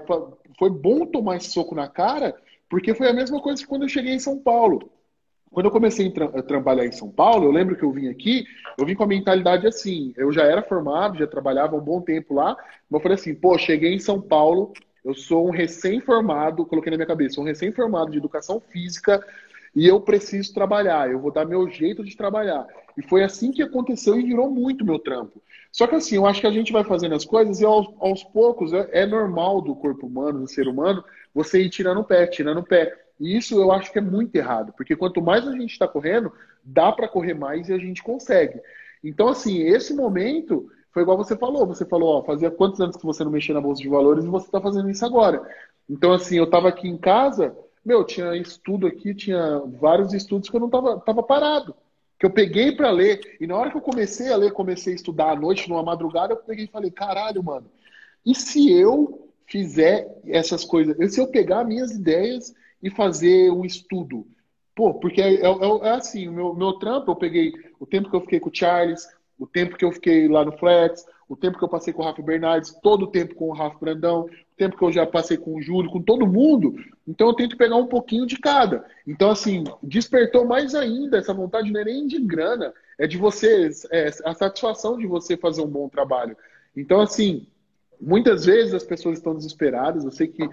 foi 0.57 0.69
bom 0.69 1.05
tomar 1.05 1.37
esse 1.37 1.51
soco 1.51 1.75
na 1.75 1.89
cara, 1.89 2.33
porque 2.69 2.93
foi 2.93 3.09
a 3.09 3.13
mesma 3.13 3.41
coisa 3.41 3.61
que 3.61 3.67
quando 3.67 3.83
eu 3.83 3.89
cheguei 3.89 4.13
em 4.13 4.19
São 4.19 4.39
Paulo. 4.39 4.89
Quando 5.51 5.67
eu 5.67 5.71
comecei 5.71 6.07
a, 6.07 6.11
tra 6.11 6.25
a, 6.25 6.43
trabalhar 6.43 6.85
em 6.85 6.91
São 6.91 7.09
Paulo, 7.09 7.45
eu 7.45 7.51
lembro 7.51 7.75
que 7.75 7.83
eu 7.83 7.91
vim 7.91 8.07
aqui, 8.09 8.45
eu 8.77 8.85
vim 8.85 8.95
com 8.95 9.03
a 9.03 9.07
mentalidade 9.07 9.65
assim, 9.65 10.13
eu 10.17 10.31
já 10.31 10.43
era 10.43 10.61
formado, 10.61 11.17
já 11.17 11.27
trabalhava 11.27 11.75
um 11.75 11.81
bom 11.81 12.01
tempo 12.01 12.33
lá, 12.33 12.57
mas 12.89 12.99
eu 12.99 12.99
falei 12.99 13.15
assim, 13.15 13.33
pô, 13.33 13.57
cheguei 13.57 13.93
em 13.93 13.99
São 13.99 14.21
Paulo, 14.21 14.73
eu 15.03 15.13
sou 15.13 15.47
um 15.47 15.51
recém-formado, 15.51 16.65
coloquei 16.65 16.91
na 16.91 16.97
minha 16.97 17.07
cabeça, 17.07 17.39
um 17.39 17.45
recém-formado 17.45 18.11
de 18.11 18.17
educação 18.17 18.59
física 18.59 19.23
e 19.75 19.85
eu 19.85 19.99
preciso 19.99 20.53
trabalhar, 20.53 21.11
eu 21.11 21.19
vou 21.19 21.31
dar 21.31 21.45
meu 21.45 21.69
jeito 21.69 22.03
de 22.03 22.15
trabalhar. 22.15 22.65
E 22.97 23.01
foi 23.01 23.23
assim 23.23 23.51
que 23.51 23.61
aconteceu 23.61 24.17
e 24.17 24.23
virou 24.23 24.49
muito 24.49 24.85
meu 24.85 24.97
trampo. 24.97 25.41
Só 25.69 25.85
que 25.85 25.95
assim, 25.95 26.15
eu 26.15 26.25
acho 26.25 26.39
que 26.39 26.47
a 26.47 26.51
gente 26.51 26.71
vai 26.71 26.85
fazendo 26.85 27.13
as 27.13 27.25
coisas 27.25 27.59
e 27.59 27.65
aos, 27.65 27.87
aos 27.99 28.23
poucos 28.23 28.71
é, 28.71 28.89
é 28.93 29.05
normal 29.05 29.61
do 29.61 29.75
corpo 29.75 30.07
humano, 30.07 30.39
do 30.39 30.47
ser 30.47 30.67
humano, 30.69 31.03
você 31.33 31.61
ir 31.61 31.69
tirando 31.69 31.99
o 31.99 32.03
pé, 32.05 32.25
tirando 32.25 32.59
o 32.59 32.63
pé. 32.63 33.04
E 33.19 33.37
isso 33.37 33.59
eu 33.59 33.71
acho 33.71 33.91
que 33.91 33.99
é 33.99 34.01
muito 34.01 34.35
errado, 34.35 34.73
porque 34.75 34.95
quanto 34.95 35.21
mais 35.21 35.47
a 35.47 35.51
gente 35.51 35.71
está 35.71 35.87
correndo, 35.87 36.31
dá 36.63 36.91
para 36.91 37.07
correr 37.07 37.33
mais 37.33 37.69
e 37.69 37.73
a 37.73 37.77
gente 37.77 38.03
consegue. 38.03 38.59
Então, 39.03 39.27
assim, 39.27 39.59
esse 39.59 39.93
momento 39.93 40.69
foi 40.91 41.03
igual 41.03 41.17
você 41.17 41.35
falou. 41.35 41.65
Você 41.67 41.85
falou, 41.85 42.17
ó, 42.19 42.23
fazia 42.23 42.49
quantos 42.49 42.81
anos 42.81 42.97
que 42.97 43.05
você 43.05 43.23
não 43.23 43.31
mexia 43.31 43.53
na 43.53 43.61
bolsa 43.61 43.81
de 43.81 43.89
valores 43.89 44.25
e 44.25 44.29
você 44.29 44.47
está 44.47 44.59
fazendo 44.59 44.89
isso 44.89 45.05
agora. 45.05 45.41
Então, 45.89 46.11
assim, 46.13 46.37
eu 46.37 46.45
estava 46.45 46.69
aqui 46.69 46.87
em 46.87 46.97
casa, 46.97 47.55
meu, 47.85 48.03
tinha 48.03 48.35
estudo 48.35 48.87
aqui, 48.87 49.13
tinha 49.13 49.59
vários 49.79 50.13
estudos 50.13 50.49
que 50.49 50.55
eu 50.55 50.59
não 50.59 50.67
estava 50.67 50.99
tava 50.99 51.21
parado. 51.21 51.75
Que 52.17 52.25
eu 52.25 52.29
peguei 52.29 52.71
para 52.71 52.89
ler, 52.89 53.37
e 53.39 53.45
na 53.45 53.55
hora 53.55 53.69
que 53.69 53.77
eu 53.77 53.81
comecei 53.81 54.31
a 54.31 54.37
ler, 54.37 54.53
comecei 54.53 54.93
a 54.93 54.95
estudar 54.95 55.31
à 55.31 55.35
noite, 55.35 55.69
numa 55.69 55.83
madrugada, 55.83 56.33
eu 56.33 56.37
peguei 56.37 56.65
e 56.65 56.69
falei, 56.69 56.89
caralho, 56.89 57.43
mano, 57.43 57.69
e 58.25 58.33
se 58.33 58.71
eu 58.71 59.29
fizer 59.45 60.07
essas 60.25 60.63
coisas? 60.63 60.97
E 60.99 61.09
se 61.09 61.19
eu 61.19 61.27
pegar 61.27 61.63
minhas 61.63 61.91
ideias 61.91 62.55
e 62.85 62.89
fazer 62.91 63.49
um 63.49 63.65
estudo. 63.65 64.27
Pô, 64.75 64.93
porque 64.93 65.19
é, 65.19 65.37
é, 65.37 65.47
é, 65.47 65.87
é 65.87 65.89
assim, 65.89 66.27
o 66.27 66.31
meu, 66.31 66.53
meu 66.53 66.73
trampo, 66.73 67.09
eu 67.09 67.15
peguei 67.15 67.51
o 67.79 67.85
tempo 67.87 68.11
que 68.11 68.15
eu 68.15 68.21
fiquei 68.21 68.39
com 68.39 68.49
o 68.49 68.55
Charles, 68.55 69.07
o 69.39 69.47
tempo 69.47 69.75
que 69.75 69.83
eu 69.83 69.91
fiquei 69.91 70.27
lá 70.27 70.45
no 70.45 70.51
Flex, 70.51 71.03
o 71.27 71.35
tempo 71.35 71.57
que 71.57 71.63
eu 71.63 71.67
passei 71.67 71.91
com 71.91 72.03
o 72.03 72.05
Rafa 72.05 72.21
Bernardes, 72.21 72.77
todo 72.83 73.05
o 73.05 73.07
tempo 73.07 73.33
com 73.33 73.49
o 73.49 73.53
Rafa 73.53 73.79
Brandão, 73.79 74.25
o 74.25 74.29
tempo 74.55 74.77
que 74.77 74.83
eu 74.83 74.91
já 74.91 75.03
passei 75.03 75.35
com 75.35 75.55
o 75.55 75.61
Júlio, 75.63 75.89
com 75.89 75.99
todo 75.99 76.27
mundo. 76.27 76.75
Então 77.07 77.27
eu 77.27 77.33
tento 77.33 77.57
pegar 77.57 77.75
um 77.75 77.87
pouquinho 77.87 78.27
de 78.27 78.37
cada. 78.37 78.85
Então, 79.07 79.31
assim, 79.31 79.63
despertou 79.81 80.45
mais 80.45 80.75
ainda 80.75 81.17
essa 81.17 81.33
vontade, 81.33 81.71
não 81.71 81.81
é 81.81 81.85
nem 81.85 82.05
de 82.05 82.19
grana, 82.19 82.71
é 82.99 83.07
de 83.07 83.17
você, 83.17 83.71
é 83.91 84.09
a 84.23 84.35
satisfação 84.35 84.95
de 84.95 85.07
você 85.07 85.35
fazer 85.35 85.63
um 85.63 85.67
bom 85.67 85.89
trabalho. 85.89 86.37
Então, 86.77 87.01
assim, 87.01 87.47
muitas 87.99 88.45
vezes 88.45 88.75
as 88.75 88.83
pessoas 88.83 89.17
estão 89.17 89.33
desesperadas. 89.33 90.05
Eu 90.05 90.11
sei 90.11 90.27
que 90.27 90.47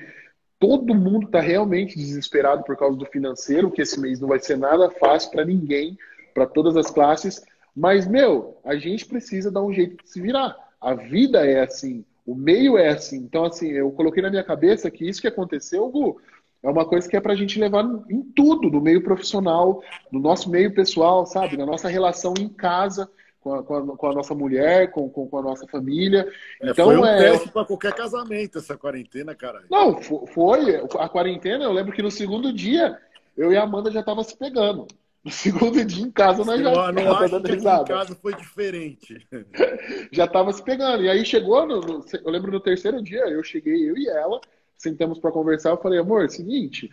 todo 0.62 0.94
mundo 0.94 1.26
está 1.26 1.40
realmente 1.40 1.96
desesperado 1.96 2.62
por 2.62 2.76
causa 2.76 2.96
do 2.96 3.04
financeiro, 3.04 3.68
que 3.68 3.82
esse 3.82 4.00
mês 4.00 4.20
não 4.20 4.28
vai 4.28 4.38
ser 4.38 4.56
nada 4.56 4.88
fácil 4.88 5.32
para 5.32 5.44
ninguém, 5.44 5.98
para 6.32 6.46
todas 6.46 6.76
as 6.76 6.88
classes. 6.88 7.42
Mas, 7.74 8.06
meu, 8.06 8.56
a 8.64 8.76
gente 8.76 9.04
precisa 9.04 9.50
dar 9.50 9.60
um 9.60 9.72
jeito 9.72 10.04
de 10.04 10.08
se 10.08 10.20
virar. 10.20 10.56
A 10.80 10.94
vida 10.94 11.44
é 11.44 11.64
assim, 11.64 12.04
o 12.24 12.36
meio 12.36 12.78
é 12.78 12.90
assim. 12.90 13.16
Então, 13.16 13.44
assim, 13.44 13.72
eu 13.72 13.90
coloquei 13.90 14.22
na 14.22 14.30
minha 14.30 14.44
cabeça 14.44 14.88
que 14.88 15.04
isso 15.04 15.20
que 15.20 15.26
aconteceu, 15.26 15.88
Gu, 15.88 16.20
é 16.62 16.70
uma 16.70 16.86
coisa 16.86 17.08
que 17.08 17.16
é 17.16 17.20
para 17.20 17.32
a 17.32 17.36
gente 17.36 17.58
levar 17.58 17.84
em 18.08 18.22
tudo, 18.22 18.70
no 18.70 18.80
meio 18.80 19.02
profissional, 19.02 19.82
no 20.12 20.20
nosso 20.20 20.48
meio 20.48 20.72
pessoal, 20.72 21.26
sabe? 21.26 21.56
Na 21.56 21.66
nossa 21.66 21.88
relação 21.88 22.34
em 22.38 22.48
casa, 22.48 23.10
com 23.42 23.54
a, 23.54 23.62
com 23.62 23.74
a, 23.74 23.96
com 23.96 24.06
a 24.06 24.12
nossa 24.14 24.34
mulher, 24.34 24.90
com, 24.90 25.10
com, 25.10 25.28
com, 25.28 25.38
a 25.38 25.42
nossa 25.42 25.66
família. 25.66 26.26
É, 26.60 26.70
então, 26.70 26.86
foi 26.86 26.96
um 26.96 27.04
é... 27.04 27.18
teste 27.18 27.48
para 27.50 27.64
qualquer 27.64 27.92
casamento 27.92 28.58
essa 28.58 28.76
quarentena, 28.76 29.34
cara. 29.34 29.62
Não, 29.70 30.00
foi. 30.00 30.76
A 30.98 31.08
quarentena, 31.08 31.64
eu 31.64 31.72
lembro 31.72 31.92
que 31.92 32.02
no 32.02 32.10
segundo 32.10 32.52
dia, 32.52 32.96
eu 33.36 33.52
e 33.52 33.56
a 33.56 33.64
Amanda 33.64 33.90
já 33.90 34.02
tava 34.02 34.22
se 34.22 34.36
pegando. 34.36 34.86
No 35.24 35.30
segundo 35.30 35.84
dia 35.84 36.04
em 36.04 36.10
casa 36.10 36.44
nós 36.44 36.60
já 36.60 36.70
não, 36.70 36.80
acho 36.80 37.40
que 37.42 37.52
em 37.52 37.84
casa 37.84 38.14
foi 38.14 38.34
diferente. 38.34 39.26
já 40.12 40.26
tava 40.26 40.52
se 40.52 40.62
pegando. 40.62 41.02
E 41.02 41.08
aí 41.08 41.24
chegou, 41.24 41.66
no, 41.66 41.80
no, 41.80 42.04
eu 42.12 42.30
lembro 42.30 42.52
no 42.52 42.60
terceiro 42.60 43.02
dia, 43.02 43.22
eu 43.28 43.42
cheguei, 43.42 43.90
eu 43.90 43.96
e 43.96 44.08
ela, 44.08 44.40
sentamos 44.76 45.18
para 45.18 45.32
conversar, 45.32 45.70
eu 45.70 45.76
falei, 45.78 45.98
amor, 45.98 46.24
é 46.24 46.28
seguinte, 46.28 46.90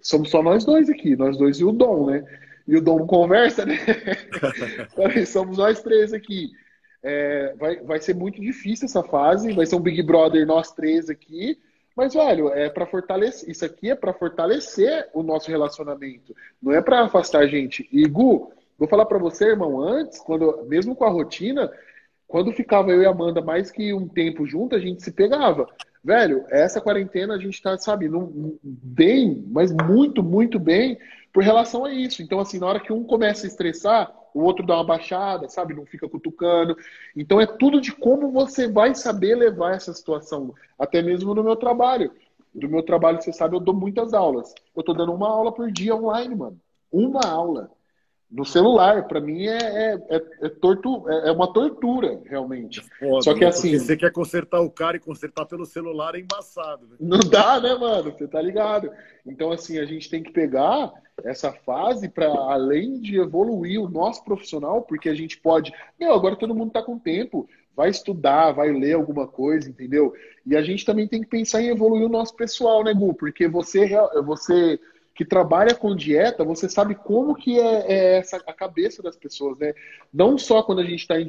somos 0.00 0.30
só 0.30 0.42
nós 0.42 0.64
dois 0.64 0.88
aqui, 0.88 1.16
nós 1.16 1.36
dois 1.36 1.58
e 1.58 1.64
o 1.64 1.72
Dom, 1.72 2.06
né? 2.06 2.24
E 2.68 2.76
o 2.76 2.82
Dom 2.82 2.98
não 2.98 3.06
conversa, 3.06 3.64
né? 3.64 3.78
somos 5.26 5.56
nós 5.56 5.80
três 5.80 6.12
aqui. 6.12 6.50
É, 7.02 7.54
vai, 7.56 7.76
vai 7.76 7.98
ser 7.98 8.14
muito 8.14 8.38
difícil 8.40 8.84
essa 8.84 9.02
fase, 9.02 9.54
vai 9.54 9.64
ser 9.64 9.76
um 9.76 9.80
Big 9.80 10.02
Brother 10.02 10.46
nós 10.46 10.70
três 10.72 11.08
aqui, 11.08 11.58
mas, 11.96 12.12
velho, 12.12 12.50
é 12.50 12.68
para 12.68 12.86
fortalecer. 12.86 13.48
Isso 13.50 13.64
aqui 13.64 13.90
é 13.90 13.94
para 13.94 14.12
fortalecer 14.12 15.08
o 15.14 15.22
nosso 15.22 15.50
relacionamento. 15.50 16.36
Não 16.62 16.72
é 16.72 16.82
para 16.82 17.00
afastar 17.04 17.40
a 17.40 17.46
gente. 17.46 17.88
E, 17.90 18.06
Gu, 18.06 18.52
vou 18.78 18.86
falar 18.86 19.06
para 19.06 19.18
você, 19.18 19.46
irmão, 19.46 19.80
antes, 19.80 20.20
quando, 20.20 20.64
mesmo 20.68 20.94
com 20.94 21.04
a 21.04 21.10
rotina, 21.10 21.72
quando 22.26 22.52
ficava 22.52 22.90
eu 22.90 23.02
e 23.02 23.06
a 23.06 23.10
Amanda 23.10 23.40
mais 23.40 23.70
que 23.70 23.94
um 23.94 24.06
tempo 24.06 24.46
junto, 24.46 24.76
a 24.76 24.78
gente 24.78 25.02
se 25.02 25.10
pegava. 25.10 25.66
Velho, 26.04 26.44
essa 26.50 26.80
quarentena 26.80 27.34
a 27.34 27.38
gente 27.38 27.60
tá, 27.60 27.76
sabe, 27.78 28.08
não, 28.08 28.30
bem, 28.62 29.44
mas 29.50 29.72
muito, 29.72 30.22
muito 30.22 30.60
bem 30.60 30.98
por 31.38 31.44
relação 31.44 31.84
a 31.84 31.94
isso. 31.94 32.20
Então, 32.20 32.40
assim, 32.40 32.58
na 32.58 32.66
hora 32.66 32.80
que 32.80 32.92
um 32.92 33.04
começa 33.04 33.46
a 33.46 33.48
estressar, 33.48 34.12
o 34.34 34.42
outro 34.42 34.66
dá 34.66 34.74
uma 34.74 34.82
baixada, 34.82 35.48
sabe? 35.48 35.72
Não 35.72 35.86
fica 35.86 36.08
cutucando. 36.08 36.76
Então 37.14 37.40
é 37.40 37.46
tudo 37.46 37.80
de 37.80 37.92
como 37.92 38.32
você 38.32 38.66
vai 38.66 38.92
saber 38.92 39.36
levar 39.36 39.76
essa 39.76 39.94
situação, 39.94 40.52
até 40.76 41.00
mesmo 41.00 41.32
no 41.36 41.44
meu 41.44 41.54
trabalho. 41.54 42.10
Do 42.52 42.68
meu 42.68 42.82
trabalho, 42.82 43.22
você 43.22 43.32
sabe, 43.32 43.54
eu 43.54 43.60
dou 43.60 43.72
muitas 43.72 44.14
aulas. 44.14 44.52
Eu 44.74 44.82
tô 44.82 44.92
dando 44.92 45.14
uma 45.14 45.28
aula 45.28 45.52
por 45.52 45.70
dia 45.70 45.94
online, 45.94 46.34
mano. 46.34 46.60
Uma 46.90 47.20
aula 47.24 47.70
no 48.30 48.44
celular, 48.44 49.08
para 49.08 49.22
mim 49.22 49.46
é, 49.46 49.56
é, 49.56 49.94
é, 50.10 50.22
é, 50.42 50.48
tortu, 50.50 51.08
é, 51.08 51.28
é 51.28 51.32
uma 51.32 51.50
tortura, 51.50 52.20
realmente. 52.26 52.82
Foda, 52.98 53.22
Só 53.22 53.34
que 53.34 53.44
assim. 53.44 53.78
Você 53.78 53.96
quer 53.96 54.12
consertar 54.12 54.60
o 54.60 54.70
cara 54.70 54.98
e 54.98 55.00
consertar 55.00 55.46
pelo 55.46 55.64
celular 55.64 56.14
é 56.14 56.20
embaçado. 56.20 56.86
Né? 56.86 56.96
Não 57.00 57.20
dá, 57.20 57.58
né, 57.58 57.74
mano? 57.74 58.12
Você 58.12 58.28
tá 58.28 58.40
ligado? 58.42 58.90
Então, 59.24 59.50
assim, 59.50 59.78
a 59.78 59.86
gente 59.86 60.10
tem 60.10 60.22
que 60.22 60.30
pegar 60.30 60.92
essa 61.24 61.52
fase 61.52 62.08
para, 62.08 62.28
além 62.28 63.00
de 63.00 63.18
evoluir 63.18 63.80
o 63.80 63.88
nosso 63.88 64.22
profissional, 64.24 64.82
porque 64.82 65.08
a 65.08 65.14
gente 65.14 65.38
pode. 65.38 65.72
Meu, 65.98 66.12
agora 66.12 66.36
todo 66.36 66.54
mundo 66.54 66.70
tá 66.70 66.82
com 66.82 66.98
tempo. 66.98 67.48
Vai 67.74 67.88
estudar, 67.88 68.52
vai 68.52 68.72
ler 68.72 68.94
alguma 68.94 69.26
coisa, 69.26 69.70
entendeu? 69.70 70.12
E 70.44 70.56
a 70.56 70.62
gente 70.62 70.84
também 70.84 71.08
tem 71.08 71.22
que 71.22 71.28
pensar 71.28 71.62
em 71.62 71.68
evoluir 71.68 72.04
o 72.04 72.10
nosso 72.10 72.34
pessoal, 72.34 72.84
né, 72.84 72.92
Gu? 72.92 73.14
Porque 73.14 73.48
você, 73.48 73.88
você 74.24 74.78
que 75.18 75.24
trabalha 75.24 75.74
com 75.74 75.96
dieta, 75.96 76.44
você 76.44 76.68
sabe 76.68 76.94
como 76.94 77.34
que 77.34 77.58
é, 77.58 77.92
é 77.92 78.18
essa 78.18 78.36
a 78.36 78.52
cabeça 78.52 79.02
das 79.02 79.16
pessoas, 79.16 79.58
né? 79.58 79.74
Não 80.14 80.38
só 80.38 80.62
quando 80.62 80.78
a 80.78 80.84
gente 80.84 81.00
está 81.00 81.20
em, 81.20 81.26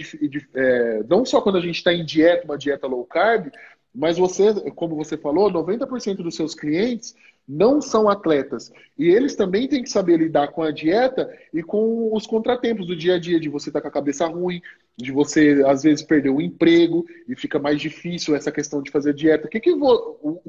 é, 0.54 1.04
não 1.10 1.26
só 1.26 1.42
quando 1.42 1.58
a 1.58 1.60
gente 1.60 1.78
está 1.78 1.92
em 1.92 2.06
dieta, 2.06 2.46
uma 2.46 2.56
dieta 2.56 2.86
low 2.86 3.04
carb, 3.04 3.52
mas 3.92 4.20
você, 4.20 4.54
como 4.76 4.96
você 4.96 5.18
falou, 5.18 5.52
90% 5.52 6.18
dos 6.18 6.36
seus 6.36 6.54
clientes 6.54 7.16
não 7.48 7.82
são 7.82 8.08
atletas. 8.08 8.72
E 8.96 9.08
eles 9.08 9.36
também 9.36 9.68
têm 9.68 9.82
que 9.82 9.90
saber 9.90 10.18
lidar 10.18 10.50
com 10.50 10.62
a 10.62 10.70
dieta 10.70 11.28
e 11.52 11.64
com 11.64 12.14
os 12.14 12.28
contratempos 12.28 12.86
do 12.86 12.96
dia 12.96 13.16
a 13.16 13.20
dia, 13.20 13.40
de 13.40 13.50
você 13.50 13.72
estar 13.72 13.80
tá 13.80 13.82
com 13.82 13.88
a 13.88 14.00
cabeça 14.00 14.28
ruim, 14.28 14.62
de 14.96 15.12
você, 15.12 15.64
às 15.66 15.82
vezes, 15.82 16.04
perder 16.04 16.30
o 16.30 16.40
emprego 16.40 17.08
e 17.28 17.36
fica 17.36 17.58
mais 17.58 17.82
difícil 17.82 18.36
essa 18.36 18.52
questão 18.52 18.84
de 18.84 18.92
fazer 18.92 19.16
dieta. 19.16 19.48
Que 19.48 19.60
que 19.60 19.72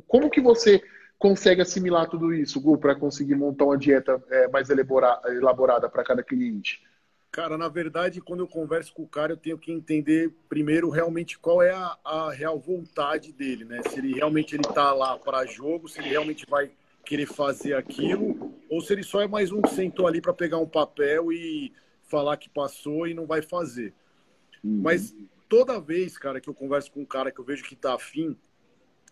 como 0.07 0.29
que 0.29 0.43
você 0.43 0.83
consegue 1.21 1.61
assimilar 1.61 2.09
tudo 2.09 2.33
isso, 2.33 2.59
Gu, 2.59 2.79
para 2.79 2.95
conseguir 2.95 3.35
montar 3.35 3.67
uma 3.67 3.77
dieta 3.77 4.21
é, 4.31 4.49
mais 4.49 4.71
elaborada 4.71 5.87
para 5.87 6.03
cada 6.03 6.23
cliente? 6.23 6.83
Cara, 7.31 7.59
na 7.59 7.69
verdade, 7.69 8.23
quando 8.23 8.41
eu 8.41 8.49
converso 8.49 8.93
com 8.95 9.03
o 9.03 9.07
cara, 9.07 9.35
eu 9.35 9.37
tenho 9.37 9.59
que 9.59 9.71
entender 9.71 10.33
primeiro 10.49 10.89
realmente 10.89 11.39
qual 11.39 11.63
é 11.63 11.71
a, 11.71 11.97
a 12.03 12.33
real 12.33 12.59
vontade 12.59 13.33
dele, 13.33 13.67
né? 13.67 13.83
Se 13.89 13.99
ele 13.99 14.15
realmente 14.15 14.57
ele 14.57 14.65
tá 14.65 14.93
lá 14.95 15.17
para 15.19 15.45
jogo, 15.45 15.89
se 15.89 16.01
ele 16.01 16.09
realmente 16.09 16.47
vai 16.49 16.73
querer 17.05 17.27
fazer 17.27 17.75
aquilo, 17.75 18.55
ou 18.69 18.81
se 18.81 18.93
ele 18.93 19.03
só 19.03 19.21
é 19.21 19.29
mais 19.29 19.53
um 19.53 19.61
que 19.61 19.75
sentou 19.75 20.07
ali 20.07 20.23
para 20.23 20.33
pegar 20.33 20.57
um 20.57 20.67
papel 20.67 21.31
e 21.31 21.73
falar 22.09 22.39
que 22.39 22.49
passou 22.49 23.07
e 23.07 23.13
não 23.13 23.27
vai 23.27 23.43
fazer. 23.43 23.93
Uhum. 24.65 24.81
Mas 24.83 25.15
toda 25.51 25.81
vez, 25.81 26.17
cara, 26.17 26.41
que 26.41 26.49
eu 26.49 26.55
converso 26.55 26.91
com 26.91 27.01
um 27.03 27.07
cara 27.07 27.31
que 27.31 27.39
eu 27.39 27.45
vejo 27.45 27.63
que 27.63 27.77
tá 27.77 27.95
afim, 27.95 28.37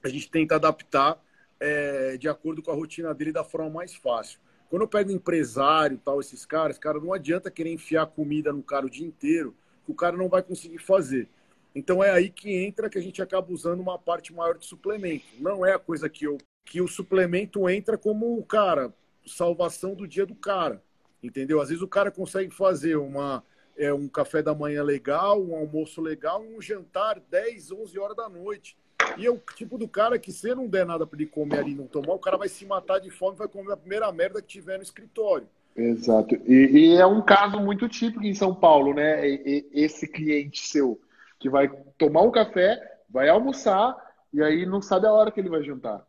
a 0.02 0.08
gente 0.08 0.30
tenta 0.30 0.56
adaptar 0.56 1.22
é, 1.60 2.16
de 2.16 2.28
acordo 2.28 2.62
com 2.62 2.70
a 2.70 2.74
rotina 2.74 3.14
dele 3.14 3.32
da 3.32 3.44
forma 3.44 3.70
mais 3.70 3.94
fácil. 3.94 4.40
Quando 4.68 4.82
eu 4.82 4.88
pego 4.88 5.10
empresário 5.10 6.00
tal, 6.04 6.20
esses 6.20 6.44
caras, 6.44 6.78
cara, 6.78 7.00
não 7.00 7.12
adianta 7.12 7.50
querer 7.50 7.72
enfiar 7.72 8.06
comida 8.06 8.52
no 8.52 8.62
cara 8.62 8.86
o 8.86 8.90
dia 8.90 9.06
inteiro, 9.06 9.54
que 9.84 9.90
o 9.90 9.94
cara 9.94 10.16
não 10.16 10.28
vai 10.28 10.42
conseguir 10.42 10.78
fazer. 10.78 11.28
Então 11.74 12.02
é 12.02 12.10
aí 12.10 12.28
que 12.28 12.52
entra 12.54 12.90
que 12.90 12.98
a 12.98 13.00
gente 13.00 13.22
acaba 13.22 13.52
usando 13.52 13.80
uma 13.80 13.98
parte 13.98 14.32
maior 14.32 14.58
de 14.58 14.66
suplemento. 14.66 15.24
Não 15.38 15.64
é 15.64 15.74
a 15.74 15.78
coisa 15.78 16.08
que 16.08 16.24
eu 16.24 16.38
que 16.64 16.82
o 16.82 16.88
suplemento 16.88 17.66
entra 17.66 17.96
como, 17.96 18.44
cara, 18.44 18.92
salvação 19.26 19.94
do 19.94 20.06
dia 20.06 20.26
do 20.26 20.34
cara. 20.34 20.82
Entendeu? 21.22 21.62
Às 21.62 21.68
vezes 21.68 21.82
o 21.82 21.88
cara 21.88 22.10
consegue 22.10 22.54
fazer 22.54 22.96
uma 22.96 23.42
é, 23.76 23.92
um 23.92 24.08
café 24.08 24.42
da 24.42 24.54
manhã 24.54 24.82
legal, 24.82 25.42
um 25.42 25.54
almoço 25.56 26.00
legal, 26.00 26.42
um 26.42 26.60
jantar 26.60 27.20
10, 27.30 27.72
11 27.72 27.98
horas 27.98 28.16
da 28.16 28.28
noite. 28.28 28.76
E 29.16 29.26
é 29.26 29.30
o 29.30 29.40
tipo 29.54 29.78
do 29.78 29.88
cara 29.88 30.18
que, 30.18 30.32
se 30.32 30.54
não 30.54 30.66
der 30.66 30.84
nada 30.84 31.06
para 31.06 31.18
ele 31.18 31.30
comer 31.30 31.58
ali 31.58 31.72
e 31.72 31.74
não 31.74 31.86
tomar, 31.86 32.14
o 32.14 32.18
cara 32.18 32.36
vai 32.36 32.48
se 32.48 32.66
matar 32.66 32.98
de 32.98 33.10
fome 33.10 33.34
e 33.34 33.38
vai 33.38 33.48
comer 33.48 33.72
a 33.72 33.76
primeira 33.76 34.10
merda 34.12 34.42
que 34.42 34.48
tiver 34.48 34.76
no 34.76 34.82
escritório. 34.82 35.48
Exato. 35.76 36.34
E, 36.46 36.94
e 36.94 36.94
é 36.96 37.06
um 37.06 37.22
caso 37.22 37.60
muito 37.60 37.88
típico 37.88 38.24
em 38.24 38.34
São 38.34 38.54
Paulo, 38.54 38.92
né? 38.92 39.28
E, 39.28 39.66
e, 39.72 39.84
esse 39.84 40.08
cliente 40.08 40.66
seu 40.66 41.00
que 41.38 41.48
vai 41.48 41.68
tomar 41.96 42.22
um 42.22 42.32
café, 42.32 42.80
vai 43.08 43.28
almoçar 43.28 43.96
e 44.32 44.42
aí 44.42 44.66
não 44.66 44.82
sabe 44.82 45.06
a 45.06 45.12
hora 45.12 45.30
que 45.30 45.38
ele 45.38 45.48
vai 45.48 45.62
jantar. 45.62 46.04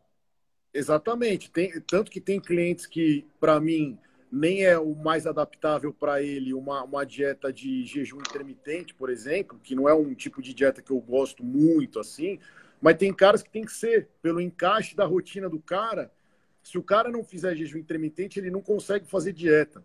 Exatamente. 0.74 1.50
Tem, 1.50 1.80
tanto 1.82 2.10
que 2.10 2.20
tem 2.20 2.40
clientes 2.40 2.84
que, 2.84 3.24
para 3.38 3.60
mim, 3.60 3.96
nem 4.30 4.64
é 4.64 4.78
o 4.78 4.94
mais 4.94 5.26
adaptável 5.26 5.92
para 5.92 6.22
ele 6.22 6.54
uma, 6.54 6.82
uma 6.84 7.04
dieta 7.04 7.52
de 7.52 7.84
jejum 7.84 8.18
intermitente, 8.18 8.94
por 8.94 9.10
exemplo, 9.10 9.58
que 9.62 9.74
não 9.74 9.88
é 9.88 9.94
um 9.94 10.14
tipo 10.14 10.40
de 10.40 10.54
dieta 10.54 10.80
que 10.80 10.90
eu 10.90 11.00
gosto 11.00 11.44
muito 11.44 11.98
assim, 11.98 12.38
mas 12.80 12.96
tem 12.96 13.12
caras 13.12 13.42
que 13.42 13.50
tem 13.50 13.64
que 13.64 13.72
ser, 13.72 14.08
pelo 14.22 14.40
encaixe 14.40 14.96
da 14.96 15.04
rotina 15.04 15.48
do 15.48 15.60
cara. 15.60 16.10
Se 16.62 16.78
o 16.78 16.82
cara 16.82 17.10
não 17.10 17.22
fizer 17.22 17.54
jejum 17.54 17.78
intermitente, 17.78 18.38
ele 18.38 18.50
não 18.50 18.62
consegue 18.62 19.06
fazer 19.06 19.32
dieta. 19.32 19.84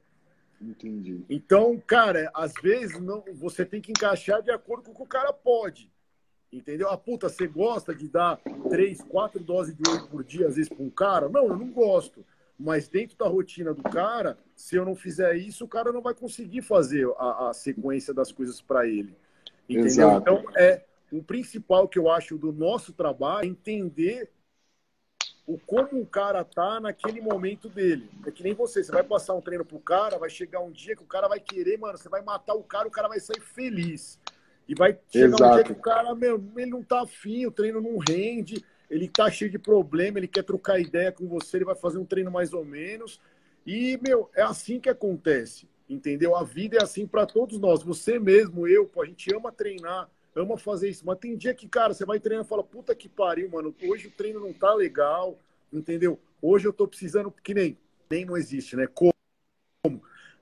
Entendi. 0.61 1.23
Então, 1.29 1.81
cara, 1.85 2.31
às 2.33 2.53
vezes 2.53 2.99
não, 2.99 3.23
você 3.33 3.65
tem 3.65 3.81
que 3.81 3.91
encaixar 3.91 4.41
de 4.41 4.51
acordo 4.51 4.83
com 4.83 4.91
o 4.91 4.95
que 4.95 5.03
o 5.03 5.07
cara 5.07 5.33
pode. 5.33 5.91
Entendeu? 6.51 6.89
A 6.89 6.93
ah, 6.93 6.97
puta, 6.97 7.27
você 7.27 7.47
gosta 7.47 7.93
de 7.93 8.07
dar 8.07 8.39
três, 8.69 9.01
quatro 9.01 9.43
doses 9.43 9.75
de 9.75 9.89
whey 9.89 10.07
por 10.07 10.23
dia, 10.23 10.47
às 10.47 10.55
vezes, 10.55 10.69
para 10.69 10.83
um 10.83 10.89
cara? 10.89 11.27
Não, 11.27 11.47
eu 11.47 11.57
não 11.57 11.69
gosto. 11.69 12.25
Mas 12.57 12.87
dentro 12.87 13.17
da 13.17 13.27
rotina 13.27 13.73
do 13.73 13.83
cara, 13.83 14.37
se 14.55 14.77
eu 14.77 14.85
não 14.85 14.95
fizer 14.95 15.35
isso, 15.35 15.65
o 15.65 15.67
cara 15.67 15.91
não 15.91 16.01
vai 16.01 16.13
conseguir 16.13 16.61
fazer 16.61 17.05
a, 17.17 17.49
a 17.49 17.53
sequência 17.53 18.13
das 18.13 18.31
coisas 18.31 18.61
para 18.61 18.87
ele. 18.87 19.13
Entendeu? 19.67 19.85
Exato. 19.85 20.21
Então, 20.21 20.43
é, 20.55 20.85
o 21.11 21.23
principal 21.23 21.87
que 21.87 21.99
eu 21.99 22.09
acho 22.09 22.37
do 22.37 22.51
nosso 22.51 22.93
trabalho 22.93 23.45
é 23.45 23.49
entender 23.49 24.29
o 25.47 25.59
como 25.59 26.01
o 26.01 26.05
cara 26.05 26.43
tá 26.43 26.79
naquele 26.79 27.21
momento 27.21 27.69
dele. 27.69 28.09
É 28.25 28.31
que 28.31 28.43
nem 28.43 28.53
você, 28.53 28.83
você 28.83 28.91
vai 28.91 29.03
passar 29.03 29.35
um 29.35 29.41
treino 29.41 29.63
pro 29.63 29.79
cara, 29.79 30.17
vai 30.17 30.29
chegar 30.29 30.59
um 30.59 30.71
dia 30.71 30.95
que 30.95 31.03
o 31.03 31.07
cara 31.07 31.27
vai 31.27 31.39
querer, 31.39 31.77
mano, 31.77 31.97
você 31.97 32.09
vai 32.09 32.21
matar 32.23 32.55
o 32.55 32.63
cara, 32.63 32.87
o 32.87 32.91
cara 32.91 33.07
vai 33.07 33.19
sair 33.19 33.41
feliz. 33.41 34.19
E 34.67 34.73
vai 34.73 34.97
chegar 35.11 35.27
Exato. 35.27 35.43
um 35.43 35.53
dia 35.53 35.63
que 35.63 35.71
o 35.71 35.81
cara, 35.81 36.15
meu, 36.15 36.43
ele 36.57 36.71
não 36.71 36.83
tá 36.83 37.01
afim, 37.01 37.45
o 37.45 37.51
treino 37.51 37.79
não 37.79 37.97
rende, 37.97 38.65
ele 38.89 39.07
tá 39.07 39.29
cheio 39.29 39.51
de 39.51 39.59
problema, 39.59 40.17
ele 40.17 40.27
quer 40.27 40.43
trocar 40.43 40.79
ideia 40.79 41.11
com 41.11 41.27
você, 41.27 41.57
ele 41.57 41.65
vai 41.65 41.75
fazer 41.75 41.99
um 41.99 42.05
treino 42.05 42.31
mais 42.31 42.51
ou 42.51 42.65
menos. 42.65 43.21
E, 43.65 43.99
meu, 44.01 44.29
é 44.35 44.41
assim 44.41 44.79
que 44.79 44.89
acontece, 44.89 45.69
entendeu? 45.87 46.35
A 46.35 46.43
vida 46.43 46.77
é 46.77 46.83
assim 46.83 47.05
para 47.05 47.27
todos 47.27 47.59
nós. 47.59 47.83
Você 47.83 48.17
mesmo, 48.17 48.67
eu, 48.67 48.87
pô, 48.87 49.03
a 49.03 49.05
gente 49.05 49.31
ama 49.35 49.51
treinar, 49.51 50.09
ama 50.35 50.57
fazer 50.57 50.89
isso. 50.89 51.05
Mas 51.05 51.17
tem 51.17 51.37
dia 51.37 51.53
que, 51.53 51.67
cara, 51.67 51.93
você 51.93 52.05
vai 52.05 52.19
treinar 52.19 52.45
e 52.45 52.47
fala, 52.47 52.63
puta 52.63 52.93
que 52.93 53.07
pariu, 53.07 53.49
mano, 53.49 53.73
hoje 53.83 54.07
o 54.07 54.11
treino 54.11 54.39
não 54.39 54.51
tá 54.53 54.73
legal, 54.73 55.39
entendeu? 55.71 56.19
Hoje 56.41 56.67
eu 56.67 56.73
tô 56.73 56.87
precisando, 56.87 57.31
que 57.31 57.53
nem, 57.53 57.77
nem 58.09 58.25
não 58.25 58.35
existe, 58.35 58.75
né? 58.75 58.87
Como? 58.87 59.13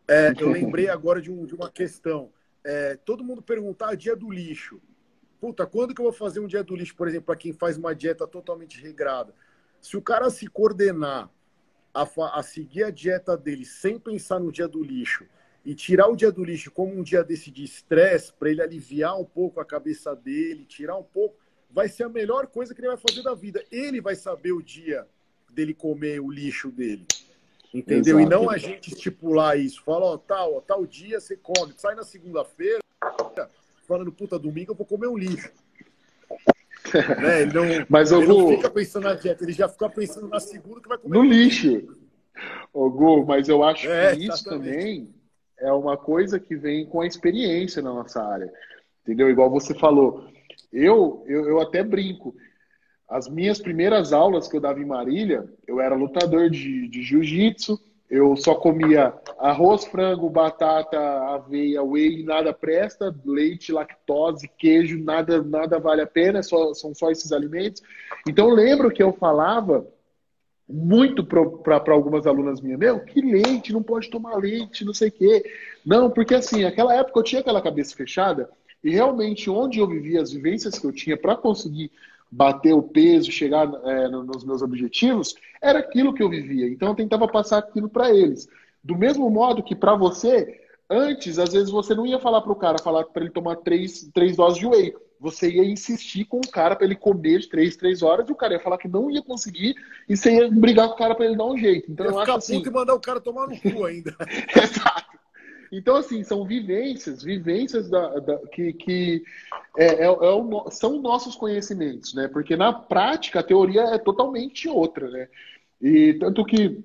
É, 0.08 0.34
eu 0.38 0.50
lembrei 0.50 0.90
agora 0.90 1.22
de, 1.22 1.32
um, 1.32 1.46
de 1.46 1.56
uma 1.56 1.70
questão. 1.70 2.32
É, 2.64 2.96
todo 2.96 3.24
mundo 3.24 3.42
perguntar 3.42 3.90
ah, 3.90 3.96
dia 3.96 4.16
do 4.16 4.32
lixo. 4.32 4.82
Puta, 5.40 5.66
quando 5.66 5.94
que 5.94 6.02
eu 6.02 6.06
vou 6.06 6.14
fazer 6.14 6.40
um 6.40 6.48
dia 6.48 6.64
do 6.64 6.76
lixo, 6.76 6.96
por 6.96 7.08
exemplo, 7.08 7.28
para 7.28 7.36
quem 7.36 7.54
faz 7.54 7.78
uma 7.78 7.94
dieta 7.94 8.26
totalmente 8.26 8.82
regrada? 8.82 9.34
Se 9.82 9.98
o 9.98 10.02
cara 10.02 10.30
se 10.30 10.48
coordenar 10.48 11.30
a, 11.94 12.08
a 12.40 12.44
seguir 12.44 12.84
a 12.86 12.90
dieta 12.90 13.38
dele 13.38 13.66
sem 13.66 14.00
pensar 14.00 14.40
no 14.40 14.52
dia 14.52 14.68
do 14.68 14.82
lixo 14.82 15.26
e 15.66 15.74
tirar 15.74 16.08
o 16.10 16.16
dia 16.16 16.32
do 16.32 16.44
lixo 16.44 16.70
como 16.72 16.94
um 16.94 17.04
dia 17.04 17.24
desse 17.24 17.50
de 17.50 17.64
estresse, 17.64 18.34
para 18.34 18.50
ele 18.50 18.62
aliviar 18.62 19.18
um 19.20 19.24
pouco 19.24 19.60
a 19.60 19.66
cabeça 19.66 20.16
dele, 20.16 20.66
tirar 20.66 20.98
um 20.98 21.04
pouco, 21.04 21.38
vai 21.72 21.88
ser 21.88 22.04
a 22.04 22.10
melhor 22.10 22.48
coisa 22.48 22.74
que 22.76 22.82
ele 22.82 22.90
vai 22.90 22.98
fazer 22.98 23.24
da 23.24 23.34
vida. 23.34 23.64
Ele 23.72 24.02
vai 24.02 24.16
saber 24.16 24.52
o 24.52 24.62
dia 24.62 25.08
dele 25.50 25.74
comer 25.74 26.20
o 26.20 26.30
lixo 26.30 26.70
dele. 26.70 27.06
Entendeu? 27.74 28.20
Exato. 28.20 28.34
E 28.34 28.38
não 28.38 28.50
a 28.50 28.58
gente 28.58 28.94
estipular 28.94 29.58
isso. 29.58 29.82
Fala, 29.84 30.06
ó, 30.06 30.18
tal, 30.18 30.56
ó, 30.56 30.62
tal 30.62 30.86
dia 30.86 31.20
você 31.20 31.38
come. 31.38 31.74
Sai 31.78 31.96
na 31.96 32.04
segunda-feira, 32.04 32.80
falando, 33.88 34.12
puta, 34.12 34.38
domingo 34.38 34.74
eu 34.74 34.76
vou 34.76 34.86
comer 34.86 35.08
um 35.08 35.18
lixo. 35.18 35.50
né? 37.22 37.42
Ele 37.44 37.54
não, 37.54 37.64
Mas 37.90 38.12
ele 38.12 38.26
vou... 38.26 38.50
não 38.50 38.58
fica 38.58 38.70
pensando 38.70 39.04
na 39.04 39.14
dieta, 39.14 39.44
ele 39.44 39.54
já 39.54 39.70
fica 39.70 39.90
pensando 39.90 40.28
na 40.28 40.42
segunda 40.42 40.82
que 40.82 40.90
vai 40.90 40.98
comer. 40.98 41.18
No 41.18 41.24
lixo. 41.24 41.98
Ô, 42.74 42.90
Gu, 42.90 43.26
mas 43.26 43.48
eu 43.48 43.64
acho 43.64 43.88
é, 43.88 44.16
que 44.16 44.28
isso 44.28 44.44
também 44.44 45.14
é 45.60 45.72
uma 45.72 45.98
coisa 45.98 46.40
que 46.40 46.56
vem 46.56 46.86
com 46.86 47.02
a 47.02 47.08
experiência 47.08 47.82
na 47.82 47.94
nossa 47.94 48.22
área. 48.22 48.52
Entendeu? 49.02 49.30
Igual 49.30 49.50
você 49.50 49.74
falou. 49.74 50.26
Eu, 50.72 51.24
eu, 51.28 51.48
eu 51.48 51.62
até 51.62 51.84
brinco. 51.84 52.36
As 53.08 53.30
minhas 53.30 53.60
primeiras 53.60 54.14
aulas 54.14 54.48
que 54.48 54.56
eu 54.56 54.62
dava 54.62 54.80
em 54.80 54.86
Marília, 54.86 55.48
eu 55.68 55.80
era 55.80 55.96
lutador 55.96 56.50
de, 56.50 56.88
de 56.88 57.04
jiu-jitsu, 57.04 57.80
eu 58.10 58.36
só 58.36 58.56
comia 58.56 59.14
arroz, 59.40 59.86
frango, 59.86 60.30
batata, 60.30 61.00
aveia, 61.00 61.82
whey, 61.84 62.24
nada 62.24 62.54
presta, 62.54 63.16
leite, 63.26 63.72
lactose, 63.72 64.48
queijo, 64.58 65.04
nada, 65.04 65.42
nada 65.42 65.80
vale 65.80 66.02
a 66.02 66.08
pena, 66.08 66.44
só, 66.44 66.74
são 66.74 66.94
só 66.94 67.10
esses 67.10 67.32
alimentos. 67.32 67.82
Então 68.28 68.50
lembro 68.50 68.92
que 68.92 69.02
eu 69.02 69.14
falava 69.14 69.88
muito 70.68 71.24
para 71.24 71.94
algumas 71.94 72.26
alunas 72.26 72.62
minhas, 72.62 72.80
meu, 72.80 73.00
que 73.02 73.22
leite, 73.22 73.74
não 73.74 73.84
pode 73.84 74.10
tomar 74.10 74.38
leite, 74.38 74.86
não 74.86 74.94
sei 74.94 75.10
o 75.10 75.12
quê. 75.12 75.44
Não, 75.86 76.10
porque 76.10 76.36
assim, 76.36 76.64
naquela 76.64 76.96
época 76.96 77.20
eu 77.20 77.24
tinha 77.24 77.42
aquela 77.42 77.62
cabeça 77.62 77.96
fechada 77.96 78.50
e 78.84 78.90
realmente 78.90 79.50
onde 79.50 79.80
eu 79.80 79.88
vivia, 79.88 80.22
as 80.22 80.32
vivências 80.32 80.78
que 80.80 80.86
eu 80.86 80.92
tinha 80.92 81.18
para 81.18 81.36
conseguir 81.36 81.92
bater 82.30 82.74
o 82.74 82.82
peso, 82.82 83.32
chegar 83.32 83.72
é, 83.86 84.08
nos 84.08 84.44
meus 84.44 84.62
objetivos, 84.62 85.36
era 85.62 85.80
aquilo 85.80 86.14
que 86.14 86.24
eu 86.24 86.30
vivia. 86.30 86.68
Então 86.68 86.90
eu 86.90 86.96
tentava 86.96 87.28
passar 87.28 87.60
aquilo 87.60 87.88
para 87.88 88.10
eles. 88.10 88.48
Do 88.84 88.98
mesmo 88.98 89.30
modo 89.30 89.64
que 89.64 89.76
para 89.76 89.96
você, 89.96 90.60
antes, 90.90 91.38
às 91.38 91.54
vezes 91.54 91.70
você 91.70 91.94
não 91.94 92.08
ia 92.08 92.20
falar 92.20 92.42
para 92.42 92.52
o 92.52 92.56
cara, 92.56 92.82
falar 92.82 93.06
para 93.06 93.24
ele 93.24 93.32
tomar 93.32 93.58
três, 93.58 94.10
três 94.14 94.36
doses 94.36 94.58
de 94.58 94.66
whey. 94.66 94.96
Você 95.24 95.50
ia 95.50 95.64
insistir 95.64 96.26
com 96.26 96.38
o 96.38 96.52
cara 96.52 96.76
para 96.76 96.86
ele 96.86 96.96
comer 96.96 97.40
de 97.40 97.48
três, 97.48 97.78
três 97.78 98.02
horas, 98.04 98.28
e 98.28 98.32
o 98.34 98.36
cara 98.36 98.56
ia 98.56 98.60
falar 98.60 98.78
que 98.78 98.90
não 98.90 99.10
ia 99.10 99.22
conseguir, 99.22 99.74
e 100.08 100.18
você 100.18 100.36
ia 100.36 100.52
brigar 100.52 100.90
com 100.90 100.96
o 100.96 100.98
cara 100.98 101.16
para 101.16 101.26
ele 101.26 101.38
dar 101.38 101.46
um 101.46 101.58
jeito. 101.58 101.90
Então, 101.90 102.06
ia 102.06 102.12
eu 102.12 102.20
acho 102.20 102.32
assim... 102.34 102.62
e 102.62 102.70
mandar 102.70 102.94
o 102.94 103.00
cara 103.00 103.22
tomar 103.22 103.48
no 103.48 103.58
cu 103.58 103.86
ainda. 103.86 104.14
Exato. 104.54 105.14
Então, 105.72 105.96
assim, 105.96 106.26
são 106.26 106.46
vivências, 106.46 107.24
vivências 107.24 107.90
da, 107.90 108.20
da 108.20 108.38
que, 108.50 108.74
que 108.74 109.24
é, 109.78 109.86
é, 109.86 110.04
é 110.04 110.10
o, 110.10 110.70
são 110.70 111.02
nossos 111.02 111.38
conhecimentos, 111.38 112.14
né? 112.14 112.28
Porque 112.28 112.58
na 112.58 112.74
prática 112.74 113.40
a 113.40 113.44
teoria 113.44 113.84
é 113.84 113.98
totalmente 113.98 114.68
outra, 114.68 115.10
né? 115.10 115.30
E 115.82 116.16
tanto 116.16 116.44
que, 116.44 116.84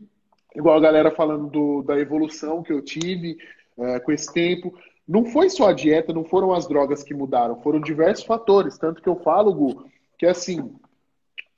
igual 0.55 0.76
a 0.76 0.80
galera 0.80 1.11
falando 1.11 1.49
do, 1.49 1.82
da 1.82 1.99
evolução 1.99 2.62
que 2.62 2.72
eu 2.72 2.80
tive 2.80 3.36
é, 3.76 3.99
com 3.99 4.12
esse 4.12 4.32
tempo, 4.32 4.72
não 5.09 5.24
foi 5.24 5.48
só 5.48 5.68
a 5.68 5.72
dieta, 5.72 6.12
não 6.12 6.22
foram 6.22 6.52
as 6.52 6.68
drogas 6.68 7.02
que 7.02 7.14
mudaram, 7.14 7.62
foram 7.62 7.80
diversos 7.80 8.26
fatores. 8.26 8.76
Tanto 8.76 9.00
que 9.00 9.09
eu 9.09 9.16
falo, 9.16 9.54
Gu, 9.54 9.86
que 10.18 10.26
assim, 10.26 10.70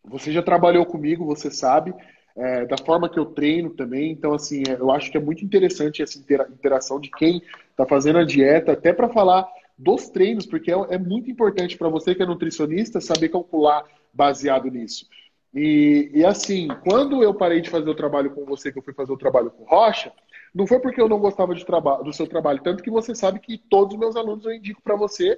você 0.04 0.30
já 0.30 0.40
trabalhou 0.40 0.86
comigo, 0.86 1.26
você 1.26 1.50
sabe, 1.50 1.92
é, 2.36 2.64
da 2.64 2.76
forma 2.78 3.08
que 3.08 3.18
eu 3.18 3.26
treino 3.26 3.70
também. 3.70 4.12
Então, 4.12 4.32
assim, 4.32 4.62
é, 4.68 4.74
eu 4.74 4.92
acho 4.92 5.10
que 5.10 5.16
é 5.16 5.20
muito 5.20 5.44
interessante 5.44 6.00
essa 6.00 6.16
interação 6.18 7.00
de 7.00 7.10
quem 7.10 7.42
está 7.70 7.84
fazendo 7.84 8.20
a 8.20 8.24
dieta, 8.24 8.72
até 8.72 8.92
para 8.92 9.08
falar 9.08 9.48
dos 9.76 10.08
treinos, 10.08 10.46
porque 10.46 10.70
é, 10.70 10.76
é 10.90 10.98
muito 10.98 11.28
importante 11.28 11.76
para 11.76 11.88
você 11.88 12.14
que 12.14 12.22
é 12.22 12.26
nutricionista 12.26 13.00
saber 13.00 13.30
calcular 13.30 13.84
baseado 14.12 14.70
nisso. 14.70 15.06
E, 15.52 16.08
e, 16.14 16.24
assim, 16.24 16.68
quando 16.84 17.20
eu 17.24 17.34
parei 17.34 17.60
de 17.60 17.68
fazer 17.68 17.90
o 17.90 17.94
trabalho 17.96 18.30
com 18.30 18.44
você, 18.44 18.70
que 18.70 18.78
eu 18.78 18.82
fui 18.82 18.94
fazer 18.94 19.12
o 19.12 19.18
trabalho 19.18 19.50
com 19.50 19.64
Rocha, 19.64 20.12
não 20.54 20.66
foi 20.66 20.80
porque 20.80 21.00
eu 21.00 21.08
não 21.08 21.18
gostava 21.18 21.54
do 21.54 22.12
seu 22.12 22.26
trabalho, 22.26 22.60
tanto 22.62 22.82
que 22.82 22.90
você 22.90 23.14
sabe 23.14 23.40
que 23.40 23.58
todos 23.58 23.94
os 23.94 24.00
meus 24.00 24.16
alunos 24.16 24.44
eu 24.44 24.52
indico 24.52 24.82
para 24.82 24.96
você, 24.96 25.36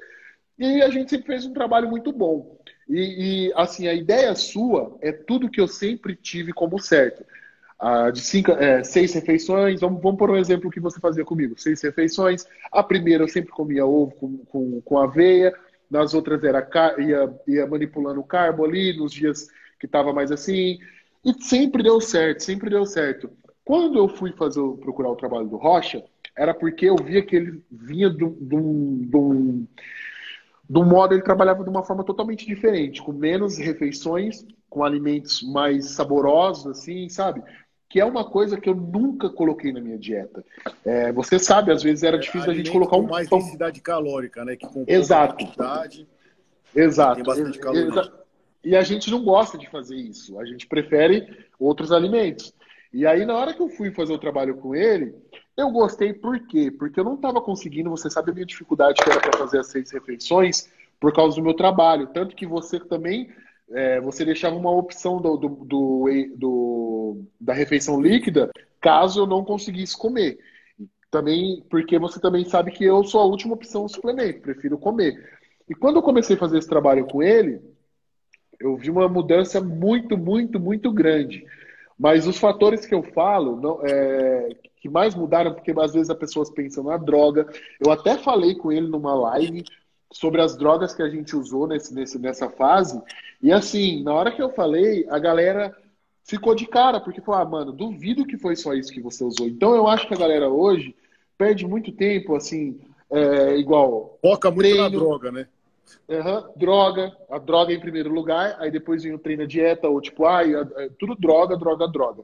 e 0.58 0.82
a 0.82 0.88
gente 0.90 1.10
sempre 1.10 1.26
fez 1.26 1.44
um 1.46 1.52
trabalho 1.52 1.88
muito 1.88 2.12
bom. 2.12 2.58
E, 2.88 3.48
e, 3.48 3.52
assim, 3.54 3.88
a 3.88 3.94
ideia 3.94 4.34
sua 4.34 4.96
é 5.00 5.12
tudo 5.12 5.50
que 5.50 5.60
eu 5.60 5.68
sempre 5.68 6.14
tive 6.14 6.52
como 6.52 6.78
certo. 6.78 7.24
Ah, 7.78 8.10
de 8.10 8.20
cinco, 8.20 8.52
é, 8.52 8.84
seis 8.84 9.12
refeições, 9.12 9.80
vamos, 9.80 10.00
vamos 10.00 10.18
por 10.18 10.30
um 10.30 10.36
exemplo 10.36 10.70
que 10.70 10.78
você 10.78 11.00
fazia 11.00 11.24
comigo. 11.24 11.58
Seis 11.58 11.82
refeições. 11.82 12.46
A 12.70 12.82
primeira 12.82 13.24
eu 13.24 13.28
sempre 13.28 13.50
comia 13.50 13.84
ovo 13.84 14.14
com, 14.14 14.38
com, 14.44 14.80
com 14.82 14.98
aveia, 14.98 15.52
nas 15.90 16.14
outras 16.14 16.44
era 16.44 16.66
ia, 16.98 17.40
ia 17.48 17.66
manipulando 17.66 18.20
o 18.20 18.24
carbo 18.24 18.64
ali, 18.64 18.96
nos 18.96 19.12
dias 19.12 19.48
que 19.80 19.86
estava 19.86 20.12
mais 20.12 20.30
assim. 20.30 20.78
E 21.24 21.34
sempre 21.42 21.82
deu 21.82 22.00
certo, 22.00 22.44
sempre 22.44 22.70
deu 22.70 22.86
certo. 22.86 23.30
Quando 23.72 23.98
eu 23.98 24.06
fui 24.06 24.30
fazer 24.32 24.60
procurar 24.82 25.08
o 25.08 25.16
trabalho 25.16 25.48
do 25.48 25.56
Rocha, 25.56 26.04
era 26.36 26.52
porque 26.52 26.84
eu 26.84 26.96
via 26.96 27.24
que 27.24 27.34
ele 27.34 27.64
vinha 27.70 28.10
de 28.10 28.22
um 28.22 29.66
do 30.68 30.84
modo 30.84 31.14
ele 31.14 31.22
trabalhava 31.22 31.64
de 31.64 31.70
uma 31.70 31.82
forma 31.82 32.04
totalmente 32.04 32.44
diferente, 32.44 33.00
com 33.00 33.14
menos 33.14 33.56
refeições, 33.56 34.44
com 34.68 34.84
alimentos 34.84 35.40
mais 35.40 35.86
saborosos, 35.86 36.66
assim, 36.66 37.08
sabe? 37.08 37.42
Que 37.88 37.98
é 37.98 38.04
uma 38.04 38.28
coisa 38.28 38.60
que 38.60 38.68
eu 38.68 38.74
nunca 38.74 39.30
coloquei 39.30 39.72
na 39.72 39.80
minha 39.80 39.96
dieta. 39.96 40.44
É, 40.84 41.10
você 41.10 41.38
sabe, 41.38 41.72
às 41.72 41.82
vezes 41.82 42.02
era 42.02 42.18
difícil 42.18 42.50
é, 42.50 42.52
a 42.52 42.54
gente 42.54 42.70
colocar 42.70 42.98
um. 42.98 43.06
Com 43.06 43.12
mais 43.12 43.26
densidade 43.26 43.80
calórica, 43.80 44.44
né? 44.44 44.54
Que 44.54 44.66
Exato. 44.86 45.46
Exato. 46.76 47.14
Tem 47.14 47.24
bastante 47.24 47.58
caloria. 47.58 47.88
Exa... 47.88 48.12
E 48.62 48.76
a 48.76 48.82
gente 48.82 49.10
não 49.10 49.24
gosta 49.24 49.56
de 49.56 49.66
fazer 49.70 49.96
isso. 49.96 50.38
A 50.38 50.44
gente 50.44 50.66
prefere 50.66 51.46
outros 51.58 51.90
alimentos. 51.90 52.52
E 52.92 53.06
aí, 53.06 53.24
na 53.24 53.34
hora 53.34 53.54
que 53.54 53.62
eu 53.62 53.70
fui 53.70 53.90
fazer 53.90 54.12
o 54.12 54.18
trabalho 54.18 54.56
com 54.56 54.74
ele, 54.74 55.14
eu 55.56 55.70
gostei 55.70 56.12
por 56.12 56.38
quê? 56.46 56.70
Porque 56.70 57.00
eu 57.00 57.04
não 57.04 57.14
estava 57.14 57.40
conseguindo, 57.40 57.88
você 57.88 58.10
sabe 58.10 58.30
a 58.30 58.34
minha 58.34 58.46
dificuldade 58.46 59.02
que 59.02 59.10
era 59.10 59.20
para 59.20 59.38
fazer 59.38 59.60
as 59.60 59.68
seis 59.68 59.90
refeições 59.90 60.70
por 61.00 61.12
causa 61.12 61.36
do 61.36 61.42
meu 61.42 61.54
trabalho. 61.54 62.08
Tanto 62.08 62.36
que 62.36 62.46
você 62.46 62.78
também, 62.78 63.30
é, 63.70 64.00
você 64.00 64.24
deixava 64.24 64.56
uma 64.56 64.70
opção 64.70 65.20
do, 65.20 65.36
do, 65.36 65.48
do, 65.48 66.06
do, 66.36 67.24
da 67.40 67.54
refeição 67.54 68.00
líquida 68.00 68.50
caso 68.80 69.20
eu 69.20 69.26
não 69.26 69.44
conseguisse 69.44 69.96
comer. 69.96 70.38
Também, 71.10 71.62
porque 71.70 71.98
você 71.98 72.20
também 72.20 72.44
sabe 72.44 72.72
que 72.72 72.84
eu 72.84 73.04
sou 73.04 73.20
a 73.20 73.24
última 73.24 73.54
opção 73.54 73.88
suplemento, 73.88 74.40
prefiro 74.40 74.78
comer. 74.78 75.40
E 75.68 75.74
quando 75.74 75.96
eu 75.96 76.02
comecei 76.02 76.36
a 76.36 76.38
fazer 76.38 76.58
esse 76.58 76.68
trabalho 76.68 77.06
com 77.06 77.22
ele, 77.22 77.60
eu 78.58 78.76
vi 78.76 78.90
uma 78.90 79.08
mudança 79.08 79.60
muito, 79.60 80.16
muito, 80.16 80.58
muito 80.58 80.90
grande. 80.92 81.44
Mas 82.02 82.26
os 82.26 82.36
fatores 82.36 82.84
que 82.84 82.92
eu 82.92 83.00
falo, 83.00 83.60
não, 83.60 83.78
é, 83.84 84.56
que 84.80 84.88
mais 84.88 85.14
mudaram, 85.14 85.54
porque 85.54 85.70
às 85.70 85.92
vezes 85.92 86.10
as 86.10 86.18
pessoas 86.18 86.50
pensam 86.50 86.82
na 86.82 86.96
droga. 86.96 87.48
Eu 87.78 87.92
até 87.92 88.18
falei 88.18 88.56
com 88.56 88.72
ele 88.72 88.88
numa 88.88 89.14
live 89.14 89.62
sobre 90.12 90.40
as 90.40 90.56
drogas 90.56 90.92
que 90.92 91.00
a 91.00 91.08
gente 91.08 91.36
usou 91.36 91.68
nesse, 91.68 91.94
nesse, 91.94 92.18
nessa 92.18 92.50
fase. 92.50 93.00
E 93.40 93.52
assim, 93.52 94.02
na 94.02 94.12
hora 94.12 94.32
que 94.32 94.42
eu 94.42 94.50
falei, 94.50 95.06
a 95.10 95.18
galera 95.20 95.72
ficou 96.24 96.56
de 96.56 96.66
cara, 96.66 96.98
porque 96.98 97.20
falou, 97.20 97.40
ah, 97.40 97.44
mano, 97.44 97.70
duvido 97.70 98.26
que 98.26 98.36
foi 98.36 98.56
só 98.56 98.74
isso 98.74 98.92
que 98.92 99.00
você 99.00 99.22
usou. 99.22 99.46
Então 99.46 99.72
eu 99.76 99.86
acho 99.86 100.08
que 100.08 100.14
a 100.14 100.18
galera 100.18 100.48
hoje 100.48 100.96
perde 101.38 101.68
muito 101.68 101.92
tempo, 101.92 102.34
assim, 102.34 102.80
é, 103.12 103.56
igual. 103.58 104.18
Foca 104.20 104.50
muito 104.50 104.62
treino, 104.62 104.82
na 104.82 104.88
droga, 104.88 105.30
né? 105.30 105.46
Uhum, 106.08 106.52
droga, 106.56 107.16
a 107.30 107.38
droga 107.38 107.72
em 107.72 107.80
primeiro 107.80 108.12
lugar, 108.12 108.56
aí 108.58 108.70
depois 108.70 109.02
vem 109.02 109.14
o 109.14 109.18
treino 109.18 109.44
a 109.44 109.46
dieta, 109.46 109.88
ou 109.88 110.00
tipo, 110.00 110.24
ai, 110.26 110.52
tudo 110.98 111.14
droga, 111.14 111.56
droga, 111.56 111.88
droga. 111.88 112.22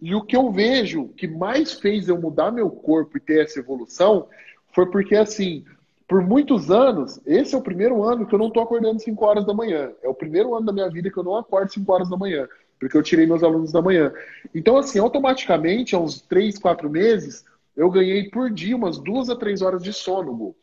E 0.00 0.14
o 0.14 0.22
que 0.22 0.36
eu 0.36 0.50
vejo 0.50 1.08
que 1.08 1.26
mais 1.26 1.72
fez 1.72 2.08
eu 2.08 2.20
mudar 2.20 2.50
meu 2.52 2.70
corpo 2.70 3.16
e 3.16 3.20
ter 3.20 3.44
essa 3.44 3.58
evolução 3.58 4.28
foi 4.72 4.86
porque, 4.90 5.16
assim, 5.16 5.64
por 6.06 6.22
muitos 6.22 6.70
anos, 6.70 7.18
esse 7.26 7.54
é 7.54 7.58
o 7.58 7.62
primeiro 7.62 8.02
ano 8.02 8.26
que 8.26 8.34
eu 8.34 8.38
não 8.38 8.48
estou 8.48 8.62
acordando 8.62 9.00
5 9.00 9.24
horas 9.24 9.46
da 9.46 9.54
manhã. 9.54 9.90
É 10.02 10.08
o 10.08 10.14
primeiro 10.14 10.54
ano 10.54 10.66
da 10.66 10.72
minha 10.72 10.88
vida 10.88 11.10
que 11.10 11.16
eu 11.16 11.24
não 11.24 11.36
acordo 11.36 11.72
5 11.72 11.92
horas 11.92 12.08
da 12.08 12.16
manhã, 12.16 12.46
porque 12.78 12.96
eu 12.96 13.02
tirei 13.02 13.26
meus 13.26 13.42
alunos 13.42 13.72
da 13.72 13.82
manhã. 13.82 14.12
Então, 14.54 14.76
assim, 14.76 14.98
automaticamente, 14.98 15.96
há 15.96 15.98
uns 15.98 16.20
3, 16.20 16.58
4 16.58 16.90
meses, 16.90 17.44
eu 17.74 17.90
ganhei 17.90 18.28
por 18.30 18.50
dia 18.50 18.76
umas 18.76 18.98
duas 18.98 19.30
a 19.30 19.36
três 19.36 19.62
horas 19.62 19.82
de 19.82 19.92
sono, 19.92 20.54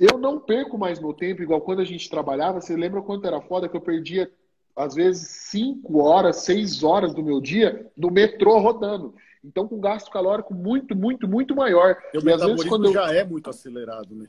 Eu 0.00 0.18
não 0.18 0.40
perco 0.40 0.78
mais 0.78 0.98
meu 0.98 1.12
tempo, 1.12 1.42
igual 1.42 1.60
quando 1.60 1.80
a 1.80 1.84
gente 1.84 2.08
trabalhava. 2.08 2.60
Você 2.60 2.74
lembra 2.74 3.02
quanto 3.02 3.26
era 3.26 3.40
foda 3.40 3.68
que 3.68 3.76
eu 3.76 3.80
perdia 3.82 4.30
às 4.74 4.94
vezes, 4.94 5.28
cinco 5.28 5.98
horas, 5.98 6.36
seis 6.36 6.82
horas 6.82 7.12
do 7.12 7.22
meu 7.22 7.40
dia 7.40 7.86
no 7.96 8.10
metrô 8.10 8.58
rodando. 8.58 9.14
Então, 9.44 9.66
com 9.66 9.80
gasto 9.80 10.10
calórico 10.10 10.54
muito, 10.54 10.94
muito, 10.96 11.26
muito 11.26 11.54
maior. 11.54 11.96
E 12.14 12.18
o 12.18 12.24
metabolismo 12.24 12.68
quando 12.68 12.86
eu... 12.86 12.92
já 12.92 13.12
é 13.12 13.24
muito 13.24 13.48
acelerado, 13.48 14.14
né? 14.14 14.26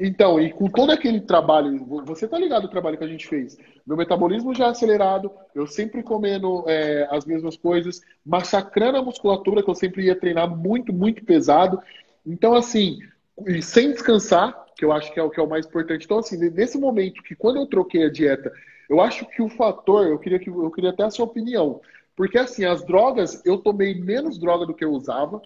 Então, 0.00 0.40
e 0.40 0.50
com 0.50 0.66
todo 0.68 0.90
aquele 0.90 1.20
trabalho, 1.20 1.84
você 2.04 2.26
tá 2.26 2.38
ligado 2.38 2.64
o 2.64 2.70
trabalho 2.70 2.96
que 2.96 3.04
a 3.04 3.08
gente 3.08 3.28
fez? 3.28 3.58
Meu 3.86 3.98
metabolismo 3.98 4.54
já 4.54 4.66
é 4.66 4.70
acelerado, 4.70 5.30
eu 5.54 5.66
sempre 5.66 6.02
comendo 6.02 6.64
é, 6.66 7.06
as 7.10 7.26
mesmas 7.26 7.56
coisas, 7.56 8.00
massacrando 8.24 8.96
a 8.96 9.02
musculatura, 9.02 9.62
que 9.62 9.68
eu 9.68 9.74
sempre 9.74 10.06
ia 10.06 10.18
treinar 10.18 10.48
muito, 10.48 10.90
muito 10.90 11.22
pesado. 11.22 11.78
Então, 12.26 12.54
assim, 12.54 12.98
e 13.46 13.60
sem 13.60 13.92
descansar, 13.92 14.67
que 14.78 14.84
eu 14.84 14.92
acho 14.92 15.12
que 15.12 15.18
é 15.18 15.22
o 15.22 15.28
que 15.28 15.40
é 15.40 15.42
o 15.42 15.48
mais 15.48 15.66
importante. 15.66 16.04
Então, 16.04 16.20
assim, 16.20 16.38
nesse 16.50 16.78
momento 16.78 17.22
que 17.24 17.34
quando 17.34 17.56
eu 17.56 17.66
troquei 17.66 18.04
a 18.04 18.10
dieta, 18.10 18.52
eu 18.88 19.00
acho 19.00 19.26
que 19.26 19.42
o 19.42 19.48
fator, 19.48 20.06
eu 20.06 20.18
queria 20.20 20.38
que 20.38 20.48
eu 20.48 20.70
queria 20.70 20.90
até 20.90 21.02
a 21.02 21.10
sua 21.10 21.24
opinião, 21.24 21.80
porque 22.14 22.38
assim, 22.38 22.64
as 22.64 22.84
drogas, 22.86 23.42
eu 23.44 23.58
tomei 23.58 24.00
menos 24.00 24.38
droga 24.38 24.64
do 24.64 24.72
que 24.72 24.84
eu 24.84 24.92
usava, 24.92 25.42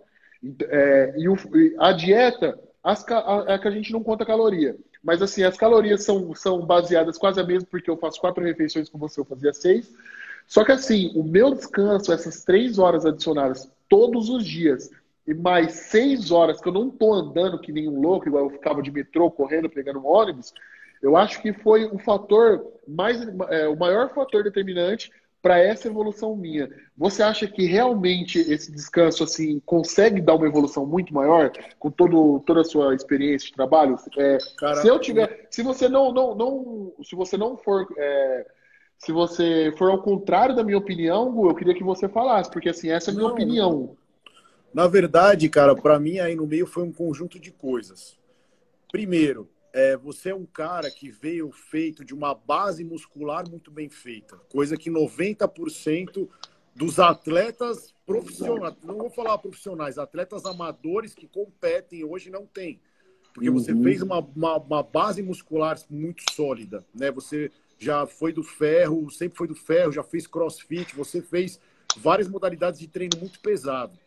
é, 0.68 1.14
e, 1.16 1.28
o, 1.28 1.36
a 1.78 1.92
dieta, 1.92 2.58
as, 2.84 3.08
a, 3.08 3.46
é 3.48 3.58
que 3.58 3.68
a 3.68 3.70
gente 3.70 3.90
não 3.90 4.02
conta 4.02 4.26
caloria. 4.26 4.76
Mas 5.02 5.22
assim, 5.22 5.42
as 5.42 5.56
calorias 5.56 6.04
são, 6.04 6.34
são 6.34 6.64
baseadas 6.66 7.16
quase 7.16 7.40
a 7.40 7.44
mesma, 7.44 7.66
porque 7.70 7.90
eu 7.90 7.96
faço 7.96 8.20
quatro 8.20 8.44
refeições 8.44 8.90
com 8.90 8.98
você, 8.98 9.18
eu 9.18 9.24
fazia 9.24 9.52
seis. 9.54 9.90
Só 10.46 10.62
que 10.62 10.72
assim, 10.72 11.10
o 11.14 11.24
meu 11.24 11.54
descanso, 11.54 12.12
essas 12.12 12.44
três 12.44 12.78
horas 12.78 13.06
adicionadas 13.06 13.70
todos 13.88 14.28
os 14.28 14.44
dias, 14.44 14.90
e 15.26 15.34
mais 15.34 15.72
seis 15.72 16.30
horas 16.30 16.60
que 16.60 16.68
eu 16.68 16.72
não 16.72 16.90
tô 16.90 17.12
andando 17.12 17.60
que 17.60 17.72
nem 17.72 17.88
um 17.88 18.00
louco, 18.00 18.28
igual 18.28 18.44
eu 18.44 18.50
ficava 18.50 18.82
de 18.82 18.90
metrô, 18.90 19.30
correndo, 19.30 19.70
pegando 19.70 20.00
um 20.00 20.06
ônibus, 20.06 20.52
eu 21.02 21.16
acho 21.16 21.40
que 21.40 21.52
foi 21.52 21.84
o 21.84 21.98
fator 21.98 22.64
mais, 22.86 23.20
é, 23.50 23.68
o 23.68 23.76
maior 23.76 24.12
fator 24.14 24.44
determinante 24.44 25.10
para 25.42 25.58
essa 25.58 25.88
evolução 25.88 26.36
minha. 26.36 26.70
Você 26.96 27.20
acha 27.20 27.48
que 27.48 27.66
realmente 27.66 28.38
esse 28.38 28.70
descanso 28.70 29.24
assim 29.24 29.60
consegue 29.66 30.20
dar 30.20 30.36
uma 30.36 30.46
evolução 30.46 30.86
muito 30.86 31.12
maior 31.12 31.50
com 31.80 31.90
todo, 31.90 32.40
toda 32.46 32.60
a 32.60 32.64
sua 32.64 32.94
experiência 32.94 33.48
de 33.48 33.54
trabalho? 33.54 33.96
É, 34.16 34.38
se 34.76 34.86
eu 34.86 35.00
tiver, 35.00 35.48
se 35.50 35.62
você 35.62 35.88
não, 35.88 36.12
não, 36.12 36.34
não 36.36 36.92
se 37.02 37.16
você 37.16 37.36
não 37.36 37.56
for 37.56 37.88
é, 37.98 38.46
se 38.98 39.10
você 39.10 39.74
for 39.76 39.90
ao 39.90 40.00
contrário 40.00 40.54
da 40.54 40.62
minha 40.62 40.78
opinião, 40.78 41.32
Gu, 41.32 41.50
eu 41.50 41.54
queria 41.56 41.74
que 41.74 41.82
você 41.82 42.08
falasse, 42.08 42.48
porque 42.48 42.68
assim, 42.68 42.88
essa 42.88 43.10
é 43.10 43.12
a 43.12 43.14
minha 43.16 43.26
não, 43.26 43.34
opinião. 43.34 43.96
Na 44.72 44.86
verdade, 44.86 45.48
cara, 45.48 45.74
para 45.74 45.98
mim 45.98 46.18
aí 46.18 46.34
no 46.34 46.46
meio 46.46 46.66
foi 46.66 46.82
um 46.82 46.92
conjunto 46.92 47.38
de 47.38 47.50
coisas. 47.50 48.18
Primeiro, 48.90 49.48
é, 49.72 49.96
você 49.96 50.30
é 50.30 50.34
um 50.34 50.46
cara 50.46 50.90
que 50.90 51.10
veio 51.10 51.50
feito 51.50 52.04
de 52.04 52.14
uma 52.14 52.34
base 52.34 52.84
muscular 52.84 53.48
muito 53.48 53.70
bem 53.70 53.88
feita, 53.88 54.36
coisa 54.50 54.76
que 54.76 54.90
90% 54.90 56.28
dos 56.74 56.98
atletas 56.98 57.94
profissionais, 58.06 58.74
não 58.82 58.98
vou 58.98 59.10
falar 59.10 59.36
profissionais, 59.38 59.98
atletas 59.98 60.44
amadores 60.44 61.14
que 61.14 61.26
competem 61.26 62.04
hoje 62.04 62.30
não 62.30 62.46
tem. 62.46 62.80
Porque 63.32 63.48
uhum. 63.48 63.58
você 63.58 63.74
fez 63.74 64.02
uma, 64.02 64.18
uma, 64.18 64.56
uma, 64.58 64.82
base 64.82 65.22
muscular 65.22 65.78
muito 65.90 66.22
sólida, 66.32 66.84
né? 66.94 67.10
Você 67.10 67.50
já 67.78 68.06
foi 68.06 68.32
do 68.32 68.42
ferro, 68.42 69.10
sempre 69.10 69.38
foi 69.38 69.48
do 69.48 69.54
ferro, 69.54 69.92
já 69.92 70.02
fez 70.02 70.26
crossfit, 70.26 70.94
você 70.94 71.22
fez 71.22 71.58
várias 71.96 72.28
modalidades 72.28 72.78
de 72.78 72.86
treino 72.86 73.18
muito 73.18 73.40
pesado. 73.40 73.98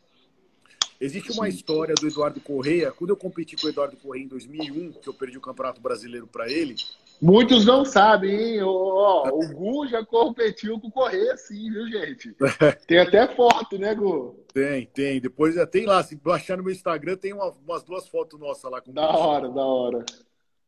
Existe 0.99 1.31
uma 1.31 1.49
história 1.49 1.93
do 1.93 2.07
Eduardo 2.07 2.39
Correia. 2.39 2.91
Quando 2.91 3.09
eu 3.09 3.17
competi 3.17 3.55
com 3.55 3.67
o 3.67 3.69
Eduardo 3.69 3.97
Correia 3.97 4.23
em 4.23 4.27
2001, 4.27 4.93
que 4.93 5.09
eu 5.09 5.13
perdi 5.13 5.37
o 5.37 5.41
Campeonato 5.41 5.81
Brasileiro 5.81 6.25
para 6.25 6.49
ele. 6.49 6.75
Muitos 7.21 7.65
não 7.65 7.85
sabem, 7.85 8.31
hein? 8.31 8.63
O, 8.63 9.23
o 9.27 9.53
Gu 9.53 9.87
já 9.87 10.05
competiu 10.05 10.79
com 10.79 10.87
o 10.87 10.91
Correia, 10.91 11.35
sim, 11.37 11.71
viu, 11.71 11.87
gente? 11.87 12.35
Tem 12.87 12.99
até 12.99 13.27
foto, 13.35 13.77
né, 13.77 13.93
Gu? 13.95 14.43
Tem, 14.53 14.85
tem. 14.93 15.19
Depois 15.19 15.55
tem 15.69 15.85
lá, 15.85 16.01
se 16.01 16.15
baixar 16.15 16.57
no 16.57 16.63
meu 16.63 16.71
Instagram, 16.71 17.17
tem 17.17 17.33
uma, 17.33 17.53
umas 17.65 17.83
duas 17.83 18.07
fotos 18.07 18.39
nossas 18.39 18.69
lá. 18.71 18.79
Com 18.79 18.93
da 18.93 19.09
hora, 19.09 19.49
da 19.49 19.65
hora. 19.65 20.05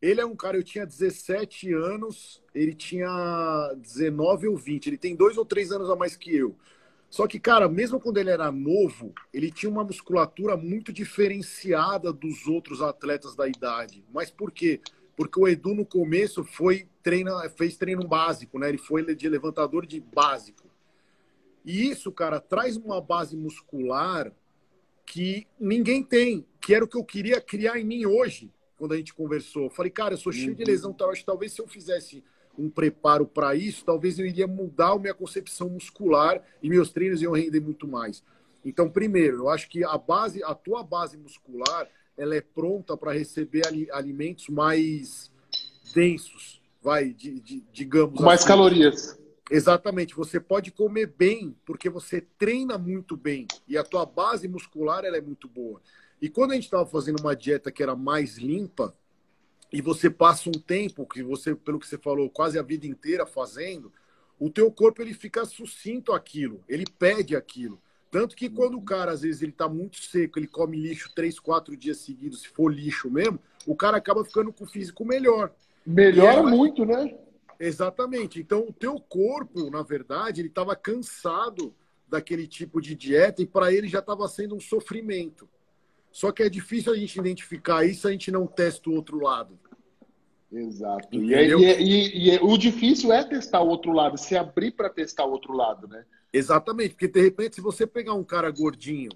Ele 0.01 0.21
é 0.21 0.25
um 0.25 0.35
cara, 0.35 0.57
eu 0.57 0.63
tinha 0.63 0.85
17 0.85 1.73
anos, 1.73 2.41
ele 2.53 2.73
tinha 2.73 3.73
19 3.77 4.49
ou 4.49 4.57
20. 4.57 4.87
Ele 4.87 4.97
tem 4.97 5.15
dois 5.15 5.37
ou 5.37 5.45
três 5.45 5.71
anos 5.71 5.89
a 5.89 5.95
mais 5.95 6.15
que 6.15 6.35
eu. 6.35 6.55
Só 7.09 7.25
que, 7.25 7.39
cara, 7.39 7.69
mesmo 7.69 7.99
quando 7.99 8.17
ele 8.17 8.29
era 8.29 8.51
novo, 8.51 9.13
ele 9.33 9.49
tinha 9.49 9.69
uma 9.69 9.83
musculatura 9.83 10.57
muito 10.57 10.91
diferenciada 10.91 12.11
dos 12.11 12.47
outros 12.47 12.81
atletas 12.81 13.35
da 13.35 13.47
idade. 13.47 14.03
Mas 14.13 14.29
por 14.29 14.51
quê? 14.51 14.81
Porque 15.15 15.39
o 15.39 15.47
Edu, 15.47 15.73
no 15.73 15.85
começo, 15.85 16.43
foi 16.43 16.87
treina, 17.01 17.49
fez 17.49 17.77
treino 17.77 18.05
básico, 18.07 18.59
né? 18.59 18.69
Ele 18.69 18.77
foi 18.77 19.03
de 19.15 19.29
levantador 19.29 19.85
de 19.85 19.99
básico. 19.99 20.69
E 21.65 21.89
isso, 21.89 22.11
cara, 22.11 22.39
traz 22.39 22.77
uma 22.77 23.01
base 23.01 23.35
muscular 23.35 24.31
que 25.05 25.47
ninguém 25.59 26.03
tem, 26.03 26.45
que 26.61 26.75
era 26.75 26.83
o 26.83 26.87
que 26.87 26.97
eu 26.97 27.03
queria 27.03 27.39
criar 27.41 27.79
em 27.79 27.85
mim 27.85 28.05
hoje, 28.05 28.51
quando 28.77 28.93
a 28.93 28.97
gente 28.97 29.13
conversou. 29.13 29.63
Eu 29.63 29.69
falei, 29.69 29.89
cara, 29.89 30.13
eu 30.13 30.17
sou 30.17 30.31
cheio 30.31 30.53
de 30.53 30.63
uhum. 30.63 30.67
lesão, 30.67 30.93
tal. 30.93 31.09
Acho 31.09 31.21
que 31.21 31.25
talvez 31.25 31.53
se 31.53 31.61
eu 31.61 31.67
fizesse 31.67 32.23
um 32.57 32.69
preparo 32.69 33.25
para 33.25 33.55
isso, 33.55 33.85
talvez 33.85 34.17
eu 34.17 34.25
iria 34.25 34.47
mudar 34.47 34.91
a 34.91 34.99
minha 34.99 35.13
concepção 35.13 35.69
muscular 35.69 36.41
e 36.61 36.69
meus 36.69 36.91
treinos 36.91 37.21
iam 37.21 37.33
render 37.33 37.59
muito 37.59 37.87
mais. 37.87 38.23
Então, 38.65 38.89
primeiro, 38.89 39.37
eu 39.37 39.49
acho 39.49 39.69
que 39.69 39.83
a 39.83 39.97
base, 39.97 40.43
a 40.43 40.53
tua 40.53 40.83
base 40.83 41.17
muscular, 41.17 41.87
ela 42.17 42.35
é 42.35 42.41
pronta 42.41 42.97
para 42.97 43.13
receber 43.13 43.61
alimentos 43.91 44.49
mais 44.49 45.31
densos, 45.93 46.61
vai, 46.81 47.13
de, 47.13 47.39
de, 47.39 47.63
digamos. 47.71 48.19
Mais 48.19 48.39
assim. 48.39 48.47
calorias. 48.47 49.17
Exatamente. 49.49 50.15
Você 50.15 50.39
pode 50.39 50.71
comer 50.71 51.13
bem 51.17 51.55
porque 51.65 51.89
você 51.89 52.21
treina 52.37 52.77
muito 52.77 53.15
bem 53.15 53.47
e 53.67 53.77
a 53.77 53.83
tua 53.83 54.05
base 54.05 54.47
muscular 54.47 55.05
ela 55.05 55.17
é 55.17 55.21
muito 55.21 55.47
boa. 55.47 55.81
E 56.21 56.27
quando 56.27 56.51
a 56.51 56.55
gente 56.55 56.65
estava 56.65 56.85
fazendo 56.85 57.19
uma 57.21 57.35
dieta 57.35 57.71
que 57.71 57.81
era 57.81 57.95
mais 57.95 58.37
limpa, 58.37 58.93
e 59.71 59.81
você 59.81 60.09
passa 60.09 60.49
um 60.49 60.53
tempo 60.53 61.05
que 61.05 61.21
você, 61.21 61.55
pelo 61.55 61.79
que 61.79 61.87
você 61.87 61.97
falou, 61.97 62.29
quase 62.29 62.57
a 62.57 62.61
vida 62.61 62.87
inteira 62.87 63.25
fazendo, 63.25 63.91
o 64.39 64.49
teu 64.49 64.71
corpo 64.71 65.01
ele 65.01 65.13
fica 65.13 65.45
sucinto 65.45 66.13
aquilo, 66.13 66.63
ele 66.67 66.85
pede 66.97 67.35
aquilo. 67.35 67.81
Tanto 68.09 68.35
que 68.35 68.49
quando 68.49 68.77
o 68.77 68.81
cara, 68.81 69.11
às 69.11 69.21
vezes, 69.21 69.41
ele 69.41 69.51
tá 69.51 69.67
muito 69.67 69.97
seco, 69.97 70.39
ele 70.39 70.47
come 70.47 70.77
lixo 70.77 71.11
três, 71.13 71.39
quatro 71.39 71.75
dias 71.75 71.97
seguidos, 71.97 72.41
se 72.41 72.47
for 72.47 72.73
lixo 72.73 73.11
mesmo, 73.11 73.39
o 73.65 73.75
cara 73.75 73.97
acaba 73.97 74.23
ficando 74.23 74.53
com 74.53 74.63
o 74.63 74.67
físico 74.67 75.03
melhor. 75.03 75.51
Melhora 75.85 76.43
muito, 76.43 76.85
né? 76.85 77.17
Exatamente. 77.59 78.39
Então, 78.39 78.61
o 78.67 78.73
teu 78.73 78.99
corpo, 78.99 79.69
na 79.69 79.81
verdade, 79.81 80.41
ele 80.41 80.47
estava 80.47 80.75
cansado 80.75 81.73
daquele 82.07 82.47
tipo 82.47 82.79
de 82.81 82.95
dieta 82.95 83.41
e 83.41 83.45
para 83.45 83.73
ele 83.73 83.87
já 83.87 83.99
estava 83.99 84.27
sendo 84.27 84.55
um 84.55 84.59
sofrimento. 84.59 85.49
Só 86.17 86.31
que 86.31 86.41
é 86.41 86.49
difícil 86.49 86.91
a 86.91 86.95
gente 86.95 87.19
identificar 87.19 87.85
isso 87.85 88.01
se 88.01 88.07
a 88.07 88.11
gente 88.11 88.31
não 88.31 88.47
testa 88.47 88.89
o 88.89 88.93
outro 88.95 89.19
lado. 89.19 89.55
Exato. 90.51 91.09
E, 91.11 91.31
e, 91.31 91.53
e, 91.53 92.29
e, 92.33 92.39
o 92.41 92.57
difícil 92.57 93.13
é 93.13 93.23
testar 93.23 93.61
o 93.61 93.67
outro 93.67 93.91
lado, 93.91 94.17
se 94.17 94.35
abrir 94.35 94.71
para 94.71 94.89
testar 94.89 95.25
o 95.25 95.31
outro 95.31 95.53
lado, 95.53 95.87
né? 95.87 96.03
Exatamente, 96.33 96.95
porque 96.95 97.07
de 97.07 97.21
repente, 97.21 97.53
se 97.53 97.61
você 97.61 97.85
pegar 97.85 98.15
um 98.15 98.23
cara 98.23 98.49
gordinho, 98.49 99.11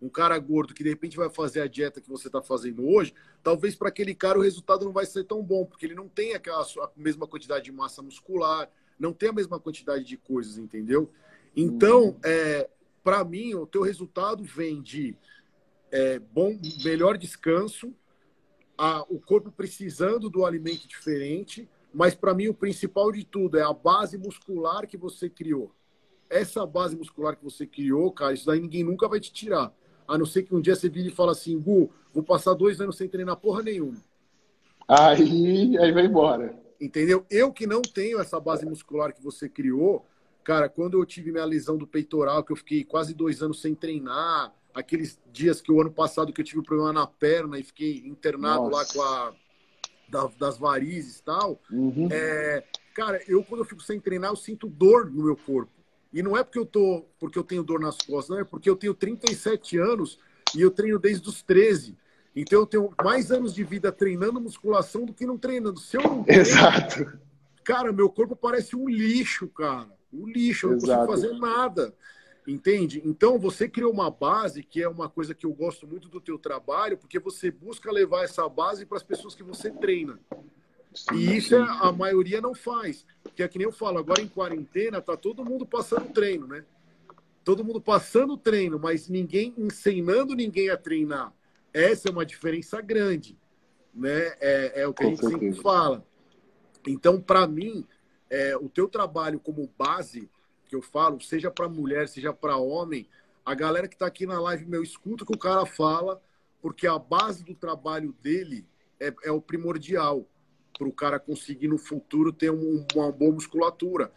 um 0.00 0.08
cara 0.08 0.38
gordo 0.38 0.72
que 0.72 0.82
de 0.82 0.88
repente 0.88 1.14
vai 1.14 1.28
fazer 1.28 1.60
a 1.60 1.66
dieta 1.66 2.00
que 2.00 2.08
você 2.08 2.28
está 2.28 2.40
fazendo 2.40 2.88
hoje, 2.88 3.12
talvez 3.42 3.74
para 3.74 3.90
aquele 3.90 4.14
cara 4.14 4.38
o 4.38 4.42
resultado 4.42 4.86
não 4.86 4.92
vai 4.92 5.04
ser 5.04 5.24
tão 5.24 5.42
bom, 5.42 5.66
porque 5.66 5.84
ele 5.84 5.94
não 5.94 6.08
tem 6.08 6.32
aquela 6.32 6.62
a 6.62 6.90
mesma 6.96 7.26
quantidade 7.26 7.66
de 7.66 7.72
massa 7.72 8.00
muscular, 8.00 8.66
não 8.98 9.12
tem 9.12 9.28
a 9.28 9.34
mesma 9.34 9.60
quantidade 9.60 10.04
de 10.04 10.16
coisas, 10.16 10.56
entendeu? 10.56 11.10
Então, 11.54 12.04
uhum. 12.04 12.18
é, 12.24 12.70
para 13.04 13.22
mim, 13.22 13.54
o 13.54 13.66
teu 13.66 13.82
resultado 13.82 14.42
vem 14.42 14.80
de 14.80 15.14
é, 15.90 16.18
bom, 16.18 16.58
melhor 16.84 17.16
descanso, 17.16 17.92
a, 18.76 19.02
o 19.08 19.18
corpo 19.18 19.50
precisando 19.50 20.28
do 20.28 20.44
alimento 20.44 20.86
diferente, 20.86 21.68
mas 21.94 22.14
para 22.14 22.34
mim 22.34 22.48
o 22.48 22.54
principal 22.54 23.10
de 23.10 23.24
tudo 23.24 23.58
é 23.58 23.62
a 23.62 23.72
base 23.72 24.18
muscular 24.18 24.86
que 24.86 24.96
você 24.96 25.30
criou. 25.30 25.72
Essa 26.28 26.66
base 26.66 26.96
muscular 26.96 27.36
que 27.36 27.44
você 27.44 27.66
criou, 27.66 28.10
cara, 28.10 28.34
isso 28.34 28.46
daí 28.46 28.60
ninguém 28.60 28.84
nunca 28.84 29.08
vai 29.08 29.20
te 29.20 29.32
tirar. 29.32 29.72
A 30.06 30.18
não 30.18 30.26
ser 30.26 30.42
que 30.42 30.54
um 30.54 30.60
dia 30.60 30.74
você 30.74 30.88
vire 30.88 31.08
e 31.08 31.14
fala 31.14 31.32
assim, 31.32 31.58
Gu, 31.58 31.90
vou 32.12 32.22
passar 32.22 32.54
dois 32.54 32.80
anos 32.80 32.96
sem 32.96 33.08
treinar 33.08 33.36
porra 33.36 33.62
nenhuma. 33.62 33.96
Aí, 34.88 35.76
aí 35.78 35.92
vai 35.92 36.04
embora. 36.04 36.54
Entendeu? 36.80 37.24
Eu 37.30 37.52
que 37.52 37.66
não 37.66 37.80
tenho 37.80 38.20
essa 38.20 38.38
base 38.38 38.66
muscular 38.66 39.12
que 39.12 39.22
você 39.22 39.48
criou, 39.48 40.04
cara, 40.44 40.68
quando 40.68 40.98
eu 40.98 41.06
tive 41.06 41.32
minha 41.32 41.44
lesão 41.44 41.76
do 41.76 41.86
peitoral, 41.86 42.44
que 42.44 42.52
eu 42.52 42.56
fiquei 42.56 42.84
quase 42.84 43.14
dois 43.14 43.42
anos 43.42 43.60
sem 43.60 43.74
treinar, 43.74 44.52
aqueles 44.76 45.18
dias 45.32 45.60
que 45.60 45.72
o 45.72 45.80
ano 45.80 45.90
passado 45.90 46.32
que 46.32 46.40
eu 46.40 46.44
tive 46.44 46.60
um 46.60 46.62
problema 46.62 46.92
na 46.92 47.06
perna 47.06 47.58
e 47.58 47.62
fiquei 47.62 48.02
internado 48.04 48.68
Nossa. 48.68 48.76
lá 48.76 48.84
com 48.92 49.02
a 49.02 49.34
da, 50.08 50.30
das 50.38 50.58
varizes 50.58 51.18
e 51.18 51.22
tal. 51.22 51.60
Uhum. 51.70 52.08
É, 52.12 52.62
cara, 52.94 53.20
eu 53.26 53.42
quando 53.42 53.62
eu 53.62 53.64
fico 53.64 53.82
sem 53.82 53.98
treinar, 53.98 54.30
eu 54.30 54.36
sinto 54.36 54.68
dor 54.68 55.10
no 55.10 55.24
meu 55.24 55.36
corpo. 55.36 55.72
E 56.12 56.22
não 56.22 56.36
é 56.36 56.44
porque 56.44 56.58
eu 56.58 56.66
tô, 56.66 57.06
porque 57.18 57.38
eu 57.38 57.42
tenho 57.42 57.62
dor 57.62 57.80
nas 57.80 57.96
costas, 57.96 58.28
não 58.28 58.38
é 58.38 58.44
porque 58.44 58.68
eu 58.68 58.76
tenho 58.76 58.94
37 58.94 59.78
anos 59.78 60.18
e 60.54 60.60
eu 60.60 60.70
treino 60.70 60.98
desde 60.98 61.26
os 61.26 61.42
13. 61.42 61.96
Então 62.34 62.60
eu 62.60 62.66
tenho 62.66 62.90
mais 63.02 63.32
anos 63.32 63.54
de 63.54 63.64
vida 63.64 63.90
treinando 63.90 64.40
musculação 64.40 65.06
do 65.06 65.14
que 65.14 65.26
não 65.26 65.38
treinando. 65.38 65.80
Se 65.80 65.96
eu 65.96 66.02
não 66.02 66.22
treino, 66.22 66.42
Exato. 66.42 67.18
Cara, 67.64 67.92
meu 67.92 68.10
corpo 68.10 68.36
parece 68.36 68.76
um 68.76 68.88
lixo, 68.88 69.48
cara. 69.48 69.88
Um 70.12 70.26
lixo, 70.26 70.66
eu 70.66 70.70
não 70.72 70.76
Exato. 70.76 71.06
consigo 71.06 71.28
fazer 71.28 71.40
nada. 71.40 71.94
Entende? 72.46 73.02
Então 73.04 73.38
você 73.38 73.68
criou 73.68 73.92
uma 73.92 74.08
base 74.08 74.62
que 74.62 74.80
é 74.80 74.88
uma 74.88 75.08
coisa 75.08 75.34
que 75.34 75.44
eu 75.44 75.52
gosto 75.52 75.86
muito 75.86 76.08
do 76.08 76.20
teu 76.20 76.38
trabalho, 76.38 76.96
porque 76.96 77.18
você 77.18 77.50
busca 77.50 77.90
levar 77.90 78.22
essa 78.22 78.48
base 78.48 78.86
para 78.86 78.96
as 78.96 79.02
pessoas 79.02 79.34
que 79.34 79.42
você 79.42 79.70
treina. 79.70 80.20
E 81.12 81.36
isso 81.36 81.54
é, 81.54 81.58
a 81.58 81.90
maioria 81.90 82.40
não 82.40 82.54
faz. 82.54 83.04
Porque 83.22 83.42
é 83.42 83.48
que 83.48 83.58
nem 83.58 83.66
eu 83.66 83.72
falo, 83.72 83.98
agora 83.98 84.22
em 84.22 84.28
quarentena 84.28 85.00
tá 85.00 85.16
todo 85.16 85.44
mundo 85.44 85.66
passando 85.66 86.12
treino, 86.12 86.46
né? 86.46 86.64
Todo 87.44 87.64
mundo 87.64 87.80
passando 87.80 88.36
treino, 88.36 88.78
mas 88.78 89.08
ninguém 89.08 89.52
ensinando 89.58 90.34
ninguém 90.34 90.70
a 90.70 90.76
treinar. 90.76 91.32
Essa 91.72 92.08
é 92.08 92.12
uma 92.12 92.24
diferença 92.24 92.80
grande, 92.80 93.36
né? 93.92 94.34
É, 94.40 94.82
é 94.82 94.86
o 94.86 94.94
que 94.94 95.04
a 95.04 95.08
gente 95.08 95.26
sempre 95.26 95.52
fala. 95.52 96.06
Então, 96.86 97.20
para 97.20 97.46
mim, 97.46 97.86
é, 98.30 98.56
o 98.56 98.68
teu 98.68 98.88
trabalho 98.88 99.40
como 99.40 99.70
base, 99.76 100.30
que 100.66 100.76
eu 100.76 100.82
falo, 100.82 101.20
seja 101.20 101.50
para 101.50 101.68
mulher, 101.68 102.08
seja 102.08 102.32
para 102.32 102.56
homem, 102.56 103.08
a 103.44 103.54
galera 103.54 103.86
que 103.86 103.94
está 103.94 104.06
aqui 104.06 104.26
na 104.26 104.40
live, 104.40 104.66
meu, 104.66 104.82
escuta 104.82 105.22
o 105.22 105.26
que 105.26 105.34
o 105.34 105.38
cara 105.38 105.64
fala, 105.64 106.20
porque 106.60 106.86
a 106.86 106.98
base 106.98 107.44
do 107.44 107.54
trabalho 107.54 108.12
dele 108.20 108.66
é, 109.00 109.14
é 109.24 109.30
o 109.30 109.40
primordial 109.40 110.26
para 110.76 110.88
o 110.88 110.92
cara 110.92 111.18
conseguir 111.18 111.68
no 111.68 111.78
futuro 111.78 112.32
ter 112.32 112.50
um, 112.50 112.84
uma 112.94 113.12
boa 113.12 113.32
musculatura. 113.32 114.10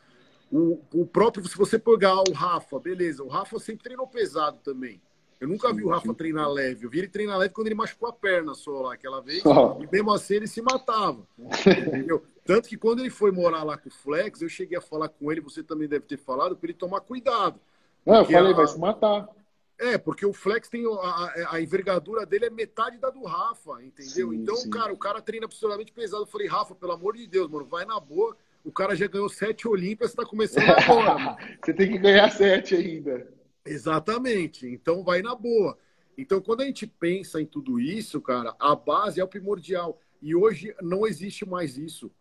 O, 0.51 0.81
o 0.93 1.05
próprio, 1.05 1.47
se 1.47 1.55
você 1.55 1.77
pegar 1.77 2.21
o 2.27 2.33
Rafa, 2.33 2.79
beleza, 2.79 3.23
o 3.23 3.27
Rafa 3.27 3.59
sempre 3.59 3.83
treinou 3.83 4.07
pesado 4.07 4.57
também. 4.63 4.99
Eu 5.39 5.47
nunca 5.47 5.71
vi 5.71 5.83
o 5.83 5.89
Rafa 5.89 6.13
treinar 6.13 6.49
leve. 6.49 6.85
Eu 6.85 6.89
vi 6.89 6.99
ele 6.99 7.07
treinar 7.07 7.37
leve 7.37 7.53
quando 7.53 7.67
ele 7.67 7.75
machucou 7.75 8.09
a 8.09 8.13
perna 8.13 8.53
só 8.53 8.81
lá 8.81 8.93
aquela 8.93 9.21
vez. 9.21 9.41
Oh. 9.45 9.79
E 9.81 9.87
mesmo 9.89 10.11
assim 10.11 10.35
ele 10.35 10.47
se 10.47 10.61
matava. 10.61 11.25
Entendeu? 11.87 12.23
Tanto 12.49 12.67
que 12.67 12.75
quando 12.75 13.01
ele 13.01 13.11
foi 13.11 13.31
morar 13.31 13.61
lá 13.61 13.77
com 13.77 13.89
o 13.89 13.91
Flex, 13.91 14.41
eu 14.41 14.49
cheguei 14.49 14.75
a 14.75 14.81
falar 14.81 15.07
com 15.07 15.31
ele, 15.31 15.39
você 15.39 15.61
também 15.61 15.87
deve 15.87 16.07
ter 16.07 16.17
falado, 16.17 16.57
para 16.57 16.65
ele 16.65 16.73
tomar 16.73 16.99
cuidado. 16.99 17.59
Não, 18.03 18.15
eu 18.15 18.25
falei, 18.25 18.53
a... 18.53 18.55
vai 18.55 18.65
se 18.65 18.79
matar. 18.79 19.29
É, 19.77 19.99
porque 19.99 20.25
o 20.25 20.33
Flex 20.33 20.67
tem 20.67 20.83
a, 20.83 21.51
a, 21.51 21.61
envergadura 21.61 22.25
dele 22.25 22.45
é 22.45 22.49
metade 22.49 22.97
da 22.97 23.11
do 23.11 23.23
Rafa, 23.23 23.83
entendeu? 23.83 24.31
Sim, 24.31 24.35
então, 24.35 24.55
sim. 24.55 24.69
cara, 24.71 24.91
o 24.91 24.97
cara 24.97 25.21
treina 25.21 25.45
absolutamente 25.45 25.91
pesado. 25.91 26.23
Eu 26.23 26.27
falei, 26.27 26.47
Rafa, 26.47 26.73
pelo 26.73 26.91
amor 26.93 27.15
de 27.15 27.27
Deus, 27.27 27.47
mano, 27.47 27.65
vai 27.65 27.85
na 27.85 27.99
boa. 27.99 28.35
O 28.65 28.71
cara 28.71 28.95
já 28.95 29.05
ganhou 29.05 29.29
sete 29.29 29.67
Olímpias, 29.67 30.09
está 30.09 30.25
começando 30.25 30.69
agora. 30.73 31.37
Você 31.63 31.71
tem 31.71 31.91
que 31.91 31.99
ganhar 31.99 32.31
sete 32.31 32.73
ainda. 32.73 33.31
Exatamente. 33.63 34.65
Então 34.65 35.03
vai 35.03 35.21
na 35.21 35.35
boa. 35.35 35.77
Então, 36.17 36.41
quando 36.41 36.61
a 36.61 36.65
gente 36.65 36.87
pensa 36.87 37.39
em 37.39 37.45
tudo 37.45 37.79
isso, 37.79 38.19
cara, 38.19 38.55
a 38.59 38.75
base 38.75 39.21
é 39.21 39.23
o 39.23 39.27
primordial. 39.27 40.01
E 40.19 40.35
hoje 40.35 40.75
não 40.81 41.05
existe 41.05 41.47
mais 41.47 41.77
isso. 41.77 42.11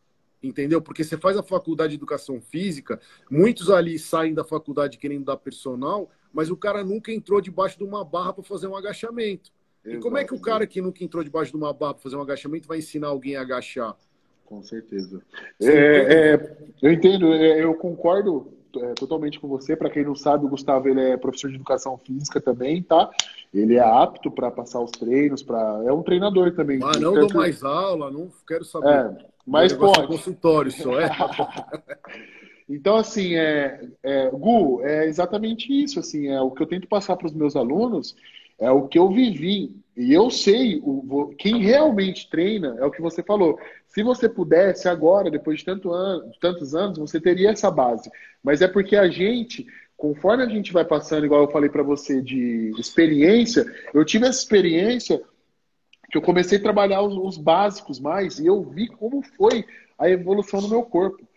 Entendeu? 0.43 0.81
Porque 0.81 1.03
você 1.03 1.17
faz 1.17 1.37
a 1.37 1.43
faculdade 1.43 1.91
de 1.91 1.97
educação 1.97 2.41
física, 2.41 3.01
muitos 3.31 3.71
ali 3.71 3.99
saem 3.99 4.33
da 4.33 4.45
faculdade 4.45 4.97
querendo 4.97 5.25
dar 5.25 5.37
personal, 5.37 6.11
mas 6.33 6.51
o 6.51 6.57
cara 6.57 6.85
nunca 6.85 7.13
entrou 7.13 7.41
debaixo 7.41 7.77
de 7.77 7.85
uma 7.85 8.05
barra 8.05 8.33
para 8.33 8.45
fazer 8.45 8.69
um 8.69 8.77
agachamento. 8.77 9.51
Exato. 9.85 9.99
E 9.99 10.01
como 10.01 10.17
é 10.17 10.25
que 10.25 10.35
o 10.35 10.41
cara 10.41 10.67
que 10.67 10.81
nunca 10.81 11.03
entrou 11.03 11.25
debaixo 11.25 11.51
de 11.51 11.57
uma 11.57 11.73
barra 11.73 11.95
para 11.95 12.03
fazer 12.03 12.17
um 12.17 12.23
agachamento 12.23 12.69
vai 12.69 12.79
ensinar 12.79 13.09
alguém 13.09 13.37
a 13.37 13.41
agachar? 13.41 13.97
Com 14.45 14.63
certeza. 14.63 15.21
É, 15.61 16.35
é, 16.35 16.57
eu 16.81 16.93
entendo, 16.93 17.33
é, 17.35 17.63
eu 17.63 17.75
concordo 17.75 18.53
é, 18.77 18.95
totalmente 18.95 19.39
com 19.39 19.49
você. 19.49 19.77
Para 19.77 19.91
quem 19.91 20.05
não 20.05 20.15
sabe, 20.15 20.47
o 20.47 20.49
Gustavo 20.49 20.89
ele 20.89 21.01
é 21.01 21.17
professor 21.17 21.49
de 21.49 21.57
educação 21.57 21.99
física 21.99 22.41
também, 22.41 22.83
tá? 22.83 23.11
Ele 23.53 23.77
é 23.77 23.81
apto 23.81 24.31
para 24.31 24.51
passar 24.51 24.81
os 24.81 24.91
treinos, 24.91 25.43
para 25.43 25.83
é 25.85 25.93
um 25.93 26.03
treinador 26.03 26.55
também. 26.55 26.81
Ah, 26.83 26.99
não 26.99 27.15
dou 27.15 27.33
mais 27.35 27.63
aula, 27.63 28.11
não 28.11 28.31
quero 28.47 28.65
saber. 28.65 29.17
É, 29.49 29.51
mas 29.51 29.73
pode. 29.73 30.07
Consultório 30.07 30.71
só 30.71 31.01
é. 31.01 31.11
então 32.69 32.97
assim, 32.97 33.35
é, 33.35 33.81
é, 34.03 34.31
Gu, 34.31 34.83
é 34.83 35.07
exatamente 35.07 35.73
isso. 35.73 35.99
Assim, 35.99 36.29
é 36.29 36.41
o 36.41 36.51
que 36.51 36.63
eu 36.63 36.67
tento 36.67 36.87
passar 36.87 37.17
para 37.17 37.27
os 37.27 37.35
meus 37.35 37.57
alunos 37.57 38.15
é 38.59 38.71
o 38.71 38.89
que 38.89 38.99
eu 38.99 39.09
vivi. 39.09 39.77
E 39.97 40.13
eu 40.13 40.31
sei, 40.31 40.81
o, 40.83 41.35
quem 41.39 41.63
realmente 41.63 42.29
treina 42.29 42.77
é 42.79 42.85
o 42.85 42.91
que 42.91 43.01
você 43.01 43.23
falou. 43.23 43.59
Se 43.87 44.03
você 44.03 44.29
pudesse 44.29 44.89
agora, 44.89 45.31
depois 45.31 45.61
de 45.61 45.65
tanto 45.65 45.93
ano, 45.93 46.31
tantos 46.41 46.75
anos, 46.75 46.99
você 46.99 47.21
teria 47.21 47.51
essa 47.51 47.71
base. 47.71 48.11
Mas 48.43 48.61
é 48.61 48.69
porque 48.69 48.97
a 48.97 49.09
gente, 49.09 49.67
conforme 49.97 50.45
a 50.45 50.49
gente 50.49 50.73
vai 50.73 50.85
passando, 50.85 51.25
igual 51.25 51.43
eu 51.43 51.51
falei 51.51 51.69
para 51.69 51.83
você, 51.83 52.21
de 52.21 52.71
experiência, 52.79 53.65
eu 53.95 54.05
tive 54.05 54.27
essa 54.27 54.39
experiência 54.39 55.21
que 56.11 56.17
eu 56.17 56.23
comecei 56.23 56.59
a 56.59 56.63
trabalhar 56.63 57.03
os, 57.03 57.17
os 57.17 57.37
básicos 57.37 58.01
mais 58.01 58.39
e 58.39 58.47
eu 58.47 58.63
vi 58.63 58.89
como 58.89 59.23
foi 59.37 59.65
a 59.99 60.09
evolução 60.09 60.61
do 60.61 60.69
meu 60.69 60.83
corpo 60.83 61.29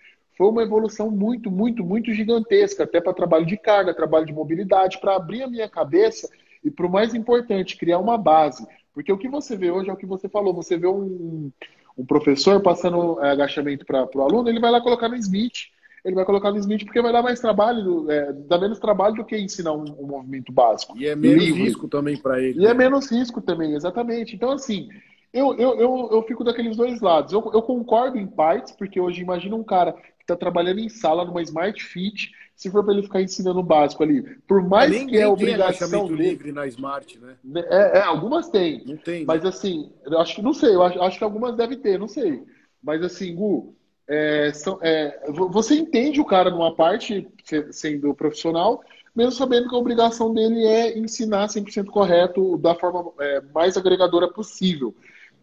foi 0.41 0.49
uma 0.49 0.63
evolução 0.63 1.11
muito, 1.11 1.51
muito, 1.51 1.84
muito 1.84 2.11
gigantesca, 2.11 2.84
até 2.84 2.99
para 2.99 3.13
trabalho 3.13 3.45
de 3.45 3.55
carga, 3.55 3.93
trabalho 3.93 4.26
de 4.26 4.34
mobilidade, 4.34 4.99
para 4.99 5.15
abrir 5.15 5.43
a 5.43 5.47
minha 5.47 5.69
cabeça 5.69 6.28
e 6.63 6.72
para 6.72 6.88
o 6.88 6.91
mais 6.91 7.13
importante, 7.13 7.78
criar 7.78 7.99
uma 7.99 8.17
base. 8.17 8.65
Porque 8.91 9.13
o 9.13 9.19
que 9.19 9.30
você 9.30 9.55
vê 9.55 9.69
hoje 9.69 9.91
é 9.91 9.93
o 9.93 9.97
que 9.97 10.05
você 10.07 10.28
falou. 10.28 10.51
Você 10.55 10.78
vê 10.78 10.88
um, 10.88 11.51
um 11.95 12.03
professor 12.03 12.59
passando 12.59 13.24
é, 13.24 13.30
agachamento 13.30 13.86
para 13.86 14.09
o 14.15 14.22
aluno, 14.22 14.49
ele 14.49 14.59
vai 14.59 14.72
lá 14.72 14.82
colocar 14.82 15.07
no 15.07 15.15
Smith. 15.15 15.69
Ele 16.04 16.16
vai 16.16 16.26
colocar 16.26 16.52
no 16.52 16.58
Smith 16.58 16.84
porque 16.84 17.02
vai 17.02 17.12
dar 17.12 17.22
mais 17.22 17.39
trabalho, 17.39 18.10
é, 18.10 18.34
dá 18.34 18.58
menos 18.58 18.80
trabalho 18.80 19.16
do 19.16 19.26
que 19.26 19.38
ensinar 19.38 19.74
um, 19.74 19.84
um 19.99 20.08
movimento 20.08 20.52
básico. 20.52 20.97
E 20.97 21.08
é 21.08 21.16
menos 21.16 21.43
livre. 21.43 21.64
risco 21.64 21.88
também 21.88 22.18
para 22.18 22.41
ele. 22.41 22.60
E 22.60 22.66
é 22.66 22.74
menos 22.74 23.12
risco 23.12 23.39
também, 23.39 23.76
exatamente. 23.76 24.36
Então, 24.36 24.52
assim, 24.52 24.89
eu, 25.32 25.54
eu, 25.56 25.80
eu, 25.80 26.10
eu 26.12 26.24
fico 26.24 26.43
daqueles 26.43 26.76
dois 26.76 26.99
lados. 27.02 27.32
Eu, 27.32 27.39
eu 27.54 27.62
concordo 27.62 28.18
em 28.18 28.28
partes, 28.28 28.74
porque 28.74 28.99
hoje 28.99 29.22
imagina 29.22 29.56
um 29.56 29.64
cara 29.64 29.93
que 29.93 30.24
está 30.24 30.36
trabalhando 30.36 30.80
em 30.80 30.89
sala 30.89 31.24
numa 31.24 31.41
Smart 31.41 31.82
Fit, 31.84 32.32
se 32.56 32.70
for 32.70 32.84
para 32.84 32.93
ele 32.93 33.04
ficar 33.04 33.22
ensinando 33.22 33.60
o 33.60 33.64
básico 33.64 34.04
ali, 34.04 34.22
por 34.47 34.62
mais 34.62 34.91
nem, 34.91 35.08
que 35.08 35.18
é 35.18 35.28
obrigação 35.28 36.08
dele, 36.08 36.30
livre 36.30 36.52
na 36.52 36.68
Smart, 36.68 37.20
né? 37.20 37.36
É, 37.70 37.99
é, 37.99 38.02
algumas 38.04 38.49
tem. 38.49 38.84
Não 38.86 38.97
tem. 38.97 39.26
Mas 39.26 39.41
né? 39.41 39.49
assim, 39.49 39.91
eu 40.06 40.20
acho 40.20 40.36
que 40.36 40.41
não 40.41 40.54
sei, 40.54 40.76
eu 40.76 40.84
acho, 40.84 41.02
acho 41.02 41.18
que 41.18 41.24
algumas 41.24 41.56
devem 41.56 41.78
ter, 41.78 41.97
não 41.97 42.08
sei. 42.08 42.43
Mas 42.84 43.02
assim, 43.02 43.34
Gu, 43.34 43.76
é, 44.12 44.51
são, 44.51 44.78
é, 44.82 45.24
você 45.30 45.76
entende 45.76 46.20
o 46.20 46.26
cara 46.26 46.49
numa 46.49 46.76
parte, 46.76 47.30
sendo 47.72 48.14
profissional, 48.14 48.84
mesmo 49.16 49.32
sabendo 49.32 49.70
que 49.70 49.76
a 49.76 49.78
obrigação 49.78 50.34
dele 50.34 50.66
é 50.66 50.99
ensinar 50.99 51.47
100% 51.47 51.86
correto 51.86 52.57
da 52.57 52.76
forma 52.76 53.09
é, 53.22 53.41
mais 53.53 53.78
agregadora 53.78 54.28
possível. 54.28 54.93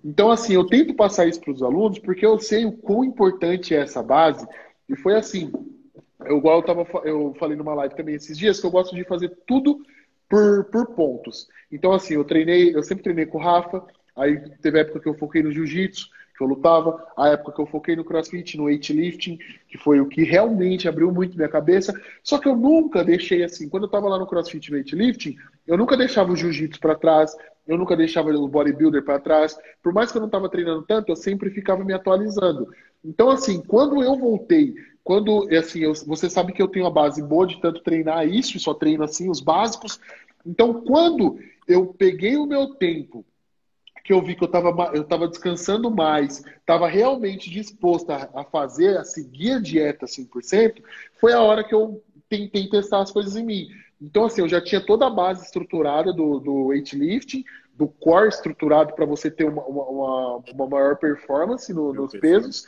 Então, 0.04 0.30
assim, 0.30 0.52
eu 0.52 0.66
tento 0.66 0.92
passar 0.92 1.26
isso 1.26 1.40
para 1.40 1.52
os 1.52 1.62
alunos 1.62 1.98
porque 1.98 2.26
eu 2.26 2.38
sei 2.38 2.66
o 2.66 2.72
quão 2.72 3.02
importante 3.02 3.74
é 3.74 3.80
essa 3.80 4.02
base. 4.02 4.46
E 4.86 4.94
foi 4.94 5.16
assim, 5.16 5.50
eu, 6.26 6.36
igual 6.36 6.58
eu, 6.58 6.62
tava, 6.62 6.86
eu 7.04 7.34
falei 7.38 7.56
numa 7.56 7.74
live 7.74 7.96
também 7.96 8.16
esses 8.16 8.36
dias, 8.36 8.60
que 8.60 8.66
eu 8.66 8.70
gosto 8.70 8.94
de 8.94 9.02
fazer 9.04 9.30
tudo 9.46 9.80
por, 10.28 10.64
por 10.64 10.88
pontos. 10.88 11.48
Então, 11.72 11.92
assim, 11.92 12.14
eu 12.14 12.24
treinei, 12.24 12.76
eu 12.76 12.82
sempre 12.82 13.02
treinei 13.02 13.24
com 13.24 13.38
o 13.38 13.42
Rafa, 13.42 13.82
aí 14.14 14.38
teve 14.60 14.80
época 14.80 15.00
que 15.00 15.08
eu 15.08 15.14
foquei 15.14 15.42
no 15.42 15.50
jiu-jitsu, 15.50 16.10
que 16.38 16.44
eu 16.44 16.46
lutava, 16.46 17.04
a 17.16 17.28
época 17.30 17.52
que 17.52 17.60
eu 17.60 17.66
foquei 17.66 17.96
no 17.96 18.04
crossfit, 18.04 18.56
no 18.56 18.64
weightlifting, 18.64 19.36
que 19.68 19.76
foi 19.76 20.00
o 20.00 20.06
que 20.06 20.22
realmente 20.22 20.88
abriu 20.88 21.12
muito 21.12 21.36
minha 21.36 21.48
cabeça. 21.48 21.92
Só 22.22 22.38
que 22.38 22.48
eu 22.48 22.56
nunca 22.56 23.02
deixei 23.02 23.42
assim, 23.42 23.68
quando 23.68 23.82
eu 23.82 23.90
tava 23.90 24.08
lá 24.08 24.18
no 24.18 24.26
crossfit 24.26 24.70
no 24.70 24.76
weightlifting, 24.76 25.36
eu 25.66 25.76
nunca 25.76 25.96
deixava 25.96 26.32
o 26.32 26.36
jiu-jitsu 26.36 26.78
para 26.80 26.94
trás, 26.94 27.36
eu 27.66 27.76
nunca 27.76 27.96
deixava 27.96 28.30
o 28.30 28.48
bodybuilder 28.48 29.04
para 29.04 29.18
trás. 29.18 29.58
Por 29.82 29.92
mais 29.92 30.12
que 30.12 30.16
eu 30.16 30.22
não 30.22 30.30
tava 30.30 30.48
treinando 30.48 30.82
tanto, 30.82 31.10
eu 31.10 31.16
sempre 31.16 31.50
ficava 31.50 31.84
me 31.84 31.92
atualizando. 31.92 32.68
Então, 33.04 33.28
assim, 33.28 33.60
quando 33.60 34.02
eu 34.02 34.16
voltei 34.16 34.74
quando, 35.08 35.48
assim, 35.56 35.80
eu, 35.80 35.94
você 36.06 36.28
sabe 36.28 36.52
que 36.52 36.60
eu 36.60 36.68
tenho 36.68 36.84
a 36.84 36.90
base 36.90 37.22
boa 37.22 37.46
de 37.46 37.58
tanto 37.62 37.82
treinar 37.82 38.28
isso, 38.28 38.58
e 38.58 38.60
só 38.60 38.74
treino 38.74 39.02
assim, 39.02 39.30
os 39.30 39.40
básicos. 39.40 39.98
Então, 40.44 40.82
quando 40.82 41.38
eu 41.66 41.86
peguei 41.86 42.36
o 42.36 42.44
meu 42.44 42.74
tempo, 42.74 43.24
que 44.04 44.12
eu 44.12 44.22
vi 44.22 44.34
que 44.34 44.42
eu 44.42 44.46
estava 44.46 44.90
eu 44.94 45.04
tava 45.04 45.28
descansando 45.28 45.90
mais, 45.90 46.44
estava 46.60 46.88
realmente 46.88 47.50
disposto 47.50 48.10
a, 48.10 48.28
a, 48.34 48.44
fazer, 48.44 48.96
a 48.96 49.04
seguir 49.04 49.52
a 49.52 49.60
dieta 49.60 50.06
100%, 50.06 50.82
foi 51.20 51.32
a 51.32 51.40
hora 51.40 51.64
que 51.64 51.74
eu 51.74 52.02
tentei 52.28 52.68
testar 52.68 53.00
as 53.00 53.10
coisas 53.10 53.36
em 53.36 53.44
mim. 53.44 53.68
Então, 54.00 54.24
assim, 54.24 54.40
eu 54.40 54.48
já 54.48 54.60
tinha 54.60 54.80
toda 54.80 55.06
a 55.06 55.10
base 55.10 55.44
estruturada 55.44 56.12
do, 56.12 56.38
do 56.38 56.66
weightlifting, 56.66 57.44
do 57.74 57.88
core 57.88 58.28
estruturado 58.28 58.92
para 58.94 59.04
você 59.04 59.30
ter 59.30 59.44
uma, 59.44 59.62
uma, 59.64 60.36
uma, 60.36 60.66
maior 60.66 60.96
performance 60.96 61.72
no, 61.72 61.92
nos 61.92 62.12
pesos. 62.12 62.66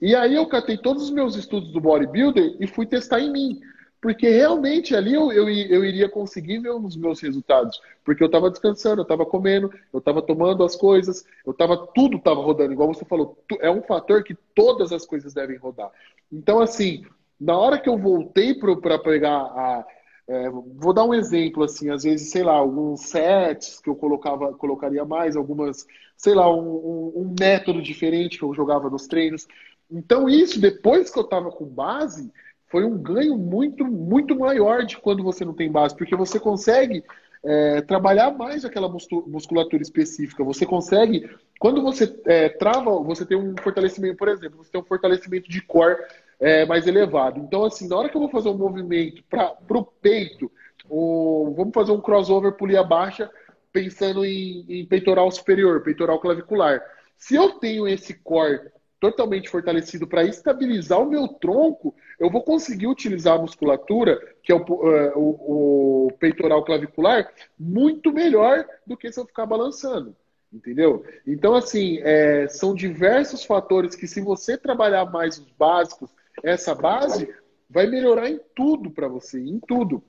E 0.00 0.14
aí 0.14 0.34
eu 0.34 0.46
catei 0.46 0.76
todos 0.76 1.04
os 1.04 1.10
meus 1.10 1.36
estudos 1.36 1.72
do 1.72 1.80
bodybuilder 1.80 2.56
e 2.60 2.66
fui 2.66 2.86
testar 2.86 3.20
em 3.20 3.32
mim. 3.32 3.60
Porque 4.00 4.28
realmente 4.28 4.94
ali 4.94 5.14
eu, 5.14 5.32
eu, 5.32 5.48
eu 5.48 5.84
iria 5.84 6.08
conseguir 6.08 6.60
ver 6.60 6.70
os 6.70 6.96
meus 6.96 7.20
resultados. 7.20 7.80
Porque 8.04 8.22
eu 8.22 8.26
estava 8.26 8.50
descansando, 8.50 9.00
eu 9.00 9.02
estava 9.02 9.26
comendo, 9.26 9.72
eu 9.92 9.98
estava 9.98 10.22
tomando 10.22 10.62
as 10.62 10.76
coisas, 10.76 11.24
eu 11.44 11.52
estava 11.52 11.76
tudo 11.94 12.16
estava 12.16 12.40
rodando. 12.40 12.72
Igual 12.72 12.94
você 12.94 13.04
falou, 13.04 13.36
é 13.60 13.70
um 13.70 13.82
fator 13.82 14.22
que 14.22 14.36
todas 14.54 14.92
as 14.92 15.04
coisas 15.04 15.34
devem 15.34 15.56
rodar. 15.56 15.90
Então, 16.30 16.60
assim, 16.60 17.04
na 17.40 17.56
hora 17.56 17.78
que 17.78 17.88
eu 17.88 17.98
voltei 17.98 18.54
para 18.54 18.98
pegar 18.98 19.36
a. 19.36 19.86
É, 20.30 20.50
vou 20.50 20.92
dar 20.92 21.04
um 21.04 21.14
exemplo, 21.14 21.64
assim, 21.64 21.88
às 21.88 22.02
vezes, 22.02 22.30
sei 22.30 22.42
lá, 22.42 22.52
alguns 22.52 23.00
sets 23.06 23.80
que 23.80 23.88
eu 23.88 23.96
colocava, 23.96 24.52
colocaria 24.52 25.02
mais, 25.02 25.36
algumas, 25.36 25.86
sei 26.18 26.34
lá, 26.34 26.54
um, 26.54 26.68
um, 26.68 27.12
um 27.16 27.34
método 27.40 27.80
diferente 27.80 28.38
que 28.38 28.44
eu 28.44 28.52
jogava 28.52 28.90
nos 28.90 29.06
treinos. 29.06 29.48
Então, 29.90 30.28
isso, 30.28 30.60
depois 30.60 31.08
que 31.08 31.18
eu 31.18 31.22
estava 31.22 31.50
com 31.50 31.64
base, 31.64 32.30
foi 32.68 32.84
um 32.84 32.96
ganho 32.98 33.36
muito, 33.36 33.84
muito 33.84 34.38
maior 34.38 34.84
de 34.84 34.96
quando 34.98 35.22
você 35.22 35.44
não 35.44 35.54
tem 35.54 35.70
base, 35.70 35.96
porque 35.96 36.14
você 36.14 36.38
consegue 36.38 37.02
é, 37.42 37.80
trabalhar 37.82 38.30
mais 38.30 38.64
aquela 38.64 38.88
musculatura 38.88 39.82
específica. 39.82 40.44
Você 40.44 40.66
consegue, 40.66 41.28
quando 41.58 41.82
você 41.82 42.14
é, 42.26 42.48
trava, 42.48 42.98
você 43.02 43.24
tem 43.24 43.38
um 43.38 43.54
fortalecimento, 43.62 44.16
por 44.16 44.28
exemplo, 44.28 44.58
você 44.58 44.70
tem 44.70 44.80
um 44.80 44.84
fortalecimento 44.84 45.48
de 45.48 45.62
core 45.62 45.96
é, 46.40 46.66
mais 46.66 46.86
elevado. 46.86 47.40
Então, 47.40 47.64
assim, 47.64 47.88
na 47.88 47.96
hora 47.96 48.08
que 48.08 48.16
eu 48.16 48.20
vou 48.20 48.30
fazer 48.30 48.48
um 48.48 48.56
movimento 48.56 49.22
para 49.28 49.56
o 49.70 49.84
peito, 49.84 50.50
vamos 50.88 51.72
fazer 51.72 51.92
um 51.92 52.00
crossover 52.00 52.52
polia 52.52 52.82
baixa 52.82 53.30
pensando 53.72 54.24
em, 54.24 54.64
em 54.68 54.86
peitoral 54.86 55.30
superior, 55.30 55.82
peitoral 55.82 56.18
clavicular. 56.20 56.82
Se 57.16 57.34
eu 57.34 57.52
tenho 57.52 57.86
esse 57.86 58.14
core 58.14 58.60
totalmente 59.00 59.48
fortalecido 59.48 60.06
para 60.06 60.24
estabilizar 60.24 61.00
o 61.00 61.08
meu 61.08 61.28
tronco, 61.28 61.94
eu 62.18 62.30
vou 62.30 62.42
conseguir 62.42 62.86
utilizar 62.86 63.36
a 63.36 63.40
musculatura, 63.40 64.18
que 64.42 64.50
é 64.50 64.54
o, 64.54 64.60
uh, 64.60 65.18
o, 65.18 66.06
o, 66.06 66.12
peitoral 66.18 66.64
clavicular, 66.64 67.32
muito 67.58 68.12
melhor 68.12 68.66
do 68.86 68.96
que 68.96 69.12
se 69.12 69.20
eu 69.20 69.26
ficar 69.26 69.46
balançando. 69.46 70.16
Entendeu? 70.52 71.04
Então, 71.26 71.54
assim, 71.54 71.98
é, 72.02 72.48
são 72.48 72.74
diversos 72.74 73.44
fatores 73.44 73.94
que, 73.94 74.06
se 74.06 74.20
você 74.20 74.56
trabalhar 74.56 75.04
mais 75.04 75.38
os 75.38 75.50
básicos, 75.52 76.10
essa 76.42 76.74
base, 76.74 77.32
vai 77.68 77.86
melhorar 77.86 78.30
em 78.30 78.40
tudo 78.54 78.90
para 78.90 79.08
você, 79.08 79.38
em 79.38 79.60
tudo. 79.60 80.02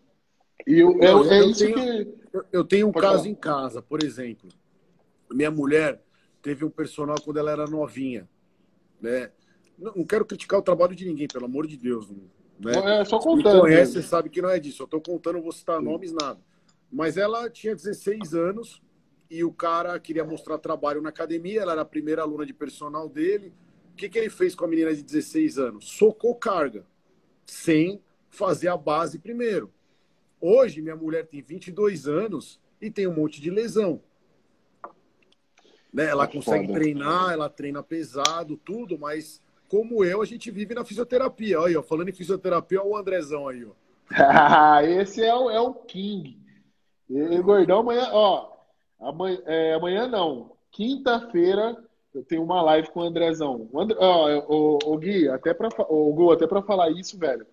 E 0.65 0.79
eu, 0.79 0.95
Não, 0.95 1.25
é, 1.25 1.37
é 1.37 1.41
eu 1.41 1.49
isso 1.49 1.65
tenho, 1.65 1.75
que. 1.75 2.19
Eu 2.51 2.63
tenho 2.63 2.87
um 2.87 2.91
Pode 2.91 3.05
caso 3.05 3.17
falar. 3.17 3.29
em 3.29 3.35
casa, 3.35 3.81
por 3.81 4.03
exemplo. 4.03 4.49
Minha 5.31 5.51
mulher 5.51 6.01
teve 6.41 6.63
um 6.63 6.69
personal 6.69 7.17
quando 7.23 7.37
ela 7.37 7.51
era 7.51 7.65
novinha. 7.65 8.27
Né? 9.01 9.29
Não, 9.79 10.03
quero 10.03 10.25
criticar 10.25 10.59
o 10.59 10.63
trabalho 10.63 10.95
de 10.95 11.05
ninguém, 11.05 11.27
pelo 11.27 11.45
amor 11.45 11.65
de 11.65 11.77
Deus. 11.77 12.09
Né? 12.09 12.99
É 12.99 13.05
só 13.05 13.17
contando. 13.17 13.55
Me 13.55 13.61
conhece, 13.61 13.93
você 13.93 14.01
sabe 14.01 14.29
que 14.29 14.41
não 14.41 14.49
é 14.49 14.59
disso. 14.59 14.83
Eu 14.83 14.85
estou 14.85 15.01
contando, 15.01 15.41
vou 15.41 15.51
citar 15.51 15.79
Sim. 15.79 15.85
nomes, 15.85 16.11
nada. 16.11 16.39
Mas 16.91 17.15
ela 17.17 17.49
tinha 17.49 17.73
16 17.73 18.33
anos 18.33 18.81
e 19.29 19.43
o 19.43 19.53
cara 19.53 19.97
queria 19.99 20.25
mostrar 20.25 20.57
trabalho 20.57 21.01
na 21.01 21.09
academia. 21.09 21.61
Ela 21.61 21.71
era 21.73 21.81
a 21.81 21.85
primeira 21.85 22.21
aluna 22.21 22.45
de 22.45 22.53
personal 22.53 23.07
dele. 23.07 23.53
O 23.93 23.95
que, 23.95 24.09
que 24.09 24.17
ele 24.17 24.29
fez 24.29 24.53
com 24.53 24.65
a 24.65 24.67
menina 24.67 24.93
de 24.93 25.01
16 25.01 25.57
anos? 25.57 25.89
Socou 25.89 26.35
carga, 26.35 26.85
sem 27.45 28.01
fazer 28.29 28.67
a 28.67 28.77
base 28.77 29.17
primeiro. 29.17 29.71
Hoje, 30.41 30.81
minha 30.81 30.95
mulher 30.95 31.27
tem 31.27 31.41
22 31.41 32.07
anos 32.07 32.59
e 32.81 32.89
tem 32.89 33.07
um 33.07 33.13
monte 33.13 33.41
de 33.41 33.49
lesão. 33.49 34.01
Né? 35.93 36.05
Ela 36.05 36.25
é 36.25 36.27
consegue 36.27 36.67
foda. 36.67 36.79
treinar, 36.79 37.33
ela 37.33 37.49
treina 37.49 37.83
pesado, 37.83 38.57
tudo, 38.57 38.97
mas 38.97 39.41
como 39.69 40.03
eu, 40.03 40.21
a 40.21 40.25
gente 40.25 40.49
vive 40.49 40.73
na 40.73 40.83
fisioterapia. 40.83 41.59
Olha 41.59 41.69
aí, 41.69 41.77
ó, 41.77 41.83
falando 41.83 42.09
em 42.09 42.13
fisioterapia, 42.13 42.81
olha 42.81 42.89
o 42.89 42.97
Andrezão 42.97 43.47
aí, 43.47 43.63
ó. 43.63 43.71
Esse 44.83 45.23
é 45.23 45.33
o, 45.33 45.49
é 45.49 45.61
o 45.61 45.73
King. 45.73 46.37
E, 47.09 47.41
gordão, 47.41 47.79
amanhã, 47.79 48.09
ó, 48.11 48.51
amanhã, 48.99 49.39
é, 49.45 49.73
amanhã 49.75 50.07
não. 50.07 50.51
Quinta-feira 50.71 51.77
eu 52.13 52.23
tenho 52.23 52.43
uma 52.43 52.61
live 52.63 52.89
com 52.89 53.01
o 53.01 53.03
Andrezão. 53.03 53.69
O, 53.71 53.79
André, 53.79 53.97
ó, 53.99 54.45
o, 54.47 54.79
o 54.93 54.97
Gui, 54.97 55.29
até 55.29 55.53
pra, 55.53 55.69
o 55.87 56.13
Gu, 56.13 56.31
até 56.31 56.47
para 56.47 56.63
falar 56.63 56.89
isso, 56.89 57.17
velho. 57.17 57.45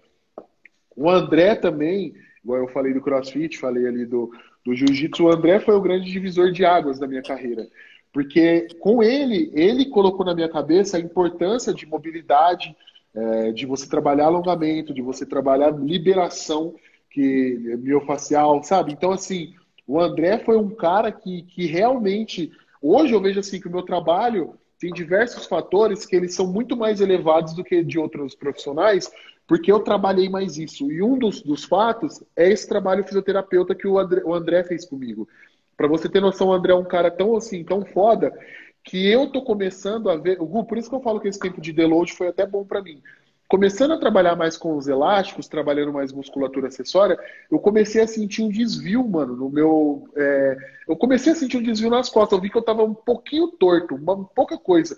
O 0.96 1.10
André 1.10 1.54
também, 1.54 2.14
igual 2.42 2.60
eu 2.60 2.68
falei 2.68 2.94
do 2.94 3.02
CrossFit, 3.02 3.58
falei 3.58 3.86
ali 3.86 4.06
do, 4.06 4.30
do 4.64 4.74
Jiu-Jitsu, 4.74 5.24
o 5.24 5.30
André 5.30 5.60
foi 5.60 5.74
o 5.74 5.80
grande 5.80 6.10
divisor 6.10 6.50
de 6.50 6.64
águas 6.64 6.98
da 6.98 7.06
minha 7.06 7.22
carreira. 7.22 7.68
Porque 8.16 8.68
com 8.80 9.02
ele, 9.02 9.50
ele 9.52 9.90
colocou 9.90 10.24
na 10.24 10.34
minha 10.34 10.48
cabeça 10.48 10.96
a 10.96 11.00
importância 11.00 11.74
de 11.74 11.84
mobilidade, 11.84 12.74
é, 13.14 13.52
de 13.52 13.66
você 13.66 13.86
trabalhar 13.86 14.24
alongamento, 14.24 14.94
de 14.94 15.02
você 15.02 15.26
trabalhar 15.26 15.68
liberação 15.78 16.74
que 17.10 17.76
miofacial, 17.78 18.62
sabe? 18.62 18.94
Então, 18.94 19.12
assim, 19.12 19.52
o 19.86 20.00
André 20.00 20.38
foi 20.38 20.56
um 20.56 20.70
cara 20.70 21.12
que, 21.12 21.42
que 21.42 21.66
realmente. 21.66 22.50
Hoje 22.80 23.12
eu 23.12 23.20
vejo 23.20 23.40
assim 23.40 23.60
que 23.60 23.68
o 23.68 23.70
meu 23.70 23.82
trabalho 23.82 24.54
tem 24.80 24.94
diversos 24.94 25.44
fatores 25.44 26.06
que 26.06 26.16
eles 26.16 26.34
são 26.34 26.50
muito 26.50 26.74
mais 26.74 27.02
elevados 27.02 27.52
do 27.52 27.62
que 27.62 27.84
de 27.84 27.98
outros 27.98 28.34
profissionais, 28.34 29.12
porque 29.46 29.70
eu 29.70 29.80
trabalhei 29.80 30.30
mais 30.30 30.56
isso. 30.56 30.90
E 30.90 31.02
um 31.02 31.18
dos, 31.18 31.42
dos 31.42 31.64
fatos 31.64 32.24
é 32.34 32.50
esse 32.50 32.66
trabalho 32.66 33.04
fisioterapeuta 33.04 33.74
que 33.74 33.86
o 33.86 33.98
André, 33.98 34.22
o 34.24 34.32
André 34.32 34.64
fez 34.64 34.86
comigo. 34.86 35.28
Para 35.76 35.88
você 35.88 36.08
ter 36.08 36.20
noção, 36.20 36.48
o 36.48 36.52
André 36.52 36.72
é 36.72 36.76
um 36.76 36.84
cara 36.84 37.10
tão 37.10 37.36
assim, 37.36 37.62
tão 37.62 37.84
foda, 37.84 38.32
que 38.82 39.10
eu 39.10 39.30
tô 39.30 39.42
começando 39.42 40.08
a 40.08 40.16
ver. 40.16 40.36
Gu, 40.36 40.64
por 40.64 40.78
isso 40.78 40.88
que 40.88 40.94
eu 40.94 41.02
falo 41.02 41.20
que 41.20 41.28
esse 41.28 41.38
tempo 41.38 41.60
de 41.60 41.72
deload 41.72 42.12
foi 42.14 42.28
até 42.28 42.46
bom 42.46 42.64
para 42.64 42.80
mim. 42.80 43.02
Começando 43.48 43.92
a 43.92 43.98
trabalhar 43.98 44.34
mais 44.34 44.56
com 44.56 44.76
os 44.76 44.88
elásticos, 44.88 45.46
trabalhando 45.46 45.92
mais 45.92 46.12
musculatura 46.12 46.66
acessória, 46.66 47.16
eu 47.50 47.60
comecei 47.60 48.02
a 48.02 48.06
sentir 48.06 48.42
um 48.42 48.48
desvio, 48.48 49.06
mano, 49.06 49.36
no 49.36 49.48
meu. 49.48 50.08
É... 50.16 50.56
Eu 50.88 50.96
comecei 50.96 51.32
a 51.32 51.36
sentir 51.36 51.56
um 51.56 51.62
desvio 51.62 51.90
nas 51.90 52.08
costas. 52.08 52.36
Eu 52.36 52.42
vi 52.42 52.50
que 52.50 52.58
eu 52.58 52.62
tava 52.62 52.82
um 52.82 52.94
pouquinho 52.94 53.48
torto, 53.48 53.94
uma 53.94 54.24
pouca 54.24 54.58
coisa. 54.58 54.96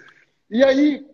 E 0.51 0.64
aí, 0.64 1.05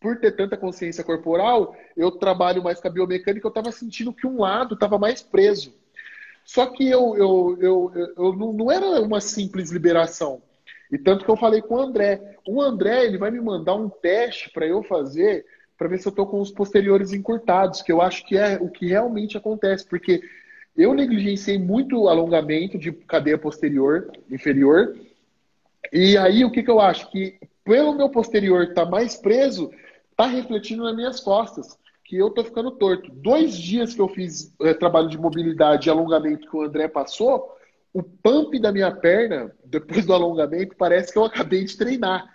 por 0.00 0.18
ter 0.18 0.32
tanta 0.32 0.56
consciência 0.56 1.02
corporal, 1.02 1.76
eu 1.96 2.10
trabalho 2.12 2.62
mais 2.62 2.80
com 2.80 2.86
a 2.86 2.90
biomecânica, 2.90 3.46
eu 3.46 3.52
tava 3.52 3.72
sentindo 3.72 4.12
que 4.12 4.26
um 4.26 4.40
lado 4.40 4.76
tava 4.76 4.96
mais 4.96 5.22
preso. 5.22 5.74
Só 6.44 6.66
que 6.66 6.88
eu, 6.88 7.16
eu, 7.16 7.58
eu, 7.60 7.92
eu, 8.16 8.36
não, 8.36 8.52
não 8.52 8.72
era 8.72 9.00
uma 9.00 9.20
simples 9.20 9.70
liberação. 9.70 10.42
E 10.90 10.98
tanto 10.98 11.24
que 11.24 11.30
eu 11.30 11.36
falei 11.36 11.62
com 11.62 11.76
o 11.76 11.80
André. 11.80 12.36
O 12.46 12.60
André 12.60 13.04
ele 13.04 13.18
vai 13.18 13.30
me 13.30 13.40
mandar 13.40 13.74
um 13.74 13.88
teste 13.88 14.50
para 14.50 14.66
eu 14.66 14.82
fazer 14.82 15.44
para 15.80 15.88
ver 15.88 15.98
se 15.98 16.06
eu 16.06 16.10
estou 16.10 16.26
com 16.26 16.42
os 16.42 16.50
posteriores 16.50 17.14
encurtados, 17.14 17.80
que 17.80 17.90
eu 17.90 18.02
acho 18.02 18.26
que 18.26 18.36
é 18.36 18.58
o 18.60 18.68
que 18.68 18.86
realmente 18.86 19.38
acontece, 19.38 19.82
porque 19.86 20.20
eu 20.76 20.92
negligenciei 20.92 21.58
muito 21.58 22.06
alongamento 22.06 22.78
de 22.78 22.92
cadeia 22.92 23.38
posterior, 23.38 24.12
inferior, 24.30 24.94
e 25.90 26.18
aí 26.18 26.44
o 26.44 26.50
que, 26.50 26.62
que 26.62 26.70
eu 26.70 26.80
acho? 26.80 27.10
Que 27.10 27.40
pelo 27.64 27.94
meu 27.94 28.10
posterior 28.10 28.64
estar 28.64 28.84
tá 28.84 28.90
mais 28.90 29.16
preso, 29.16 29.70
está 30.10 30.26
refletindo 30.26 30.84
nas 30.84 30.94
minhas 30.94 31.18
costas 31.18 31.78
que 32.10 32.16
eu 32.16 32.28
tô 32.28 32.42
ficando 32.42 32.72
torto. 32.72 33.08
Dois 33.12 33.56
dias 33.56 33.94
que 33.94 34.00
eu 34.00 34.08
fiz 34.08 34.52
é, 34.62 34.74
trabalho 34.74 35.08
de 35.08 35.16
mobilidade 35.16 35.88
e 35.88 35.90
alongamento 35.90 36.50
que 36.50 36.56
o 36.56 36.62
André 36.62 36.88
passou, 36.88 37.56
o 37.92 38.02
pump 38.02 38.58
da 38.58 38.72
minha 38.72 38.90
perna, 38.90 39.54
depois 39.64 40.04
do 40.04 40.12
alongamento, 40.12 40.74
parece 40.76 41.12
que 41.12 41.18
eu 41.20 41.24
acabei 41.24 41.64
de 41.64 41.76
treinar. 41.76 42.28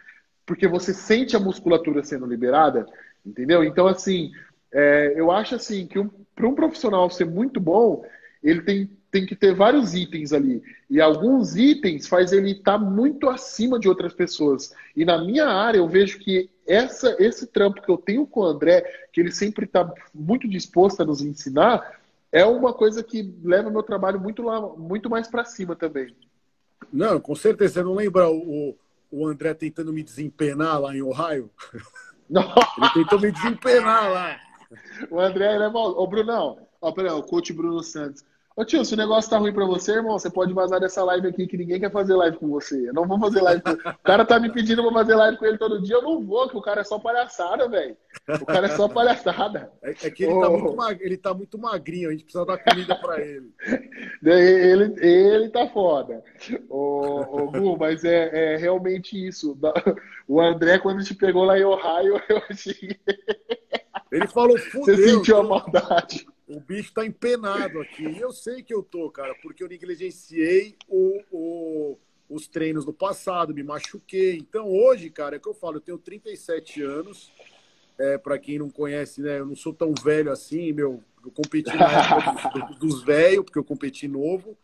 Porque 0.45 0.65
você 0.65 0.93
sente 0.93 1.35
a 1.35 1.41
musculatura 1.41 2.05
sendo 2.05 2.25
liberada, 2.25 2.85
entendeu? 3.25 3.65
Então, 3.65 3.85
assim, 3.85 4.31
é, 4.73 5.13
eu 5.13 5.29
acho 5.29 5.55
assim 5.55 5.85
que 5.85 5.99
um, 5.99 6.09
para 6.33 6.47
um 6.47 6.55
profissional 6.55 7.09
ser 7.09 7.25
muito 7.25 7.59
bom, 7.59 8.05
ele 8.41 8.61
tem, 8.61 8.89
tem 9.15 9.25
que 9.25 9.33
ter 9.33 9.55
vários 9.55 9.93
itens 9.93 10.33
ali. 10.33 10.61
E 10.89 10.99
alguns 10.99 11.55
itens 11.55 12.05
faz 12.05 12.33
ele 12.33 12.51
estar 12.51 12.73
tá 12.73 12.77
muito 12.77 13.29
acima 13.29 13.79
de 13.79 13.87
outras 13.87 14.11
pessoas. 14.11 14.73
E 14.93 15.05
na 15.05 15.17
minha 15.23 15.45
área, 15.45 15.77
eu 15.77 15.87
vejo 15.87 16.19
que 16.19 16.49
essa, 16.67 17.15
esse 17.17 17.47
trampo 17.47 17.81
que 17.81 17.89
eu 17.89 17.97
tenho 17.97 18.27
com 18.27 18.41
o 18.41 18.45
André, 18.45 18.81
que 19.13 19.21
ele 19.21 19.31
sempre 19.31 19.63
está 19.63 19.89
muito 20.13 20.49
disposto 20.49 20.99
a 20.99 21.05
nos 21.05 21.21
ensinar, 21.21 21.97
é 22.29 22.45
uma 22.45 22.73
coisa 22.73 23.01
que 23.01 23.33
leva 23.41 23.69
meu 23.69 23.83
trabalho 23.83 24.19
muito, 24.19 24.43
lá, 24.43 24.59
muito 24.75 25.09
mais 25.09 25.29
para 25.29 25.45
cima 25.45 25.77
também. 25.77 26.13
Não, 26.91 27.17
com 27.17 27.35
certeza. 27.35 27.75
Você 27.75 27.83
não 27.83 27.95
lembra 27.95 28.29
o, 28.29 28.75
o 29.09 29.27
André 29.27 29.53
tentando 29.53 29.93
me 29.93 30.03
desempenar 30.03 30.81
lá 30.81 30.93
em 30.93 31.01
Ohio? 31.01 31.49
Não. 32.29 32.41
Ele 32.41 32.89
tentou 32.95 33.21
me 33.21 33.31
desempenar 33.31 34.11
lá. 34.11 34.39
O 35.09 35.21
André, 35.21 35.55
ele 35.55 35.63
é 35.63 35.69
mal. 35.69 35.97
Ô, 35.97 36.05
Brunão, 36.05 36.67
ó, 36.81 36.91
peraí, 36.91 37.11
o 37.11 37.21
coach 37.21 37.53
Bruno 37.53 37.83
Santos. 37.83 38.25
Ô 38.57 38.63
tio, 38.63 38.85
se 38.85 38.93
o 38.93 38.97
negócio 38.97 39.29
tá 39.29 39.37
ruim 39.37 39.51
pra 39.51 39.65
você, 39.65 39.95
irmão, 39.95 40.17
você 40.17 40.29
pode 40.29 40.53
vazar 40.53 40.79
dessa 40.79 41.03
live 41.03 41.27
aqui 41.27 41.45
que 41.45 41.57
ninguém 41.57 41.77
quer 41.77 41.91
fazer 41.91 42.15
live 42.15 42.37
com 42.37 42.47
você. 42.47 42.87
Eu 42.87 42.93
não 42.93 43.05
vou 43.05 43.19
fazer 43.19 43.41
live 43.41 43.61
com 43.61 43.71
O 43.91 43.97
cara 44.01 44.23
tá 44.23 44.39
me 44.39 44.49
pedindo 44.49 44.81
pra 44.81 44.93
fazer 44.93 45.15
live 45.15 45.37
com 45.37 45.45
ele 45.45 45.57
todo 45.57 45.81
dia, 45.81 45.95
eu 45.95 46.01
não 46.01 46.21
vou, 46.23 46.47
que 46.47 46.55
o 46.55 46.61
cara 46.61 46.79
é 46.79 46.83
só 46.85 46.97
palhaçada, 46.97 47.67
velho. 47.67 47.97
O 48.29 48.45
cara 48.45 48.67
é 48.67 48.69
só 48.69 48.87
palhaçada. 48.87 49.73
É, 49.83 49.89
é 49.89 50.09
que 50.09 50.23
ele, 50.23 50.33
oh. 50.33 50.39
tá 50.39 50.49
muito 50.49 50.75
mag... 50.75 50.97
ele 51.01 51.17
tá 51.17 51.33
muito 51.33 51.57
magrinho, 51.57 52.07
a 52.07 52.11
gente 52.13 52.23
precisa 52.23 52.45
dar 52.45 52.57
comida 52.57 52.95
pra 52.95 53.19
ele. 53.19 53.51
ele, 54.23 55.05
ele 55.05 55.49
tá 55.49 55.67
foda. 55.67 56.23
Ô, 56.69 57.41
ô 57.43 57.51
Gu, 57.51 57.77
mas 57.77 58.05
é, 58.05 58.53
é 58.53 58.57
realmente 58.57 59.17
isso. 59.17 59.57
O 60.25 60.39
André, 60.39 60.79
quando 60.79 61.03
te 61.03 61.13
pegou 61.13 61.43
lá 61.43 61.59
em 61.59 61.65
Ohio, 61.65 62.21
eu 62.29 62.41
achei. 62.49 62.97
Ele 64.09 64.27
falou, 64.27 64.57
fudeu. 64.57 64.95
Você 64.95 65.09
sentiu 65.09 65.39
a 65.39 65.43
maldade. 65.43 66.25
O 66.47 66.59
bicho 66.59 66.93
tá 66.93 67.05
empenado 67.05 67.81
aqui. 67.81 68.03
E 68.03 68.19
eu 68.19 68.31
sei 68.31 68.61
que 68.61 68.73
eu 68.73 68.83
tô, 68.83 69.09
cara, 69.09 69.33
porque 69.41 69.63
eu 69.63 69.67
negligenciei 69.67 70.77
o, 70.87 71.21
o, 71.31 71.97
os 72.29 72.47
treinos 72.47 72.85
do 72.85 72.93
passado, 72.93 73.53
me 73.53 73.63
machuquei. 73.63 74.37
Então, 74.37 74.69
hoje, 74.69 75.09
cara, 75.09 75.37
é 75.37 75.39
que 75.39 75.47
eu 75.47 75.53
falo, 75.53 75.77
eu 75.77 75.81
tenho 75.81 75.97
37 75.97 76.81
anos. 76.83 77.31
É, 77.97 78.17
para 78.17 78.37
quem 78.37 78.59
não 78.59 78.69
conhece, 78.69 79.21
né? 79.21 79.39
Eu 79.39 79.45
não 79.45 79.55
sou 79.55 79.73
tão 79.73 79.93
velho 79.93 80.31
assim, 80.31 80.73
meu. 80.73 81.01
Eu 81.23 81.31
competi 81.31 81.75
na 81.75 81.91
época 81.91 82.59
dos, 82.67 82.77
dos 82.77 83.03
velhos, 83.03 83.45
porque 83.45 83.57
eu 83.57 83.63
competi 83.63 84.07
novo. 84.07 84.57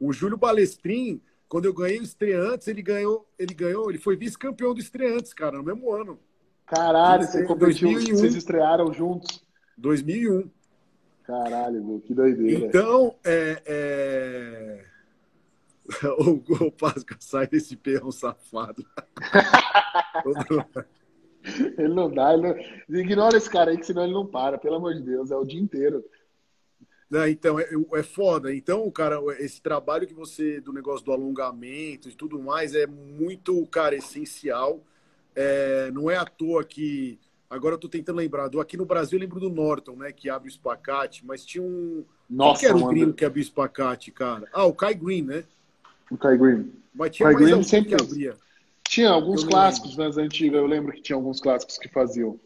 O 0.00 0.12
Júlio 0.12 0.36
Balestrin, 0.36 1.20
quando 1.48 1.66
eu 1.66 1.74
ganhei 1.74 2.00
o 2.00 2.02
estreantes, 2.02 2.66
ele 2.66 2.82
ganhou, 2.82 3.28
ele 3.38 3.54
ganhou, 3.54 3.90
ele 3.90 3.98
foi 3.98 4.16
vice-campeão 4.16 4.74
do 4.74 4.80
estreantes, 4.80 5.32
cara, 5.32 5.58
no 5.58 5.64
mesmo 5.64 5.92
ano. 5.92 6.18
Caralho, 6.66 7.24
você 7.24 7.44
competiu, 7.44 7.92
2001, 7.92 8.16
vocês 8.16 8.34
estrearam 8.34 8.92
juntos. 8.92 9.44
2001. 9.78 10.50
Caralho, 11.26 11.84
meu, 11.84 12.00
que 12.00 12.14
doideira. 12.14 12.66
Então, 12.66 13.14
é, 13.24 13.62
é... 13.66 14.84
o, 16.18 16.66
o 16.66 16.72
Páscoa 16.72 17.16
sai 17.18 17.46
desse 17.46 17.76
perrão 17.76 18.12
safado. 18.12 18.86
ele 21.78 21.94
não 21.94 22.10
dá, 22.10 22.34
ele 22.34 22.54
não... 22.88 23.00
ignora 23.00 23.36
esse 23.36 23.50
cara 23.50 23.72
aí, 23.72 23.78
que 23.78 23.86
senão 23.86 24.04
ele 24.04 24.12
não 24.12 24.26
para, 24.26 24.58
pelo 24.58 24.76
amor 24.76 24.94
de 24.94 25.02
Deus, 25.02 25.30
é 25.30 25.36
o 25.36 25.44
dia 25.44 25.60
inteiro. 25.60 26.04
Né? 27.10 27.30
Então, 27.30 27.58
é, 27.58 27.68
é 27.94 28.02
foda. 28.02 28.54
Então, 28.54 28.88
cara, 28.90 29.18
esse 29.38 29.60
trabalho 29.60 30.06
que 30.06 30.14
você, 30.14 30.60
do 30.60 30.72
negócio 30.72 31.04
do 31.04 31.12
alongamento 31.12 32.08
e 32.08 32.14
tudo 32.14 32.40
mais, 32.40 32.74
é 32.74 32.86
muito, 32.86 33.64
cara, 33.66 33.94
essencial. 33.94 34.80
É, 35.34 35.90
não 35.92 36.10
é 36.10 36.16
à 36.16 36.24
toa 36.24 36.64
que. 36.64 37.18
Agora 37.48 37.74
eu 37.74 37.78
tô 37.78 37.88
tentando 37.88 38.16
lembrar. 38.16 38.48
Do, 38.48 38.60
aqui 38.60 38.76
no 38.76 38.84
Brasil 38.84 39.18
eu 39.18 39.22
lembro 39.22 39.40
do 39.40 39.50
Norton, 39.50 39.96
né? 39.96 40.12
Que 40.12 40.28
abre 40.28 40.48
o 40.48 40.50
espacate, 40.50 41.24
mas 41.24 41.44
tinha 41.44 41.62
um. 41.62 42.04
Nossa, 42.28 42.60
Quem 42.60 42.60
que 42.60 42.66
era 42.66 42.84
o 42.84 42.88
gringo 42.88 43.12
que 43.12 43.24
abria 43.24 43.42
o 43.42 43.46
espacate, 43.46 44.10
cara? 44.10 44.48
Ah, 44.52 44.64
o 44.64 44.72
Kai 44.72 44.94
Green, 44.94 45.22
né? 45.22 45.44
O 46.10 46.16
Kai 46.16 46.36
Green. 46.36 46.72
Mas 46.94 47.10
tinha 47.14 47.28
Kai 47.28 47.36
Green 47.36 47.62
sempre 47.62 47.94
que 47.94 48.02
abria. 48.02 48.34
Tinha 48.88 49.10
alguns 49.10 49.44
clásicos 49.44 49.96
nas 49.96 50.16
antigas, 50.16 50.60
eu 50.60 50.66
lembro 50.66 50.92
que 50.92 51.02
tinha 51.02 51.16
alguns 51.16 51.40
clássicos 51.40 51.76
que 51.78 51.88
faziam. 51.88 52.38